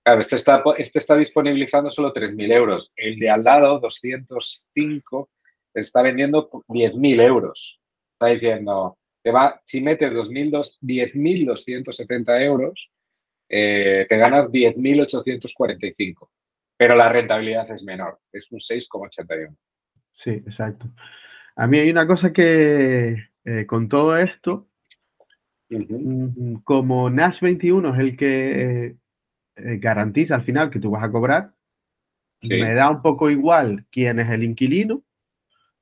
claro, 0.02 0.22
este 0.22 0.38
está, 0.38 0.64
este 0.78 1.00
está 1.00 1.18
disponibilizando 1.18 1.92
solo 1.92 2.14
3.000 2.14 2.54
euros. 2.54 2.94
El 2.96 3.20
de 3.20 3.30
al 3.30 3.44
lado, 3.44 3.82
205, 3.82 5.30
está 5.74 6.02
vendiendo 6.02 6.50
10.000 6.50 7.22
euros. 7.22 7.82
Está 8.14 8.28
diciendo, 8.28 8.98
te 9.22 9.32
va, 9.32 9.62
si 9.66 9.82
metes 9.82 10.14
10.270 10.14 12.42
euros, 12.42 12.90
eh, 13.50 14.06
te 14.08 14.16
ganas 14.16 14.50
10.845. 14.50 16.30
Pero 16.84 16.98
la 16.98 17.08
rentabilidad 17.08 17.72
es 17.72 17.82
menor, 17.86 18.20
es 18.34 18.52
un 18.52 18.60
6,81. 18.60 19.56
Sí, 20.12 20.32
exacto. 20.32 20.86
A 21.56 21.66
mí 21.66 21.80
hay 21.80 21.90
una 21.90 22.06
cosa 22.06 22.34
que, 22.34 23.16
eh, 23.46 23.66
con 23.66 23.88
todo 23.88 24.18
esto, 24.18 24.68
mm, 25.70 26.56
como 26.66 27.10
Nash 27.10 27.40
21 27.40 27.94
es 27.94 28.00
el 28.02 28.18
que 28.18 28.86
eh, 29.56 29.78
garantiza 29.78 30.36
al 30.36 30.44
final 30.44 30.70
que 30.70 30.82
tú 30.82 30.92
vas 30.92 31.06
a 31.06 31.10
cobrar, 31.10 31.54
me 32.50 32.74
da 32.74 32.90
un 32.90 33.02
poco 33.02 33.30
igual 33.30 33.86
quién 33.90 34.20
es 34.20 34.30
el 34.30 34.44
inquilino. 34.44 35.04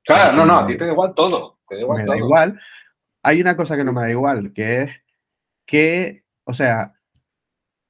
Claro, 0.04 0.36
no, 0.36 0.46
no, 0.46 0.60
a 0.60 0.66
ti 0.66 0.76
te 0.76 0.84
da 0.84 0.92
igual 0.92 1.14
todo. 1.16 1.58
Te 1.66 1.74
da 1.74 1.80
igual 1.80 1.98
me 1.98 2.04
da 2.04 2.16
igual. 2.16 2.60
Hay 3.24 3.40
una 3.40 3.56
cosa 3.56 3.76
que 3.76 3.82
no 3.82 3.92
me 3.92 4.02
da 4.02 4.10
igual, 4.10 4.52
que 4.52 4.82
es 4.82 4.90
que, 5.66 6.22
o 6.44 6.54
sea, 6.54 6.92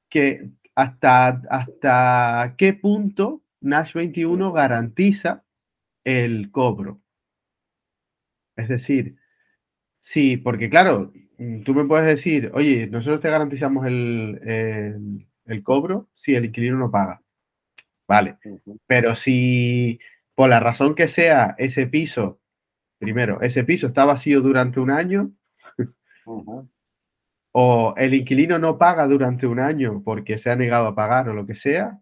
que 0.08 0.48
hasta, 0.74 1.42
hasta 1.50 2.54
qué 2.58 2.72
punto 2.74 3.42
Nash 3.60 3.92
21 3.94 4.52
garantiza 4.52 5.44
el 6.04 6.50
cobro. 6.50 7.00
Es 8.56 8.68
decir, 8.68 9.16
Sí, 10.02 10.36
porque 10.36 10.68
claro, 10.68 11.12
tú 11.64 11.74
me 11.74 11.84
puedes 11.84 12.06
decir, 12.06 12.50
oye, 12.54 12.86
nosotros 12.88 13.20
te 13.20 13.30
garantizamos 13.30 13.86
el, 13.86 15.26
cobro 15.64 16.08
si 16.14 16.34
el 16.34 16.44
inquilino 16.46 16.76
no 16.76 16.90
paga. 16.90 17.22
Vale, 18.08 18.36
pero 18.86 19.16
si 19.16 19.98
por 20.34 20.50
la 20.50 20.60
razón 20.60 20.94
que 20.94 21.08
sea 21.08 21.54
ese 21.58 21.86
piso, 21.86 22.40
primero, 22.98 23.40
ese 23.42 23.64
piso 23.64 23.88
está 23.88 24.04
vacío 24.04 24.40
durante 24.42 24.80
un 24.80 24.90
año, 24.90 25.32
o 27.52 27.94
el 27.96 28.14
inquilino 28.14 28.58
no 28.58 28.78
paga 28.78 29.06
durante 29.06 29.46
un 29.46 29.60
año 29.60 30.02
porque 30.04 30.38
se 30.38 30.50
ha 30.50 30.56
negado 30.56 30.88
a 30.88 30.94
pagar 30.94 31.28
o 31.28 31.34
lo 31.34 31.46
que 31.46 31.54
sea, 31.54 31.98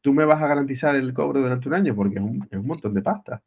tú 0.00 0.12
me 0.12 0.24
vas 0.24 0.42
a 0.42 0.48
garantizar 0.48 0.96
el 0.96 1.12
cobro 1.12 1.40
durante 1.40 1.68
un 1.68 1.74
año 1.74 1.94
porque 1.94 2.16
es 2.16 2.22
un, 2.22 2.66
montón 2.66 2.94
de 2.94 3.02
pasta. 3.02 3.42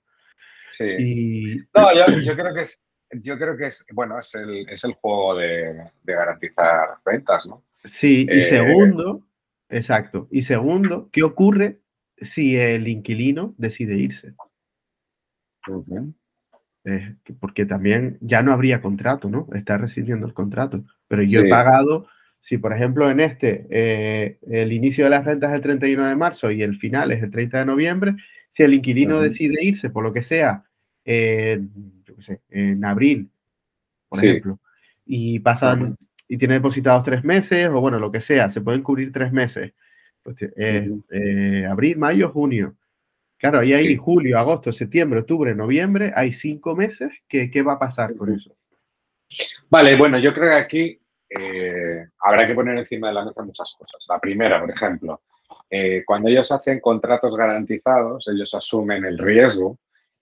Sí. 0.68 1.58
No, 1.76 2.22
yo 2.22 2.36
creo 2.36 2.54
que 2.54 2.62
es, 2.62 2.80
yo 3.12 3.38
creo 3.38 3.58
que 3.58 3.68
es, 3.68 3.86
bueno, 3.94 4.20
es 4.20 4.34
el, 4.36 4.70
es 4.70 4.84
el 4.84 4.94
juego 4.94 5.36
de, 5.36 5.92
garantizar 6.04 6.98
rentas, 7.06 7.46
¿no? 7.48 7.64
Sí, 7.86 8.28
y 8.30 8.40
eh, 8.40 8.50
segundo, 8.50 9.26
exacto. 9.70 10.28
Y 10.32 10.44
segundo, 10.44 11.10
¿qué 11.12 11.24
ocurre 11.24 11.80
si 12.22 12.58
el 12.58 12.88
inquilino 12.88 13.56
decide 13.58 13.96
irse? 13.96 14.34
Eh, 16.90 17.16
porque 17.40 17.66
también 17.66 18.18
ya 18.22 18.42
no 18.42 18.52
habría 18.52 18.82
contrato, 18.82 19.30
¿no? 19.30 19.48
Está 19.54 19.78
recibiendo 19.78 20.26
el 20.26 20.34
contrato. 20.34 20.84
Pero 21.08 21.24
yo 21.24 21.42
he 21.42 21.50
pagado, 21.50 22.08
si 22.42 22.58
por 22.58 22.74
ejemplo 22.74 23.12
en 23.12 23.20
este, 23.20 23.68
eh, 23.70 24.38
el 24.50 24.72
inicio 24.72 25.04
de 25.04 25.12
las 25.12 25.26
rentas 25.26 25.52
es 25.52 25.56
el 25.56 25.62
31 25.62 26.08
de 26.08 26.16
marzo 26.16 26.52
y 26.52 26.64
el 26.64 26.78
final 26.78 27.12
es 27.12 27.22
el 27.22 27.32
30 27.32 27.60
de 27.60 27.66
noviembre, 27.66 28.16
si 28.54 28.64
el 28.64 28.74
inquilino 28.74 29.22
decide 29.22 29.64
irse 29.64 29.90
por 29.90 30.04
lo 30.04 30.14
que 30.14 30.24
sea, 30.24 30.64
en 31.06 32.86
abril, 32.86 33.30
por 34.10 34.24
ejemplo, 34.24 34.60
y 35.06 35.40
pasan 35.40 35.98
y 36.30 36.38
tiene 36.38 36.54
depositados 36.54 37.04
tres 37.04 37.24
meses 37.24 37.68
o 37.70 37.82
bueno, 37.82 38.00
lo 38.00 38.12
que 38.12 38.22
sea, 38.22 38.52
se 38.52 38.62
pueden 38.62 38.84
cubrir 38.84 39.12
tres 39.12 39.34
meses. 39.34 39.74
Pues, 40.22 40.38
eh, 40.56 40.92
eh, 41.10 41.66
abril, 41.66 41.98
mayo, 41.98 42.30
junio. 42.30 42.76
Claro, 43.40 43.60
ahí 43.60 43.74
hay 43.74 43.96
julio, 43.96 44.38
agosto, 44.38 44.74
septiembre, 44.74 45.22
octubre, 45.22 45.56
noviembre, 45.56 46.12
hay 46.14 46.34
cinco 46.34 46.76
meses. 46.76 47.12
¿Qué, 47.28 47.50
qué 47.50 47.62
va 47.62 47.74
a 47.74 47.80
pasar 47.80 48.16
con 48.16 48.34
eso? 48.34 48.54
Vale, 49.70 49.96
bueno, 49.96 50.20
yo 50.20 50.34
creo 50.34 50.50
que 50.50 50.56
aquí 50.56 51.02
eh, 51.30 52.06
habrá 52.20 52.46
que 52.46 52.54
poner 52.54 52.78
encima 52.78 53.08
de 53.08 53.14
la 53.14 53.24
mesa 53.24 53.42
muchas 53.44 53.74
cosas. 53.78 54.06
La 54.10 54.20
primera, 54.20 54.60
por 54.60 54.72
ejemplo, 54.72 55.22
cuando 56.06 56.30
ellos 56.30 56.52
hacen 56.52 56.80
contratos 56.80 57.38
garantizados, 57.38 58.28
ellos 58.28 58.54
asumen 58.54 59.06
el 59.06 59.18
riesgo 59.18 59.78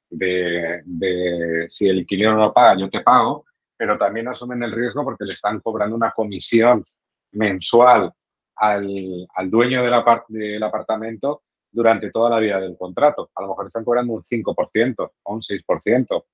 de, 0.10 1.66
si 1.70 1.88
el 1.88 2.00
inquilino 2.00 2.36
no 2.36 2.54
paga, 2.54 2.78
yo 2.78 2.90
te 2.90 3.02
pago, 3.02 3.46
pero 3.76 3.98
también 3.98 4.28
asumen 4.28 4.62
el 4.64 4.74
riesgo 4.74 5.04
porque 5.04 5.26
le 5.26 5.34
están 5.34 5.60
cobrando 5.62 5.96
una 5.96 6.12
comisión 6.12 6.86
mensual 7.32 8.12
al, 8.56 9.28
al 9.34 9.50
dueño 9.50 9.84
del, 9.84 9.94
del 10.28 10.64
apartamento 10.64 11.44
durante 11.78 12.10
toda 12.10 12.32
la 12.32 12.40
vida 12.40 12.60
del 12.60 12.76
contrato. 12.76 13.30
A 13.36 13.42
lo 13.44 13.50
mejor 13.50 13.68
están 13.68 13.84
cobrando 13.84 14.14
un 14.14 14.24
5% 14.24 15.12
o 15.24 15.34
un 15.34 15.42
6%, 15.42 16.26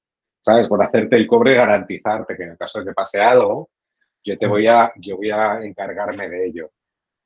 ¿sabes? 0.42 0.68
Por 0.70 0.82
hacerte 0.82 1.18
el 1.18 1.28
cobre 1.28 1.52
y 1.52 1.56
garantizarte 1.56 2.38
que 2.38 2.44
en 2.44 2.52
el 2.52 2.58
caso 2.58 2.80
de 2.80 2.86
que 2.86 2.94
pase 2.94 3.20
algo, 3.20 3.70
yo 4.24 4.38
te 4.38 4.48
voy 4.48 4.68
a, 4.68 4.94
yo 4.96 5.18
voy 5.18 5.32
a 5.32 5.62
encargarme 5.62 6.30
de 6.30 6.46
ello. 6.46 6.72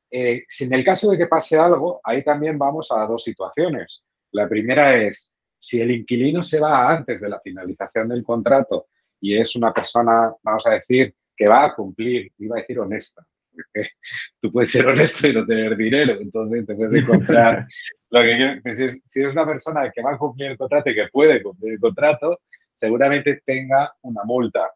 Eh, 0.10 0.46
si 0.48 0.64
en 0.64 0.74
el 0.74 0.84
caso 0.84 1.12
de 1.12 1.18
que 1.20 1.28
pase 1.28 1.60
algo, 1.60 2.02
ahí 2.04 2.24
también 2.24 2.58
vamos 2.58 2.92
a 2.92 3.06
dos 3.06 3.24
situaciones. 3.24 4.04
La 4.32 4.50
primera 4.50 4.96
es, 4.96 5.32
si 5.60 5.80
el 5.80 5.92
inquilino 5.92 6.42
se 6.42 6.60
va 6.60 6.90
antes 6.90 7.22
de 7.22 7.30
la 7.30 7.40
finalización 7.40 8.08
del 8.08 8.24
contrato 8.24 8.88
y 9.22 9.38
es 9.38 9.56
una 9.56 9.72
persona, 9.72 10.34
vamos 10.42 10.66
a 10.66 10.72
decir, 10.72 11.14
que 11.36 11.48
va 11.48 11.66
a 11.66 11.76
cumplir, 11.76 12.32
iba 12.40 12.58
a 12.58 12.62
decir 12.62 12.80
honesta, 12.80 13.24
porque 13.58 13.90
tú 14.40 14.52
puedes 14.52 14.72
ser 14.72 14.88
honesto 14.88 15.28
y 15.28 15.34
no 15.34 15.46
tener 15.46 15.76
dinero, 15.76 16.18
entonces 16.20 16.66
te 16.66 16.76
puedes 16.76 16.94
encontrar 16.94 17.66
lo 18.10 18.22
que 18.22 18.60
pues 18.62 18.78
si, 18.78 18.84
es, 18.86 19.02
si 19.06 19.22
una 19.24 19.46
persona 19.46 19.92
que 19.94 20.02
va 20.02 20.14
a 20.14 20.18
cumplir 20.18 20.52
el 20.52 20.58
contrato 20.58 20.90
y 20.90 20.96
que 20.96 21.08
puede 21.12 21.42
cumplir 21.42 21.74
el 21.74 21.80
contrato, 21.80 22.40
seguramente 22.74 23.42
tenga 23.46 23.94
una 24.02 24.24
multa. 24.24 24.72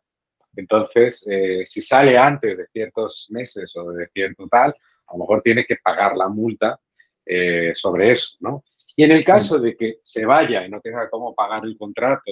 Entonces, 0.56 1.26
eh, 1.30 1.64
si 1.66 1.82
sale 1.82 2.18
antes 2.18 2.58
de 2.58 2.66
ciertos 2.68 3.28
meses 3.32 3.76
o 3.78 3.92
de 3.92 4.08
cierto 4.08 4.48
tal, 4.50 4.76
a 5.08 5.14
lo 5.14 5.20
mejor 5.20 5.42
tiene 5.42 5.66
que 5.66 5.78
pagar 5.78 6.18
la 6.18 6.28
multa 6.28 6.80
eh, 7.26 7.72
sobre 7.76 8.12
eso, 8.12 8.38
¿no? 8.42 8.64
Y 8.96 9.04
en 9.04 9.12
el 9.12 9.24
caso 9.24 9.58
de 9.60 9.76
que 9.76 10.00
se 10.04 10.26
vaya 10.26 10.66
y 10.66 10.70
no 10.70 10.82
tenga 10.82 11.10
cómo 11.10 11.34
pagar 11.34 11.64
el 11.64 11.78
contrato 11.78 12.32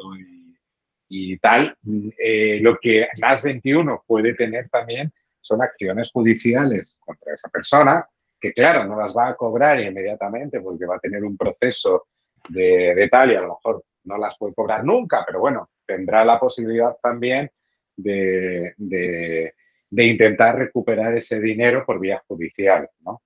y, 1.07 1.37
tal, 1.39 1.75
eh, 2.17 2.59
lo 2.61 2.77
que 2.77 3.07
las 3.15 3.43
21 3.43 4.03
puede 4.05 4.33
tener 4.35 4.69
también 4.69 5.11
son 5.41 5.61
acciones 5.61 6.11
judiciales 6.11 6.97
contra 6.99 7.33
esa 7.33 7.49
persona, 7.49 8.07
que 8.39 8.53
claro, 8.53 8.85
no 8.85 8.99
las 8.99 9.15
va 9.15 9.29
a 9.29 9.35
cobrar 9.35 9.79
inmediatamente 9.79 10.61
porque 10.61 10.85
va 10.85 10.95
a 10.95 10.99
tener 10.99 11.23
un 11.23 11.37
proceso 11.37 12.07
de, 12.49 13.07
tal 13.11 13.31
y 13.31 13.35
a 13.35 13.41
lo 13.41 13.49
mejor 13.49 13.83
no 14.05 14.17
las 14.17 14.37
puede 14.37 14.53
cobrar 14.53 14.83
nunca, 14.83 15.23
pero 15.25 15.39
bueno, 15.39 15.69
tendrá 15.85 16.23
la 16.23 16.39
posibilidad 16.39 16.95
también 17.01 17.51
de, 17.95 18.73
de, 18.77 19.53
de 19.89 20.03
intentar 20.03 20.57
recuperar 20.57 21.17
ese 21.17 21.39
dinero 21.39 21.85
por 21.85 21.99
vía 21.99 22.23
judicial, 22.27 22.89
¿no? 23.01 23.21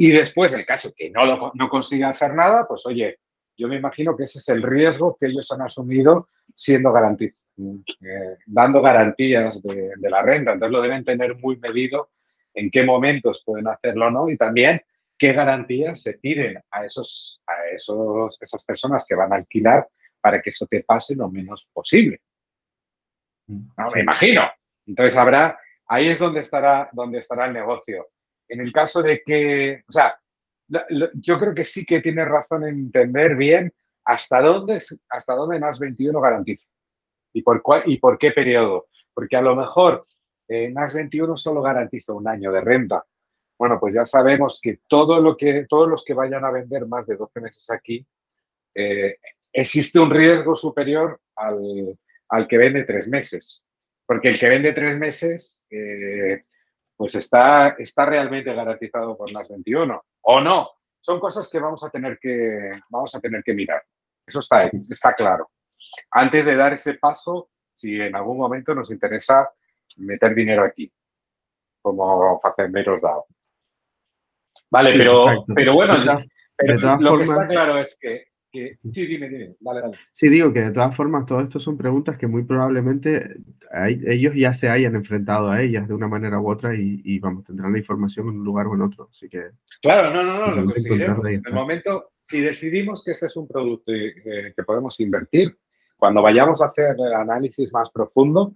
Y 0.00 0.12
después, 0.12 0.52
en 0.52 0.60
el 0.60 0.66
caso 0.66 0.92
que 0.96 1.10
no, 1.10 1.24
lo, 1.26 1.52
no 1.54 1.68
consiga 1.68 2.08
hacer 2.08 2.32
nada, 2.32 2.66
pues 2.68 2.86
oye, 2.86 3.18
yo 3.56 3.66
me 3.66 3.76
imagino 3.76 4.16
que 4.16 4.24
ese 4.24 4.38
es 4.38 4.48
el 4.48 4.62
riesgo 4.62 5.16
que 5.18 5.26
ellos 5.26 5.50
han 5.50 5.62
asumido 5.62 6.28
siendo 6.54 6.92
eh, 7.58 8.36
dando 8.46 8.80
garantías 8.80 9.62
de, 9.62 9.92
la 10.00 10.22
renta. 10.22 10.52
Entonces 10.52 10.72
lo 10.72 10.82
deben 10.82 11.04
tener 11.04 11.36
muy 11.36 11.56
medido 11.56 12.10
en 12.54 12.70
qué 12.70 12.84
momentos 12.84 13.42
pueden 13.44 13.68
hacerlo 13.68 14.06
o 14.06 14.10
no 14.10 14.30
y 14.30 14.36
también 14.36 14.80
qué 15.18 15.32
garantías 15.32 16.02
se 16.02 16.14
piden 16.18 16.62
a, 16.70 16.84
esos, 16.84 17.42
a 17.46 17.74
esos, 17.74 18.38
esas 18.40 18.64
personas 18.64 19.04
que 19.06 19.16
van 19.16 19.32
a 19.32 19.36
alquilar 19.36 19.88
para 20.20 20.40
que 20.40 20.50
eso 20.50 20.66
te 20.66 20.84
pase 20.84 21.16
lo 21.16 21.28
menos 21.28 21.68
posible. 21.72 22.20
No, 23.46 23.90
me 23.92 24.00
imagino. 24.00 24.42
Entonces 24.86 25.16
habrá, 25.16 25.58
ahí 25.86 26.08
es 26.08 26.18
donde 26.18 26.40
estará, 26.40 26.88
donde 26.92 27.18
estará 27.18 27.46
el 27.46 27.54
negocio. 27.54 28.08
En 28.48 28.60
el 28.60 28.72
caso 28.72 29.02
de 29.02 29.22
que, 29.24 29.82
o 29.88 29.92
sea, 29.92 30.18
yo 31.14 31.38
creo 31.38 31.54
que 31.54 31.64
sí 31.64 31.84
que 31.84 32.00
tiene 32.00 32.24
razón 32.24 32.64
en 32.64 32.78
entender 32.78 33.36
bien 33.36 33.72
hasta 34.04 34.40
dónde, 34.40 34.82
hasta 35.08 35.34
dónde 35.34 35.58
NAS 35.58 35.78
21 35.80 36.20
garantiza 36.20 36.68
y 37.32 37.42
por, 37.42 37.62
cuál, 37.62 37.82
y 37.86 37.98
por 37.98 38.18
qué 38.18 38.32
periodo. 38.32 38.86
Porque 39.14 39.36
a 39.36 39.42
lo 39.42 39.54
mejor 39.56 40.04
eh, 40.48 40.70
NAS 40.70 40.94
21 40.94 41.36
solo 41.36 41.62
garantiza 41.62 42.12
un 42.12 42.26
año 42.26 42.50
de 42.52 42.60
renta. 42.60 43.04
Bueno, 43.58 43.78
pues 43.80 43.94
ya 43.94 44.06
sabemos 44.06 44.60
que, 44.62 44.80
todo 44.86 45.20
lo 45.20 45.36
que 45.36 45.66
todos 45.68 45.88
los 45.88 46.04
que 46.04 46.14
vayan 46.14 46.44
a 46.44 46.50
vender 46.50 46.86
más 46.86 47.06
de 47.06 47.16
12 47.16 47.40
meses 47.40 47.70
aquí, 47.70 48.06
eh, 48.74 49.16
existe 49.52 49.98
un 49.98 50.10
riesgo 50.10 50.54
superior 50.54 51.20
al, 51.36 51.98
al, 52.28 52.46
que 52.46 52.58
vende 52.58 52.84
tres 52.84 53.08
meses. 53.08 53.66
Porque 54.06 54.28
el 54.28 54.38
que 54.38 54.48
vende 54.48 54.72
tres 54.72 54.96
meses, 54.96 55.64
eh, 55.70 56.44
pues 56.96 57.14
está, 57.16 57.70
está 57.78 58.06
realmente 58.06 58.54
garantizado 58.54 59.16
por 59.16 59.32
NAS 59.32 59.48
21 59.50 60.02
o 60.22 60.40
no. 60.40 60.70
Son 61.00 61.20
cosas 61.20 61.48
que 61.50 61.58
vamos 61.58 61.82
a 61.84 61.90
tener 61.90 62.18
que, 62.18 62.70
vamos 62.88 63.14
a 63.14 63.20
tener 63.20 63.42
que 63.42 63.54
mirar. 63.54 63.82
Eso 64.26 64.40
está, 64.40 64.70
está 64.88 65.14
claro. 65.14 65.50
Antes 66.10 66.46
de 66.46 66.56
dar 66.56 66.72
ese 66.72 66.94
paso, 66.94 67.50
si 67.74 68.00
en 68.00 68.14
algún 68.14 68.38
momento 68.38 68.74
nos 68.74 68.90
interesa 68.90 69.50
meter 69.96 70.34
dinero 70.34 70.64
aquí, 70.64 70.90
como 71.80 72.40
Facenderos 72.40 73.00
DAO. 73.00 73.26
Vale, 74.70 74.92
pero, 74.92 75.44
pero 75.54 75.74
bueno, 75.74 75.96
lo 75.98 77.18
que 77.18 77.24
está 77.24 77.46
claro 77.46 77.78
es 77.78 77.96
que 77.98 78.28
Sí, 78.50 79.06
dime, 79.06 79.28
dime, 79.28 79.54
dale, 79.60 79.80
dale. 79.82 79.98
Sí, 80.14 80.28
digo 80.28 80.52
que 80.52 80.60
de 80.60 80.70
todas 80.70 80.96
formas, 80.96 81.26
todo 81.26 81.40
esto 81.42 81.60
son 81.60 81.76
preguntas 81.76 82.16
que 82.16 82.26
muy 82.26 82.44
probablemente 82.44 83.36
ellos 84.06 84.34
ya 84.34 84.54
se 84.54 84.70
hayan 84.70 84.94
enfrentado 84.94 85.50
a 85.50 85.60
ellas 85.62 85.86
de 85.86 85.94
una 85.94 86.08
manera 86.08 86.40
u 86.40 86.50
otra 86.50 86.74
y, 86.74 87.18
vamos, 87.18 87.44
tendrán 87.44 87.72
la 87.72 87.78
información 87.78 88.28
en 88.28 88.38
un 88.38 88.44
lugar 88.44 88.66
o 88.66 88.74
en 88.74 88.82
otro. 88.82 89.10
Así 89.12 89.28
que. 89.28 89.50
Claro, 89.82 90.14
no, 90.14 90.22
no, 90.22 90.46
no, 90.46 90.54
lo 90.54 90.64
conseguiremos. 90.72 91.28
En 91.28 91.42
el 91.44 91.52
momento, 91.52 92.12
si 92.20 92.40
decidimos 92.40 93.04
que 93.04 93.10
este 93.10 93.26
es 93.26 93.36
un 93.36 93.46
producto 93.46 93.92
eh, 93.92 94.54
que 94.56 94.62
podemos 94.62 94.98
invertir, 95.00 95.56
cuando 95.98 96.22
vayamos 96.22 96.62
a 96.62 96.66
hacer 96.66 96.96
el 96.98 97.12
análisis 97.12 97.72
más 97.72 97.90
profundo, 97.90 98.54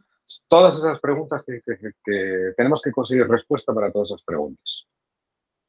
todas 0.48 0.78
esas 0.78 1.00
preguntas 1.00 1.44
que, 1.44 1.60
que 1.60 2.52
tenemos 2.56 2.80
que 2.80 2.92
conseguir 2.92 3.28
respuesta 3.28 3.74
para 3.74 3.90
todas 3.90 4.10
esas 4.10 4.22
preguntas. 4.22 4.86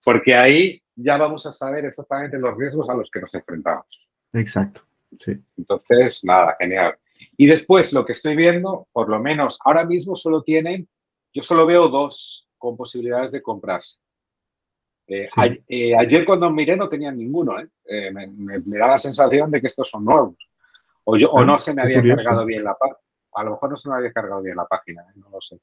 Porque 0.04 0.36
ahí 0.36 0.82
ya 0.96 1.18
vamos 1.18 1.46
a 1.46 1.52
saber 1.52 1.86
exactamente 1.86 2.38
los 2.38 2.56
riesgos 2.58 2.90
a 2.90 2.94
los 2.94 3.10
que 3.10 3.22
nos 3.22 3.34
enfrentamos. 3.34 3.86
Exacto, 4.34 4.82
sí. 5.24 5.40
Entonces, 5.58 6.24
nada, 6.24 6.56
genial. 6.60 6.98
Y 7.38 7.48
después 7.48 7.94
lo 7.94 8.06
que 8.06 8.14
estoy 8.14 8.36
viendo, 8.36 8.88
por 8.92 9.10
lo 9.10 9.20
menos 9.20 9.60
ahora 9.64 9.86
mismo 9.86 10.16
solo 10.16 10.44
tienen, 10.44 10.88
yo 11.34 11.42
solo 11.42 11.66
veo 11.66 11.88
dos 11.88 12.48
con 12.58 12.78
posibilidades 12.78 13.32
de 13.32 13.42
comprarse. 13.42 14.00
Eh, 15.08 15.30
eh, 15.68 15.96
ayer 15.96 16.26
cuando 16.26 16.50
miré 16.50 16.78
no 16.78 16.88
tenían 16.88 17.18
ninguno, 17.18 17.60
¿eh? 17.60 18.12
me, 18.12 18.80
da 18.80 18.88
la 18.88 18.98
sensación 18.98 19.52
de 19.52 19.60
que 19.60 19.68
estos 19.68 19.90
son 19.90 20.06
nuevos. 20.06 20.36
O, 21.06 21.18
yo, 21.18 21.32
o 21.32 21.40
ah, 21.40 21.46
no 21.46 21.60
se 21.60 21.74
me 21.74 21.82
había 21.82 22.02
cargado 22.16 22.46
bien 22.46 22.64
la 22.64 22.76
página. 22.76 22.98
A 23.36 23.44
lo 23.44 23.52
mejor 23.52 23.70
no 23.72 23.76
se 23.76 23.90
me 23.90 23.96
había 23.96 24.12
cargado 24.12 24.42
bien 24.42 24.56
la 24.56 24.66
página, 24.66 25.06
no 25.16 25.30
lo 25.30 25.42
sé. 25.42 25.60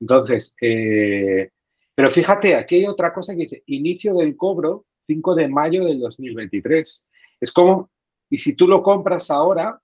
Entonces, 0.00 0.54
pero 0.58 2.10
fíjate, 2.10 2.54
aquí 2.54 2.76
hay 2.76 2.86
otra 2.86 3.12
cosa 3.12 3.32
que 3.34 3.42
dice 3.42 3.62
inicio 3.66 4.14
del 4.14 4.36
cobro 4.36 4.84
5 5.00 5.34
de 5.34 5.48
mayo 5.48 5.84
del 5.84 6.00
2023. 6.00 7.06
Es 7.40 7.52
como, 7.52 7.90
y 8.28 8.38
si 8.38 8.54
tú 8.54 8.66
lo 8.66 8.82
compras 8.82 9.30
ahora, 9.30 9.80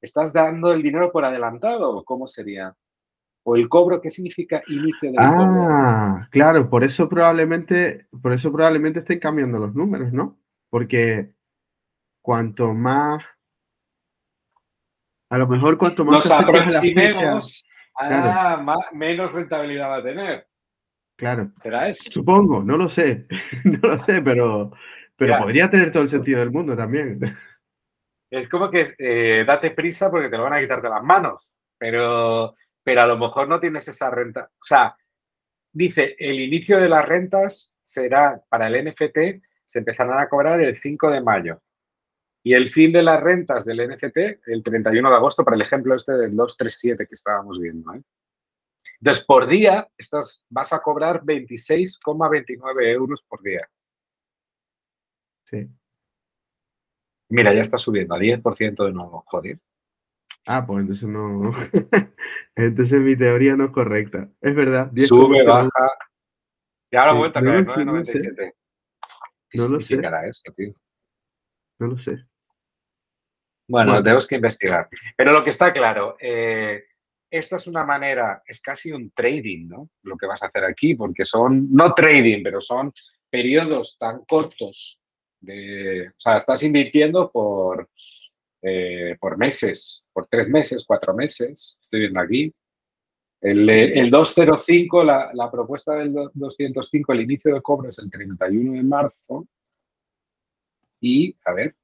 ¿estás 0.00 0.32
dando 0.32 0.72
el 0.72 0.82
dinero 0.82 1.10
por 1.10 1.24
adelantado? 1.24 2.04
¿Cómo 2.04 2.26
sería? 2.26 2.74
¿O 3.44 3.56
el 3.56 3.68
cobro 3.68 4.00
qué 4.00 4.10
significa 4.10 4.62
inicio 4.68 5.10
del 5.10 5.20
cobro? 5.20 5.66
Ah, 5.68 6.28
claro, 6.30 6.68
por 6.68 6.84
eso 6.84 7.08
probablemente, 7.08 8.06
por 8.22 8.32
eso 8.32 8.52
probablemente 8.52 9.00
estén 9.00 9.20
cambiando 9.20 9.58
los 9.58 9.74
números, 9.74 10.12
¿no? 10.12 10.38
Porque 10.70 11.32
cuanto 12.22 12.72
más 12.74 13.22
a 15.30 15.38
lo 15.38 15.46
mejor 15.46 15.76
cuanto 15.78 16.04
más 16.04 16.16
nos 16.16 16.30
aproximemos, 16.30 17.64
menos 18.92 19.32
rentabilidad 19.32 19.90
va 19.90 19.96
a 19.96 20.02
tener. 20.02 20.46
Claro. 21.16 21.50
¿Será 21.62 21.88
eso? 21.88 22.10
Supongo, 22.10 22.62
no 22.62 22.76
lo 22.76 22.88
sé. 22.88 23.26
no 23.64 23.88
lo 23.88 23.98
sé, 24.00 24.20
pero, 24.22 24.72
pero 25.16 25.38
podría 25.38 25.70
tener 25.70 25.90
todo 25.90 26.02
el 26.02 26.10
sentido 26.10 26.40
del 26.40 26.50
mundo 26.50 26.76
también. 26.76 27.18
Es 28.30 28.48
como 28.48 28.70
que 28.70 28.86
eh, 28.98 29.44
date 29.46 29.70
prisa 29.70 30.10
porque 30.10 30.28
te 30.28 30.36
lo 30.36 30.44
van 30.44 30.54
a 30.54 30.60
quitar 30.60 30.82
de 30.82 30.90
las 30.90 31.02
manos, 31.02 31.50
pero, 31.78 32.54
pero 32.82 33.00
a 33.00 33.06
lo 33.06 33.16
mejor 33.16 33.48
no 33.48 33.58
tienes 33.58 33.88
esa 33.88 34.10
renta. 34.10 34.50
O 34.52 34.64
sea, 34.64 34.94
dice, 35.72 36.16
el 36.18 36.40
inicio 36.40 36.78
de 36.78 36.88
las 36.88 37.06
rentas 37.06 37.74
será 37.82 38.42
para 38.48 38.66
el 38.66 38.90
NFT, 38.90 39.42
se 39.66 39.78
empezarán 39.78 40.18
a 40.18 40.28
cobrar 40.28 40.60
el 40.60 40.74
5 40.74 41.10
de 41.10 41.20
mayo. 41.22 41.62
Y 42.46 42.54
el 42.54 42.68
fin 42.68 42.92
de 42.92 43.02
las 43.02 43.20
rentas 43.20 43.64
del 43.64 43.88
NFT 43.88 44.46
el 44.46 44.62
31 44.62 45.10
de 45.10 45.16
agosto, 45.16 45.44
para 45.44 45.56
el 45.56 45.62
ejemplo 45.62 45.96
este 45.96 46.12
del 46.12 46.30
237 46.30 47.04
que 47.04 47.14
estábamos 47.14 47.58
viendo. 47.58 47.92
¿eh? 47.92 48.00
Entonces, 49.00 49.24
por 49.24 49.48
día 49.48 49.88
estás, 49.98 50.46
vas 50.48 50.72
a 50.72 50.78
cobrar 50.78 51.24
26,29 51.24 52.84
euros 52.84 53.20
por 53.22 53.42
día. 53.42 53.68
Sí. 55.46 55.68
Mira, 57.30 57.52
ya 57.52 57.62
está 57.62 57.78
subiendo 57.78 58.14
a 58.14 58.20
10% 58.20 58.84
de 58.84 58.92
nuevo, 58.92 59.24
joder. 59.26 59.58
Ah, 60.46 60.64
pues 60.64 60.82
entonces 60.82 61.08
no. 61.08 61.50
entonces 62.54 63.00
mi 63.00 63.16
teoría 63.16 63.56
no 63.56 63.64
es 63.64 63.70
correcta. 63.72 64.30
Es 64.40 64.54
verdad. 64.54 64.92
Sube, 64.94 65.44
baja. 65.44 65.90
Y 66.92 66.96
ahora 66.96 67.12
vuelta 67.12 67.40
a 67.40 67.42
caer, 67.42 67.66
9,97. 67.66 68.54
¿Qué 69.50 69.58
no 69.58 69.68
lo 69.68 69.80
sé. 69.80 70.00
eso, 70.28 70.52
tío? 70.54 70.72
No 71.80 71.88
lo 71.88 71.98
sé. 71.98 72.24
Bueno, 73.68 74.02
tenemos 74.02 74.26
que 74.26 74.36
investigar. 74.36 74.88
Pero 75.16 75.32
lo 75.32 75.42
que 75.42 75.50
está 75.50 75.72
claro, 75.72 76.16
eh, 76.20 76.84
esta 77.30 77.56
es 77.56 77.66
una 77.66 77.84
manera, 77.84 78.42
es 78.46 78.60
casi 78.60 78.92
un 78.92 79.10
trading, 79.10 79.68
¿no? 79.68 79.90
Lo 80.02 80.16
que 80.16 80.26
vas 80.26 80.42
a 80.42 80.46
hacer 80.46 80.64
aquí, 80.64 80.94
porque 80.94 81.24
son, 81.24 81.72
no 81.72 81.92
trading, 81.92 82.42
pero 82.42 82.60
son 82.60 82.92
periodos 83.28 83.96
tan 83.98 84.24
cortos 84.24 85.00
de, 85.40 86.08
o 86.08 86.14
sea, 86.16 86.36
estás 86.36 86.62
invirtiendo 86.62 87.30
por, 87.30 87.90
eh, 88.62 89.16
por 89.20 89.36
meses, 89.36 90.06
por 90.12 90.26
tres 90.28 90.48
meses, 90.48 90.84
cuatro 90.86 91.14
meses, 91.14 91.78
estoy 91.82 92.00
viendo 92.00 92.20
aquí. 92.20 92.54
El, 93.40 93.68
el 93.68 94.10
205, 94.10 95.04
la, 95.04 95.30
la, 95.34 95.50
propuesta 95.50 95.94
del 95.94 96.12
205, 96.32 97.12
el 97.12 97.20
inicio 97.20 97.54
de 97.54 97.60
cobro 97.60 97.90
es 97.90 97.98
el 97.98 98.10
31 98.10 98.72
de 98.72 98.82
marzo 98.82 99.46
y, 101.00 101.36
a 101.44 101.52
ver, 101.52 101.76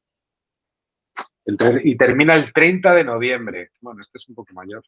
y 1.44 1.96
termina 1.96 2.34
el 2.34 2.52
30 2.52 2.94
de 2.94 3.04
noviembre. 3.04 3.70
Bueno, 3.80 4.00
este 4.00 4.18
es 4.18 4.28
un 4.28 4.34
poco 4.34 4.52
mayor. 4.54 4.84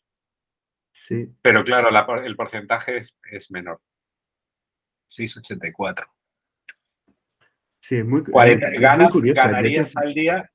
Sí. 1.08 1.28
Pero 1.42 1.64
claro, 1.64 1.90
el 2.22 2.36
porcentaje 2.36 2.98
es, 2.98 3.50
menor. 3.50 3.80
6,84. 5.10 6.06
Sí, 7.80 8.02
muy, 8.02 8.22
ganas, 8.78 9.14
ganarías 9.20 9.94
al 9.96 10.14
día 10.14 10.50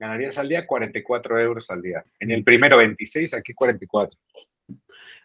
ganarías 0.00 0.38
al 0.38 0.48
día 0.48 0.66
44 0.66 1.38
euros 1.38 1.70
al 1.70 1.82
día. 1.82 2.02
En 2.18 2.30
el 2.30 2.42
primero 2.42 2.78
26, 2.78 3.34
aquí 3.34 3.52
44. 3.52 4.18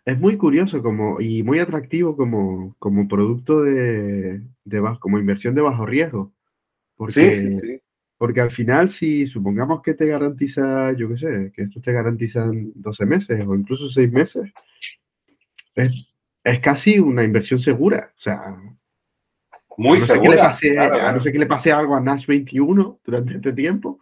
Es 0.04 0.20
muy 0.20 0.38
curioso 0.38 0.84
como, 0.84 1.20
y 1.20 1.42
muy 1.42 1.60
atractivo 1.60 2.16
como, 2.16 2.76
como 2.78 3.08
producto 3.08 3.64
de, 3.64 4.42
de, 4.66 4.98
como 5.00 5.18
inversión 5.18 5.56
de 5.56 5.62
bajo 5.62 5.86
riesgo. 5.86 6.34
Porque, 6.96 7.34
sí, 7.34 7.36
sí, 7.36 7.54
sí. 7.54 7.82
Porque 8.18 8.42
al 8.42 8.52
final, 8.52 8.90
si 8.92 9.28
supongamos 9.28 9.82
que 9.82 9.94
te 9.94 10.06
garantiza, 10.06 10.94
yo 10.94 11.10
qué 11.10 11.18
sé, 11.18 11.52
que 11.54 11.64
esto 11.64 11.82
te 11.82 11.92
garantizan 11.92 12.72
12 12.76 13.06
meses 13.06 13.46
o 13.46 13.56
incluso 13.56 13.90
6 13.90 14.12
meses, 14.12 14.52
es, 15.76 16.60
casi 16.62 16.98
una 17.00 17.24
inversión 17.24 17.60
segura. 17.60 18.12
O 18.18 18.22
sea, 18.22 18.56
muy 19.78 20.00
segura. 20.00 20.58
A 20.58 21.12
no 21.12 21.22
sé 21.22 21.32
que 21.32 21.40
le 21.40 21.46
pase 21.46 21.72
algo 21.72 21.96
a 21.96 22.00
Nash 22.00 22.26
21 22.26 23.00
durante 23.04 23.36
este 23.36 23.52
tiempo. 23.52 24.00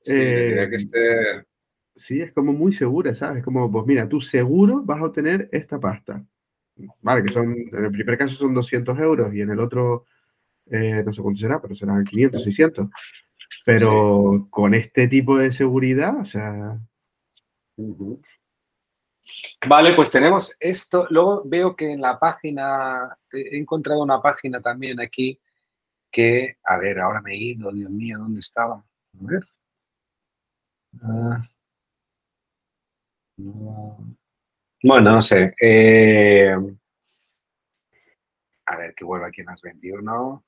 Sí, 0.00 0.14
eh, 0.16 0.68
que 0.70 0.78
sí, 1.96 2.22
es 2.22 2.32
como 2.32 2.52
muy 2.52 2.72
segura, 2.74 3.14
¿sabes? 3.14 3.44
Como, 3.44 3.70
pues 3.70 3.86
mira, 3.86 4.08
tú 4.08 4.20
seguro 4.20 4.82
vas 4.84 5.00
a 5.00 5.04
obtener 5.04 5.48
esta 5.52 5.78
pasta. 5.78 6.24
Vale, 7.02 7.24
que 7.24 7.32
son, 7.32 7.54
en 7.72 7.84
el 7.84 7.90
primer 7.90 8.16
caso 8.16 8.36
son 8.36 8.54
200 8.54 8.98
euros 9.00 9.34
y 9.34 9.40
en 9.40 9.50
el 9.50 9.58
otro 9.58 10.06
eh, 10.70 11.02
no 11.04 11.12
sé 11.12 11.22
cuánto 11.22 11.40
será, 11.40 11.60
pero 11.60 11.74
serán 11.74 12.04
500, 12.04 12.44
600. 12.44 12.88
Pero 13.64 14.46
con 14.50 14.74
este 14.74 15.08
tipo 15.08 15.38
de 15.38 15.52
seguridad, 15.52 16.20
o 16.20 16.26
sea... 16.26 16.78
Vale, 19.66 19.94
pues 19.94 20.10
tenemos 20.10 20.56
esto. 20.58 21.06
Luego 21.10 21.42
veo 21.44 21.76
que 21.76 21.92
en 21.92 22.00
la 22.00 22.18
página, 22.18 23.16
he 23.32 23.58
encontrado 23.58 24.02
una 24.02 24.20
página 24.20 24.60
también 24.60 25.00
aquí 25.00 25.38
que, 26.10 26.56
a 26.64 26.78
ver, 26.78 26.98
ahora 26.98 27.20
me 27.20 27.34
he 27.34 27.36
ido, 27.36 27.70
Dios 27.72 27.90
mío, 27.90 28.18
¿dónde 28.18 28.40
estaba? 28.40 28.76
A 28.76 28.84
ver. 29.20 29.44
Ah. 31.02 31.48
Bueno, 34.82 35.12
no 35.12 35.20
sé. 35.20 35.54
Eh, 35.60 36.54
a 38.66 38.76
ver, 38.76 38.94
que 38.94 39.04
vuelva 39.04 39.28
aquí 39.28 39.40
en 39.40 39.46
las 39.46 39.62
21. 39.62 40.44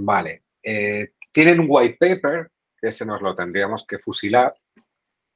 Vale. 0.00 0.44
Eh, 0.62 1.12
tienen 1.32 1.60
un 1.60 1.66
white 1.68 1.96
paper, 1.98 2.50
que 2.80 2.88
ese 2.88 3.04
nos 3.04 3.20
lo 3.20 3.34
tendríamos 3.34 3.84
que 3.84 3.98
fusilar, 3.98 4.54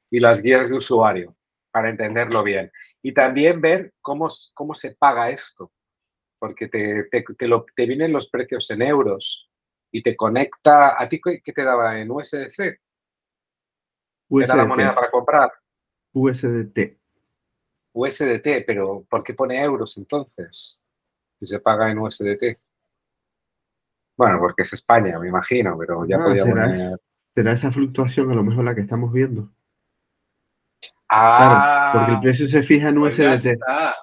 y 0.09 0.19
las 0.19 0.41
guías 0.41 0.69
de 0.69 0.77
usuario 0.77 1.35
para 1.71 1.89
entenderlo 1.89 2.43
bien. 2.43 2.71
Y 3.01 3.13
también 3.13 3.59
ver 3.59 3.93
cómo, 3.99 4.27
cómo 4.53 4.73
se 4.73 4.95
paga 4.95 5.29
esto, 5.29 5.71
porque 6.39 6.67
te, 6.67 7.03
te, 7.05 7.23
te, 7.75 7.85
vienen 7.85 8.13
los 8.13 8.29
precios 8.29 8.69
en 8.71 8.83
euros 8.83 9.49
y 9.91 10.01
te 10.01 10.15
conecta. 10.15 11.01
¿A 11.01 11.09
ti 11.09 11.19
qué 11.21 11.51
te 11.51 11.63
daba 11.63 11.99
en 11.99 12.11
USDC? 12.11 12.79
¿Era 14.41 14.55
la 14.55 14.65
moneda 14.65 14.95
para 14.95 15.11
comprar? 15.11 15.51
USDT. 16.13 16.97
USDT, 17.93 18.65
pero 18.65 19.05
¿por 19.09 19.23
qué 19.23 19.33
pone 19.33 19.61
euros 19.61 19.97
entonces? 19.97 20.79
Si 21.39 21.45
se 21.45 21.59
paga 21.59 21.91
en 21.91 21.97
USDT. 21.97 22.59
Bueno, 24.15 24.39
porque 24.39 24.61
es 24.61 24.73
España, 24.73 25.17
me 25.19 25.27
imagino, 25.27 25.77
pero 25.77 26.05
ya 26.05 26.17
podía 26.19 26.45
poner... 26.45 26.99
¿Será 27.35 27.53
esa 27.53 27.71
fluctuación 27.71 28.31
a 28.31 28.35
lo 28.35 28.43
mejor 28.43 28.63
la 28.63 28.75
que 28.75 28.81
estamos 28.81 29.11
viendo? 29.11 29.51
Ah, 31.09 31.91
porque 31.93 32.11
el 32.11 32.19
precio 32.21 32.47
se 32.47 32.63
fija 32.63 32.89
en 32.89 32.97
USDT. 32.97 33.17
Pues 33.17 33.59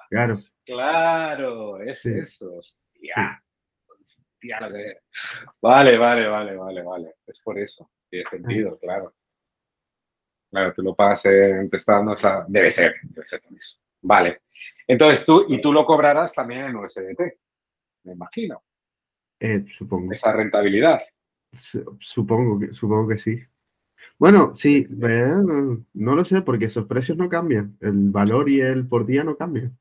claro. 0.09 0.39
Claro, 0.65 1.81
es 1.81 2.05
eso. 2.05 2.55
Hostia. 2.55 3.41
Vale, 5.61 5.97
vale, 5.97 6.27
vale, 6.27 6.55
vale, 6.55 6.83
vale. 6.83 7.15
Es 7.25 7.39
por 7.41 7.57
eso. 7.59 7.89
Tiene 8.09 8.29
sentido, 8.29 8.77
claro. 8.79 9.13
Claro, 10.49 10.73
tú 10.73 10.81
lo 10.81 10.93
pagas 10.93 11.25
está 11.25 11.93
dando 11.93 12.13
esa. 12.13 12.45
Debe 12.47 12.71
ser, 12.71 12.95
debe 13.03 13.27
ser 13.27 13.41
eso. 13.55 13.77
Vale. 14.01 14.41
Entonces 14.87 15.25
tú, 15.25 15.45
y 15.47 15.61
tú 15.61 15.71
lo 15.71 15.85
cobrarás 15.85 16.33
también 16.33 16.65
en 16.65 16.75
USDT, 16.75 17.19
me 18.03 18.13
imagino. 18.13 18.61
Eh, 19.41 19.65
supongo. 19.77 20.13
Esa 20.13 20.31
rentabilidad. 20.31 21.01
Supongo 21.99 22.59
que, 22.59 22.73
supongo 22.73 23.09
que 23.09 23.17
sí. 23.17 23.43
Bueno, 24.19 24.55
sí, 24.55 24.87
no 24.89 26.15
lo 26.15 26.25
sé, 26.25 26.43
porque 26.43 26.65
esos 26.65 26.85
precios 26.85 27.17
no 27.17 27.27
cambian. 27.27 27.75
El 27.81 28.11
valor 28.11 28.49
y 28.49 28.61
el 28.61 28.87
por 28.87 29.07
día 29.07 29.23
no 29.23 29.35
cambian. 29.35 29.75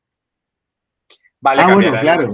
Vale, 1.40 1.62
ah, 1.62 1.74
bueno, 1.74 2.00
claro. 2.00 2.26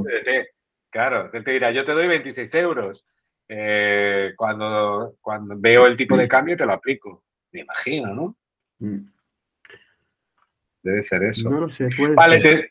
Claro, 0.88 1.30
él 1.32 1.44
te 1.44 1.50
dirá, 1.50 1.72
yo 1.72 1.84
te 1.84 1.92
doy 1.92 2.06
26 2.06 2.54
euros. 2.54 3.04
Eh, 3.48 4.32
cuando, 4.36 5.16
cuando 5.20 5.54
veo 5.58 5.86
el 5.86 5.96
tipo 5.96 6.16
de 6.16 6.28
cambio, 6.28 6.56
te 6.56 6.64
lo 6.64 6.72
aplico. 6.72 7.24
Me 7.50 7.60
imagino, 7.60 8.14
¿no? 8.14 8.36
Mm. 8.78 9.08
Debe 10.86 11.02
ser 11.02 11.24
eso. 11.24 11.50
No 11.50 11.62
lo 11.62 11.70
sé, 11.70 11.88
puede 11.96 12.14
Vale, 12.14 12.70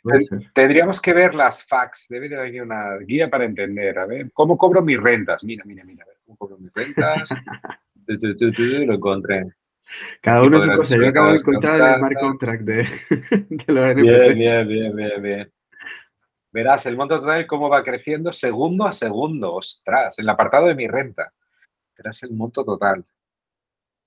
tendríamos 0.53 1.01
que 1.01 1.13
ver 1.13 1.36
las 1.36 1.66
fax. 1.66 2.07
Debe 2.07 2.30
de 2.30 2.38
haber 2.38 2.61
una 2.61 2.97
guía 2.99 3.30
para 3.30 3.43
entender. 3.43 3.99
A 3.99 4.05
ver, 4.05 4.32
¿cómo 4.32 4.57
cobro 4.57 4.82
mis 4.82 4.97
rentas? 4.97 5.43
Mira, 5.43 5.66
mira, 5.66 5.84
mira. 5.84 6.05
A 6.05 6.07
ver, 6.07 6.18
¿cómo 6.24 6.38
cobro 6.38 6.57
mis 6.57 6.74
rentas? 6.74 7.30
lo 8.88 8.93
encontré. 8.93 9.47
Cada 10.22 10.43
uno 10.43 10.61
su 10.61 10.78
cosa. 10.78 10.95
Yo 10.97 11.09
acabo 11.09 11.32
de 11.32 11.36
encontrar 11.36 11.76
el 11.76 11.97
smart 11.97 12.16
contract 12.22 12.61
de, 12.63 12.76
de 13.49 13.74
los 13.74 13.95
Bien, 13.97 14.34
bien, 14.34 14.68
bien, 14.70 14.95
bien, 14.95 15.22
bien. 15.22 15.51
Verás 16.53 16.86
el 16.86 16.95
monto 16.95 17.20
total 17.20 17.45
cómo 17.47 17.68
va 17.68 17.84
creciendo 17.84 18.32
segundo 18.32 18.86
a 18.86 18.93
segundo. 18.93 19.55
Ostras, 19.55 20.20
en 20.20 20.24
el 20.24 20.30
apartado 20.30 20.68
de 20.68 20.76
mi 20.76 20.88
renta. 20.88 21.34
Verás 21.97 22.24
el 22.24 22.32
monto 22.32 22.63
total. 22.63 23.03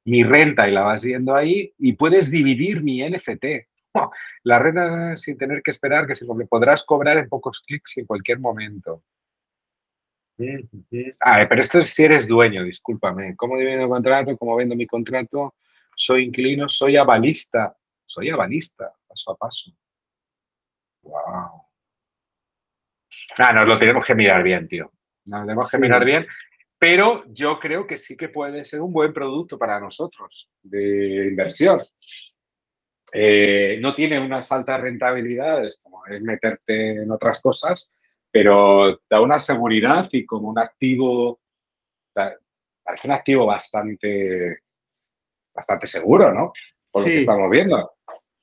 Mi 0.07 0.23
renta 0.25 0.67
y 0.67 0.73
la 0.73 0.81
vas 0.81 1.05
viendo 1.05 1.35
ahí 1.35 1.75
y 1.77 1.93
puedes 1.93 2.31
dividir 2.31 2.83
mi 2.83 3.07
NFT. 3.07 3.69
la 4.45 4.59
renta 4.59 5.17
sin 5.17 5.37
tener 5.37 5.63
que 5.63 5.71
esperar 5.71 6.07
que 6.07 6.15
se 6.15 6.27
podrás 6.27 6.85
cobrar 6.85 7.19
en 7.19 7.29
pocos 7.29 7.61
clics 7.61 7.99
en 7.99 8.07
cualquier 8.07 8.39
momento. 8.39 9.03
Ah, 11.21 11.45
pero 11.49 11.61
esto 11.61 11.81
es 11.81 11.91
si 11.91 12.05
eres 12.05 12.29
dueño, 12.29 12.63
discúlpame. 12.63 13.35
¿Cómo 13.37 13.57
divido 13.57 13.89
contrato? 13.89 14.37
¿Cómo 14.37 14.55
vendo 14.57 14.77
mi 14.77 14.87
contrato? 14.87 15.55
Soy 15.97 16.25
inquilino, 16.25 16.69
soy 16.69 16.97
avalista. 16.97 17.77
Soy 18.07 18.31
avalista, 18.31 18.91
paso 19.07 19.33
a 19.33 19.37
paso. 19.37 19.71
Wow. 21.03 21.63
Ah, 23.37 23.53
nos 23.53 23.67
lo 23.67 23.79
tenemos 23.79 24.07
que 24.07 24.15
mirar 24.15 24.43
bien, 24.43 24.67
tío. 24.67 24.91
Nos 25.27 25.43
tenemos 25.43 25.71
que 25.71 25.79
mirar 25.79 26.05
bien. 26.05 26.27
Pero 26.79 27.25
yo 27.27 27.59
creo 27.59 27.87
que 27.87 27.97
sí 27.97 28.17
que 28.17 28.29
puede 28.29 28.65
ser 28.65 28.81
un 28.81 28.93
buen 28.93 29.13
producto 29.13 29.59
para 29.59 29.79
nosotros 29.79 30.51
de 30.63 31.27
inversión. 31.29 31.81
Eh, 33.13 33.79
no 33.81 33.95
tiene 33.95 34.21
unas 34.21 34.51
altas 34.53 34.81
rentabilidades, 34.81 35.81
como 35.83 36.05
es 36.07 36.21
meterte 36.21 37.03
en 37.03 37.11
otras 37.11 37.41
cosas, 37.41 37.91
pero 38.31 39.01
da 39.09 39.21
una 39.21 39.41
seguridad 39.41 40.07
y 40.13 40.27
como 40.27 40.49
un 40.49 40.59
activo, 40.59 41.41
parece 42.13 43.09
un 43.09 43.13
activo 43.13 43.47
bastante, 43.47 44.59
bastante 45.55 45.87
seguro, 45.87 46.33
¿no? 46.35 46.53
Por 46.91 47.03
lo 47.03 47.09
que 47.09 47.19
estamos 47.19 47.51
viendo. 47.51 47.93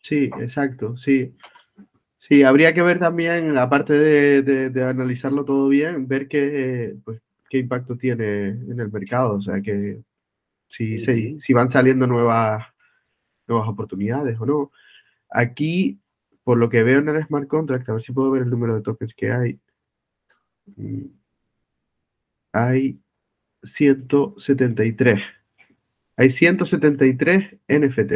Sí, 0.01 0.30
exacto, 0.39 0.97
sí. 0.97 1.36
Sí, 2.20 2.41
habría 2.41 2.74
que 2.74 2.82
ver 2.82 2.97
también, 2.97 3.55
aparte 3.57 3.93
de, 3.93 4.41
de, 4.70 4.84
analizarlo 4.84 5.45
todo 5.45 5.68
bien, 5.68 6.07
ver 6.07 6.28
qué, 6.28 6.95
pues, 7.03 7.22
qué 7.49 7.59
impacto 7.59 7.97
tiene 7.97 8.47
en 8.47 8.80
el 8.80 8.91
mercado. 8.91 9.36
O 9.36 9.41
sea, 9.41 9.61
que 9.61 9.99
si, 10.68 10.97
si 11.39 11.53
van 11.53 11.70
saliendo 11.70 12.07
nuevas, 12.07 12.66
nuevas 13.48 13.68
oportunidades 13.70 14.39
o 14.39 14.46
no. 14.46 14.72
Aquí, 15.30 16.00
por 16.43 16.58
lo 16.58 16.70
que 16.70 16.84
veo 16.84 17.00
en 17.00 17.10
el 17.10 17.26
smart 17.26 17.48
contract, 17.48 17.89
a 17.89 17.93
ver 17.93 18.04
si 18.04 18.12
puedo 18.12 18.32
ver 18.32 18.43
el 18.43 18.50
número 18.50 18.76
de 18.76 18.82
tokens 18.82 19.14
que 19.14 19.32
hay. 19.32 19.60
Mm, 20.76 21.06
hay 22.54 23.00
173. 23.64 25.22
Hay 26.18 26.32
173 26.32 27.58
NFT. 27.68 28.12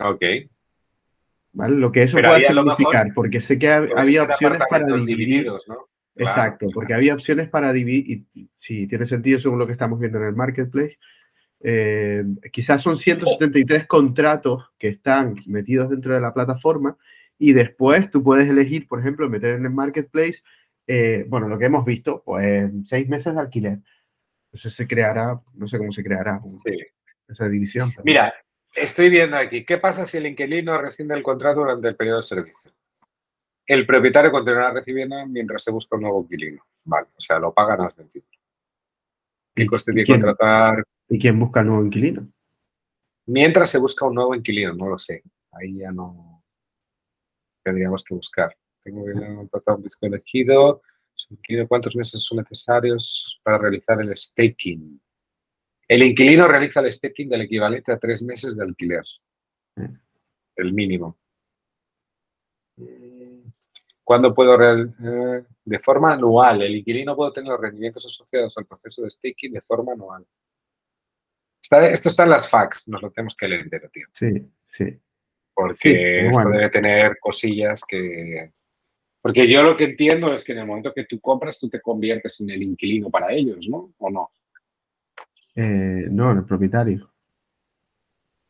Ok. 0.00 0.24
¿Vale? 1.52 1.76
Lo 1.76 1.92
que 1.92 2.04
eso 2.04 2.16
puede 2.16 2.46
significar, 2.46 3.12
porque 3.14 3.40
sé 3.40 3.58
que 3.58 3.70
había 3.70 4.22
opciones 4.22 4.62
para 4.70 4.86
dividir. 4.86 5.46
¿no? 5.46 5.88
Exacto, 6.16 6.66
porque 6.72 6.94
había 6.94 7.14
opciones 7.14 7.48
para 7.48 7.72
dividir, 7.72 8.24
y 8.34 8.48
si 8.58 8.86
tiene 8.86 9.06
sentido 9.06 9.40
según 9.40 9.58
lo 9.58 9.66
que 9.66 9.72
estamos 9.72 9.98
viendo 9.98 10.18
en 10.18 10.24
el 10.24 10.34
marketplace. 10.34 10.98
Eh, 11.62 12.24
quizás 12.52 12.82
son 12.82 12.98
173 12.98 13.86
contratos 13.86 14.70
que 14.78 14.88
están 14.88 15.36
metidos 15.46 15.90
dentro 15.90 16.14
de 16.14 16.20
la 16.20 16.32
plataforma 16.32 16.96
y 17.38 17.52
después 17.52 18.10
tú 18.10 18.22
puedes 18.22 18.48
elegir, 18.48 18.88
por 18.88 19.00
ejemplo, 19.00 19.28
meter 19.28 19.56
en 19.56 19.66
el 19.66 19.72
marketplace, 19.72 20.42
eh, 20.86 21.24
bueno, 21.28 21.48
lo 21.48 21.58
que 21.58 21.66
hemos 21.66 21.84
visto, 21.84 22.22
pues 22.24 22.70
seis 22.88 23.08
meses 23.08 23.34
de 23.34 23.40
alquiler. 23.40 23.78
Entonces 24.46 24.74
se 24.74 24.86
creará, 24.86 25.40
no 25.54 25.68
sé 25.68 25.78
cómo 25.78 25.92
se 25.92 26.02
creará 26.02 26.40
esa 27.28 27.48
división. 27.48 27.92
Mira, 28.04 28.34
Estoy 28.74 29.10
viendo 29.10 29.36
aquí, 29.36 29.64
¿qué 29.64 29.78
pasa 29.78 30.06
si 30.06 30.18
el 30.18 30.26
inquilino 30.26 30.80
rescinde 30.80 31.14
el 31.14 31.22
contrato 31.22 31.60
durante 31.60 31.88
el 31.88 31.96
periodo 31.96 32.18
de 32.18 32.22
servicio? 32.22 32.72
El 33.66 33.84
propietario 33.84 34.30
continuará 34.30 34.72
recibiendo 34.72 35.26
mientras 35.26 35.64
se 35.64 35.70
busca 35.70 35.96
un 35.96 36.02
nuevo 36.02 36.22
inquilino. 36.22 36.64
Vale, 36.84 37.08
o 37.16 37.20
sea, 37.20 37.38
lo 37.38 37.52
pagan 37.52 37.80
a 37.80 37.88
21. 37.96 38.26
¿Qué 39.54 39.66
coste 39.66 39.92
tiene 39.92 40.08
contratar? 40.08 40.84
¿Y 41.10 41.18
quién 41.18 41.38
busca 41.40 41.60
el 41.60 41.66
nuevo 41.66 41.84
inquilino? 41.84 42.26
Mientras 43.26 43.68
se 43.68 43.78
busca 43.78 44.06
un 44.06 44.14
nuevo 44.14 44.34
inquilino, 44.34 44.72
no 44.74 44.88
lo 44.88 44.98
sé. 44.98 45.22
Ahí 45.50 45.76
ya 45.76 45.90
no 45.90 46.42
tendríamos 47.64 48.04
que 48.04 48.14
buscar. 48.14 48.56
Tengo 48.82 49.04
que 49.04 49.12
contratar 49.12 49.76
un 49.76 49.82
disco 49.82 50.06
elegido. 50.06 50.82
¿Cuántos 51.68 51.96
meses 51.96 52.22
son 52.22 52.38
necesarios 52.38 53.40
para 53.42 53.58
realizar 53.58 54.00
el 54.00 54.16
staking? 54.16 55.00
El 55.88 56.04
inquilino 56.04 56.46
realiza 56.46 56.80
el 56.80 56.92
staking 56.92 57.28
del 57.28 57.42
equivalente 57.42 57.90
a 57.92 57.98
tres 57.98 58.22
meses 58.22 58.56
de 58.56 58.62
alquiler. 58.62 59.04
El 60.54 60.72
mínimo. 60.72 61.18
¿Cuándo 64.04 64.32
puedo 64.32 64.54
eh, 64.62 65.44
de 65.64 65.78
forma 65.80 66.14
anual? 66.14 66.62
El 66.62 66.76
inquilino 66.76 67.16
puede 67.16 67.32
tener 67.32 67.50
los 67.50 67.60
rendimientos 67.60 68.06
asociados 68.06 68.56
al 68.56 68.66
proceso 68.66 69.02
de 69.02 69.10
staking 69.10 69.52
de 69.52 69.60
forma 69.60 69.92
anual. 69.92 70.24
Esto 71.60 72.08
está 72.08 72.24
en 72.24 72.30
las 72.30 72.48
fax, 72.48 72.88
nos 72.88 73.02
lo 73.02 73.10
tenemos 73.10 73.34
que 73.36 73.48
leer 73.48 73.62
entero, 73.62 73.88
tío. 73.90 74.06
Sí, 74.14 74.48
sí. 74.68 74.98
Porque 75.54 76.28
esto 76.28 76.48
debe 76.48 76.70
tener 76.70 77.18
cosillas 77.20 77.82
que. 77.86 78.52
Porque 79.20 79.46
yo 79.46 79.62
lo 79.62 79.76
que 79.76 79.84
entiendo 79.84 80.32
es 80.32 80.42
que 80.42 80.52
en 80.52 80.58
el 80.58 80.66
momento 80.66 80.94
que 80.94 81.04
tú 81.04 81.20
compras, 81.20 81.58
tú 81.58 81.68
te 81.68 81.80
conviertes 81.80 82.40
en 82.40 82.50
el 82.50 82.62
inquilino 82.62 83.10
para 83.10 83.32
ellos, 83.32 83.66
¿no? 83.68 83.92
¿O 83.98 84.10
no? 84.10 84.30
Eh, 85.54 86.06
no, 86.10 86.32
en 86.32 86.38
el 86.38 86.44
propietario. 86.44 87.10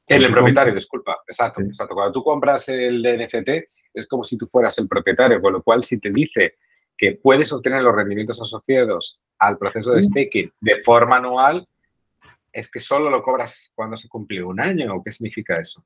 En 0.07 0.23
el 0.23 0.33
propietario, 0.33 0.75
disculpa, 0.75 1.19
exacto, 1.27 1.61
exacto. 1.63 1.95
Cuando 1.95 2.13
tú 2.13 2.23
compras 2.23 2.69
el 2.69 3.03
NFT, 3.03 3.49
es 3.95 4.07
como 4.07 4.25
si 4.25 4.37
tú 4.37 4.47
fueras 4.47 4.79
el 4.79 4.89
propietario, 4.89 5.41
con 5.41 5.53
lo 5.53 5.63
cual 5.63 5.85
si 5.85 5.99
te 5.99 6.11
dice 6.11 6.55
que 6.97 7.13
puedes 7.13 7.53
obtener 7.53 7.83
los 7.83 7.95
rendimientos 7.95 8.41
asociados 8.41 9.21
al 9.39 9.57
proceso 9.57 9.93
de 9.93 10.03
staking 10.03 10.53
de 10.61 10.83
forma 10.83 11.17
anual, 11.17 11.65
es 12.53 12.71
que 12.71 12.81
solo 12.81 13.11
lo 13.11 13.23
cobras 13.23 13.73
cuando 13.75 13.97
se 13.97 14.09
cumple 14.09 14.43
un 14.43 14.61
año, 14.61 14.95
¿o 14.95 15.03
qué 15.03 15.13
significa 15.13 15.59
eso? 15.59 15.85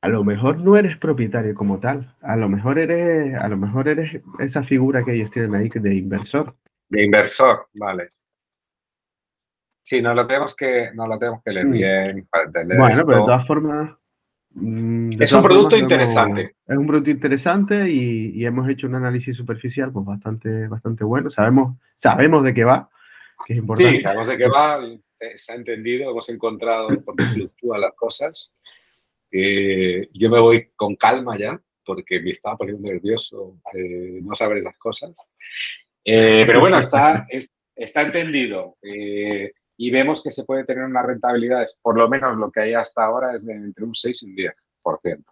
a 0.00 0.08
lo 0.08 0.24
mejor 0.24 0.58
no 0.58 0.76
eres 0.76 0.96
propietario 0.96 1.54
como 1.54 1.80
tal, 1.80 2.14
a 2.22 2.36
lo 2.36 2.48
mejor 2.48 2.78
eres, 2.78 3.34
a 3.34 3.48
lo 3.48 3.56
mejor 3.56 3.88
eres 3.88 4.22
esa 4.38 4.62
figura 4.62 5.04
que 5.04 5.14
ellos 5.14 5.30
tienen 5.30 5.54
ahí 5.54 5.68
de 5.68 5.94
inversor. 5.94 6.54
De 6.88 7.04
inversor, 7.04 7.66
vale. 7.74 8.10
Sí, 9.82 10.00
no 10.00 10.14
lo 10.14 10.26
tenemos 10.26 10.54
que, 10.54 10.90
no 10.94 11.06
lo 11.06 11.18
tenemos 11.18 11.42
que 11.42 11.52
leer 11.52 11.66
mm. 11.66 11.72
bien 11.72 12.28
para 12.30 12.44
entender. 12.44 12.78
Bueno, 12.78 13.02
pero 13.06 13.20
de 13.20 13.26
todas 13.26 13.46
formas. 13.46 13.90
Mm, 14.50 15.20
es 15.20 15.32
un 15.32 15.42
producto 15.42 15.76
interesante. 15.76 16.54
es 16.66 16.76
un 16.76 16.86
producto 16.86 17.10
interesante 17.10 17.88
y, 17.88 18.44
hemos 18.44 18.68
hecho 18.68 18.86
un 18.86 18.94
análisis 18.94 19.36
superficial, 19.36 19.90
pues 19.92 20.06
bastante, 20.06 20.68
bastante 20.68 21.04
bueno. 21.04 21.30
Sabemos, 21.30 21.76
sabemos 21.96 22.44
de 22.44 22.54
qué 22.54 22.64
va, 22.64 22.88
que 23.46 23.54
es 23.54 23.58
importante. 23.58 23.96
Sí, 23.96 24.00
sabemos 24.00 24.26
de 24.26 24.36
qué 24.36 24.48
va, 24.48 24.80
se 25.36 25.52
ha 25.52 25.56
entendido, 25.56 26.10
hemos 26.10 26.28
encontrado 26.28 26.88
por 27.04 27.16
qué 27.16 27.24
fluctúan 27.26 27.80
las 27.80 27.94
cosas. 27.94 28.52
Eh, 29.30 30.08
yo 30.12 30.30
me 30.30 30.40
voy 30.40 30.70
con 30.74 30.96
calma 30.96 31.38
ya, 31.38 31.60
porque 31.84 32.20
me 32.20 32.30
estaba 32.30 32.56
poniendo 32.56 32.88
nervioso 32.88 33.60
eh, 33.74 34.20
no 34.22 34.34
saber 34.34 34.62
las 34.62 34.76
cosas. 34.78 35.12
Eh, 36.04 36.44
pero 36.46 36.60
bueno, 36.60 36.78
está, 36.78 37.26
está 37.74 38.02
entendido. 38.02 38.76
y 38.82 39.90
vemos 39.90 40.22
que 40.22 40.30
se 40.30 40.44
puede 40.44 40.64
tener 40.64 40.84
unas 40.84 41.06
rentabilidades, 41.06 41.78
por 41.80 41.96
lo 41.96 42.08
menos 42.08 42.36
lo 42.36 42.50
que 42.50 42.60
hay 42.60 42.74
hasta 42.74 43.04
ahora 43.04 43.36
es 43.36 43.46
de 43.46 43.54
entre 43.54 43.84
un 43.84 43.94
6 43.94 44.22
y 44.22 44.26
un 44.26 44.36
10% 44.36 45.24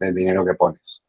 del 0.00 0.14
dinero 0.14 0.44
que 0.44 0.54
pones. 0.54 1.02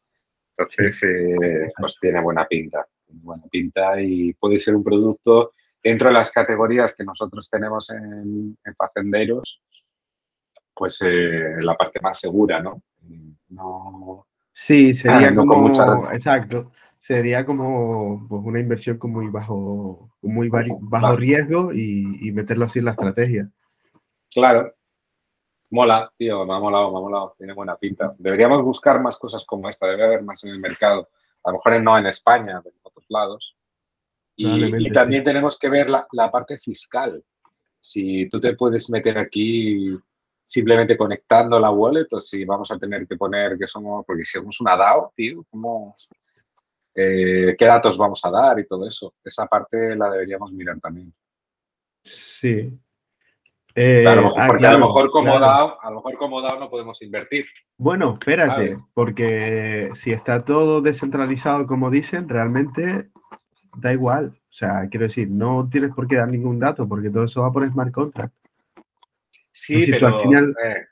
Entonces, 0.56 1.72
pues 1.78 1.98
tiene 2.00 2.20
buena 2.20 2.46
pinta. 2.46 2.86
Buena 3.08 3.44
pinta 3.50 4.00
y 4.00 4.32
puede 4.34 4.58
ser 4.58 4.74
un 4.74 4.84
producto 4.84 5.52
dentro 5.88 6.08
de 6.08 6.14
las 6.14 6.32
categorías 6.32 6.96
que 6.96 7.04
nosotros 7.04 7.48
tenemos 7.48 7.90
en, 7.90 8.58
en 8.64 8.74
Facenderos, 8.74 9.60
pues 10.74 11.00
eh, 11.02 11.56
la 11.60 11.76
parte 11.76 12.00
más 12.00 12.18
segura, 12.18 12.60
¿no? 12.60 12.82
no 13.48 14.26
sí, 14.52 14.94
sería 14.94 15.32
como, 15.32 15.68
exacto, 16.12 16.72
sería 17.00 17.46
como 17.46 18.26
pues, 18.28 18.42
una 18.44 18.58
inversión 18.58 18.98
con 18.98 19.12
muy 19.12 19.28
bajo, 19.28 20.10
muy 20.22 20.48
bajo 20.48 21.16
riesgo 21.16 21.72
y, 21.72 22.32
meterlo 22.32 22.64
así 22.64 22.80
en 22.80 22.86
la 22.86 22.90
estrategia. 22.90 23.48
Claro. 24.30 24.72
Mola, 25.70 26.12
tío, 26.16 26.44
me 26.46 26.54
ha 26.54 26.58
molado, 26.58 26.92
me 26.92 26.98
ha 26.98 27.00
molado, 27.00 27.34
tiene 27.38 27.52
buena 27.52 27.76
pinta. 27.76 28.14
Deberíamos 28.18 28.62
buscar 28.62 29.00
más 29.00 29.18
cosas 29.18 29.44
como 29.44 29.68
esta, 29.68 29.86
debe 29.86 30.04
haber 30.04 30.22
más 30.22 30.42
en 30.44 30.50
el 30.50 30.58
mercado. 30.58 31.08
A 31.44 31.50
lo 31.50 31.58
mejor 31.58 31.82
no 31.82 31.96
en 31.98 32.06
España, 32.06 32.60
pero 32.62 32.74
en 32.74 32.80
otros 32.82 33.06
lados. 33.08 33.55
Y, 34.36 34.90
también 34.90 35.24
tenemos 35.24 35.58
que 35.58 35.68
ver 35.68 35.88
la, 35.88 36.06
la, 36.12 36.30
parte 36.30 36.58
fiscal. 36.58 37.22
Si 37.80 38.28
tú 38.28 38.40
te 38.40 38.54
puedes 38.54 38.90
meter 38.90 39.16
aquí 39.16 39.96
simplemente 40.44 40.96
conectando 40.96 41.58
la 41.58 41.70
wallet 41.70 42.06
o 42.10 42.20
si 42.20 42.44
vamos 42.44 42.70
a 42.70 42.78
tener 42.78 43.06
que 43.06 43.16
poner 43.16 43.58
que 43.58 43.66
somos, 43.66 44.04
porque 44.06 44.24
si 44.24 44.38
somos 44.38 44.60
una 44.60 44.76
DAO, 44.76 45.12
tío, 45.16 45.44
¿cómo, 45.50 45.96
eh, 46.98 47.54
qué 47.58 47.64
datos 47.66 47.98
vamos 47.98 48.24
a 48.24 48.30
dar 48.30 48.58
y 48.58 48.66
todo 48.66 48.88
eso. 48.88 49.14
Esa 49.22 49.46
parte 49.46 49.94
la 49.94 50.08
deberíamos 50.08 50.50
mirar 50.52 50.80
también. 50.80 51.12
Sí. 52.02 52.72
a 53.74 54.14
lo 54.14 54.22
mejor, 54.22 54.46
porque 54.46 54.66
a 54.66 54.72
lo 54.72 54.86
mejor 54.86 55.10
como 55.10 55.38
DAO, 55.38 55.78
a 55.82 55.90
lo 55.90 55.96
mejor 55.96 56.16
como 56.16 56.40
DAO 56.40 56.58
no 56.58 56.70
podemos 56.70 57.02
invertir. 57.02 57.46
Bueno, 57.76 58.16
espérate, 58.18 58.78
porque 58.94 59.90
si 60.02 60.12
está 60.12 60.42
todo 60.42 60.80
descentralizado 60.80 61.66
como 61.66 61.90
dicen, 61.90 62.28
realmente 62.28 63.10
da 63.76 63.92
igual. 63.92 64.26
O 64.26 64.52
sea, 64.52 64.88
quiero 64.90 65.06
decir, 65.06 65.28
no 65.30 65.68
tienes 65.70 65.92
por 65.92 66.08
qué 66.08 66.16
dar 66.16 66.28
ningún 66.28 66.58
dato 66.58 66.88
porque 66.88 67.10
todo 67.10 67.24
eso 67.24 67.42
va 67.42 67.52
por 67.52 67.68
smart 67.68 67.92
contract. 67.92 68.34
Sí, 69.52 69.86
pero... 69.90 70.08
Al 70.08 70.22
final, 70.22 70.56
eh, 70.64 70.86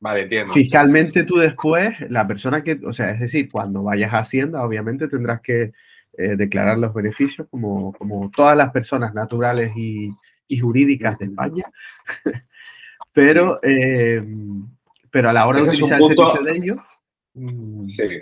vale, 0.00 0.22
entiendo. 0.22 0.52
Fiscalmente 0.52 1.24
tú 1.24 1.36
después, 1.36 1.94
la 2.10 2.26
persona 2.26 2.62
que, 2.62 2.80
o 2.84 2.92
sea, 2.92 3.10
es 3.10 3.20
decir, 3.20 3.50
cuando 3.50 3.82
vayas 3.82 4.12
a 4.12 4.20
Hacienda, 4.20 4.64
obviamente 4.64 5.08
tendrás 5.08 5.40
que 5.40 5.72
eh, 6.18 6.36
declarar 6.36 6.78
los 6.78 6.92
beneficios 6.92 7.46
como, 7.50 7.92
como 7.94 8.30
todas 8.30 8.56
las 8.56 8.70
personas 8.72 9.14
naturales 9.14 9.72
y, 9.76 10.10
jurídicas 10.60 11.18
de 11.18 11.24
España. 11.24 11.64
pero, 13.14 13.58
eh, 13.62 14.22
pero 15.10 15.30
a 15.30 15.32
la 15.32 15.46
hora 15.46 15.60
de 15.60 15.70
utilizar 15.70 15.98
el 15.98 16.06
servicio 16.06 16.42
de 16.42 16.52
ellos... 16.52 16.78
Sí. 17.86 18.20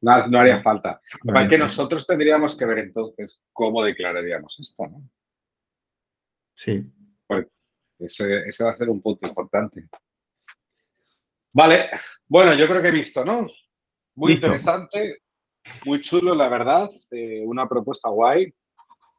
No, 0.00 0.26
no, 0.28 0.38
haría 0.38 0.62
falta. 0.62 1.00
Igual 1.24 1.48
que 1.48 1.58
nosotros 1.58 2.06
tendríamos 2.06 2.56
que 2.56 2.64
ver 2.64 2.78
entonces 2.78 3.42
cómo 3.52 3.82
declararíamos 3.82 4.58
esto, 4.60 4.86
¿no? 4.86 5.02
Sí. 6.54 6.84
Ese, 7.98 8.64
va 8.64 8.70
a 8.70 8.76
ser 8.76 8.88
un 8.88 9.02
punto 9.02 9.26
importante. 9.26 9.88
Vale, 11.52 11.90
bueno, 12.28 12.54
yo 12.54 12.68
creo 12.68 12.80
que 12.80 12.88
he 12.88 12.92
visto, 12.92 13.24
¿no? 13.24 13.48
Muy 14.14 14.34
interesante, 14.34 15.22
muy 15.84 16.00
chulo, 16.00 16.34
la 16.34 16.48
verdad, 16.48 16.88
eh, 17.10 17.42
una 17.44 17.68
propuesta 17.68 18.08
guay. 18.08 18.52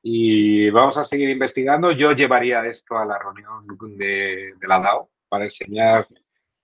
Y 0.02 0.70
vamos 0.70 0.98
a 0.98 1.04
seguir 1.04 1.30
investigando. 1.30 1.92
Yo 1.92 2.14
llevaría 2.14 2.66
esto 2.66 2.98
a 2.98 3.06
la 3.06 3.20
reunión 3.20 3.98
de, 3.98 4.54
de 4.58 4.68
la 4.68 4.80
DAO 4.80 5.10
para 5.28 5.44
enseñar 5.44 6.08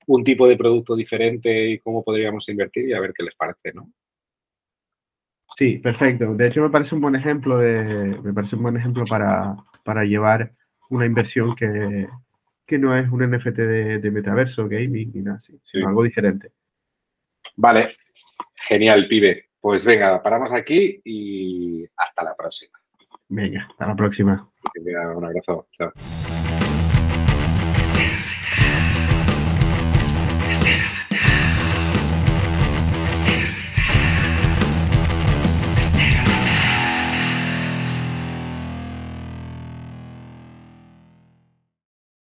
un 0.08 0.24
tipo 0.24 0.48
de 0.48 0.56
producto 0.56 0.96
diferente 0.96 1.70
y 1.70 1.80
cómo 1.80 2.02
podríamos 2.04 2.48
invertir 2.48 2.90
y 2.90 2.94
a 2.94 3.02
ver 3.02 3.14
qué 3.14 3.24
les 3.24 3.36
parece, 3.36 3.74
¿no? 3.74 3.92
Sí, 5.58 5.78
perfecto. 5.78 6.34
De 6.36 6.48
hecho, 6.48 6.62
me 6.62 6.70
parece 6.70 6.96
un 6.96 7.02
buen 7.02 7.16
ejemplo 7.16 7.58
de, 7.58 8.20
me 8.22 8.34
parece 8.34 8.56
un 8.56 8.64
buen 8.64 8.78
ejemplo 8.78 9.06
para, 9.10 9.56
para 9.84 10.04
llevar 10.04 10.52
una 10.90 11.06
inversión 11.06 11.56
que, 11.56 12.08
no 12.78 12.98
es 12.98 13.10
un 13.10 13.30
NFT 13.30 13.58
de, 13.58 14.12
metaverso, 14.12 14.68
gaming 14.68 15.12
ni 15.14 15.22
nada 15.22 15.38
así, 15.38 15.58
sino 15.62 15.88
algo 15.88 16.04
diferente. 16.04 16.52
Vale, 17.56 17.96
genial, 18.56 19.08
pibe. 19.08 19.50
Pues 19.62 19.86
venga, 19.86 20.22
paramos 20.22 20.52
aquí 20.52 21.02
y 21.04 21.86
hasta 21.98 22.24
la 22.24 22.36
próxima. 22.36 22.78
Venga, 23.30 23.68
hasta 23.70 23.88
la 23.88 23.96
próxima. 23.96 24.52
Un 25.16 25.26
abrazo. 25.26 25.68
Chao. 25.72 25.92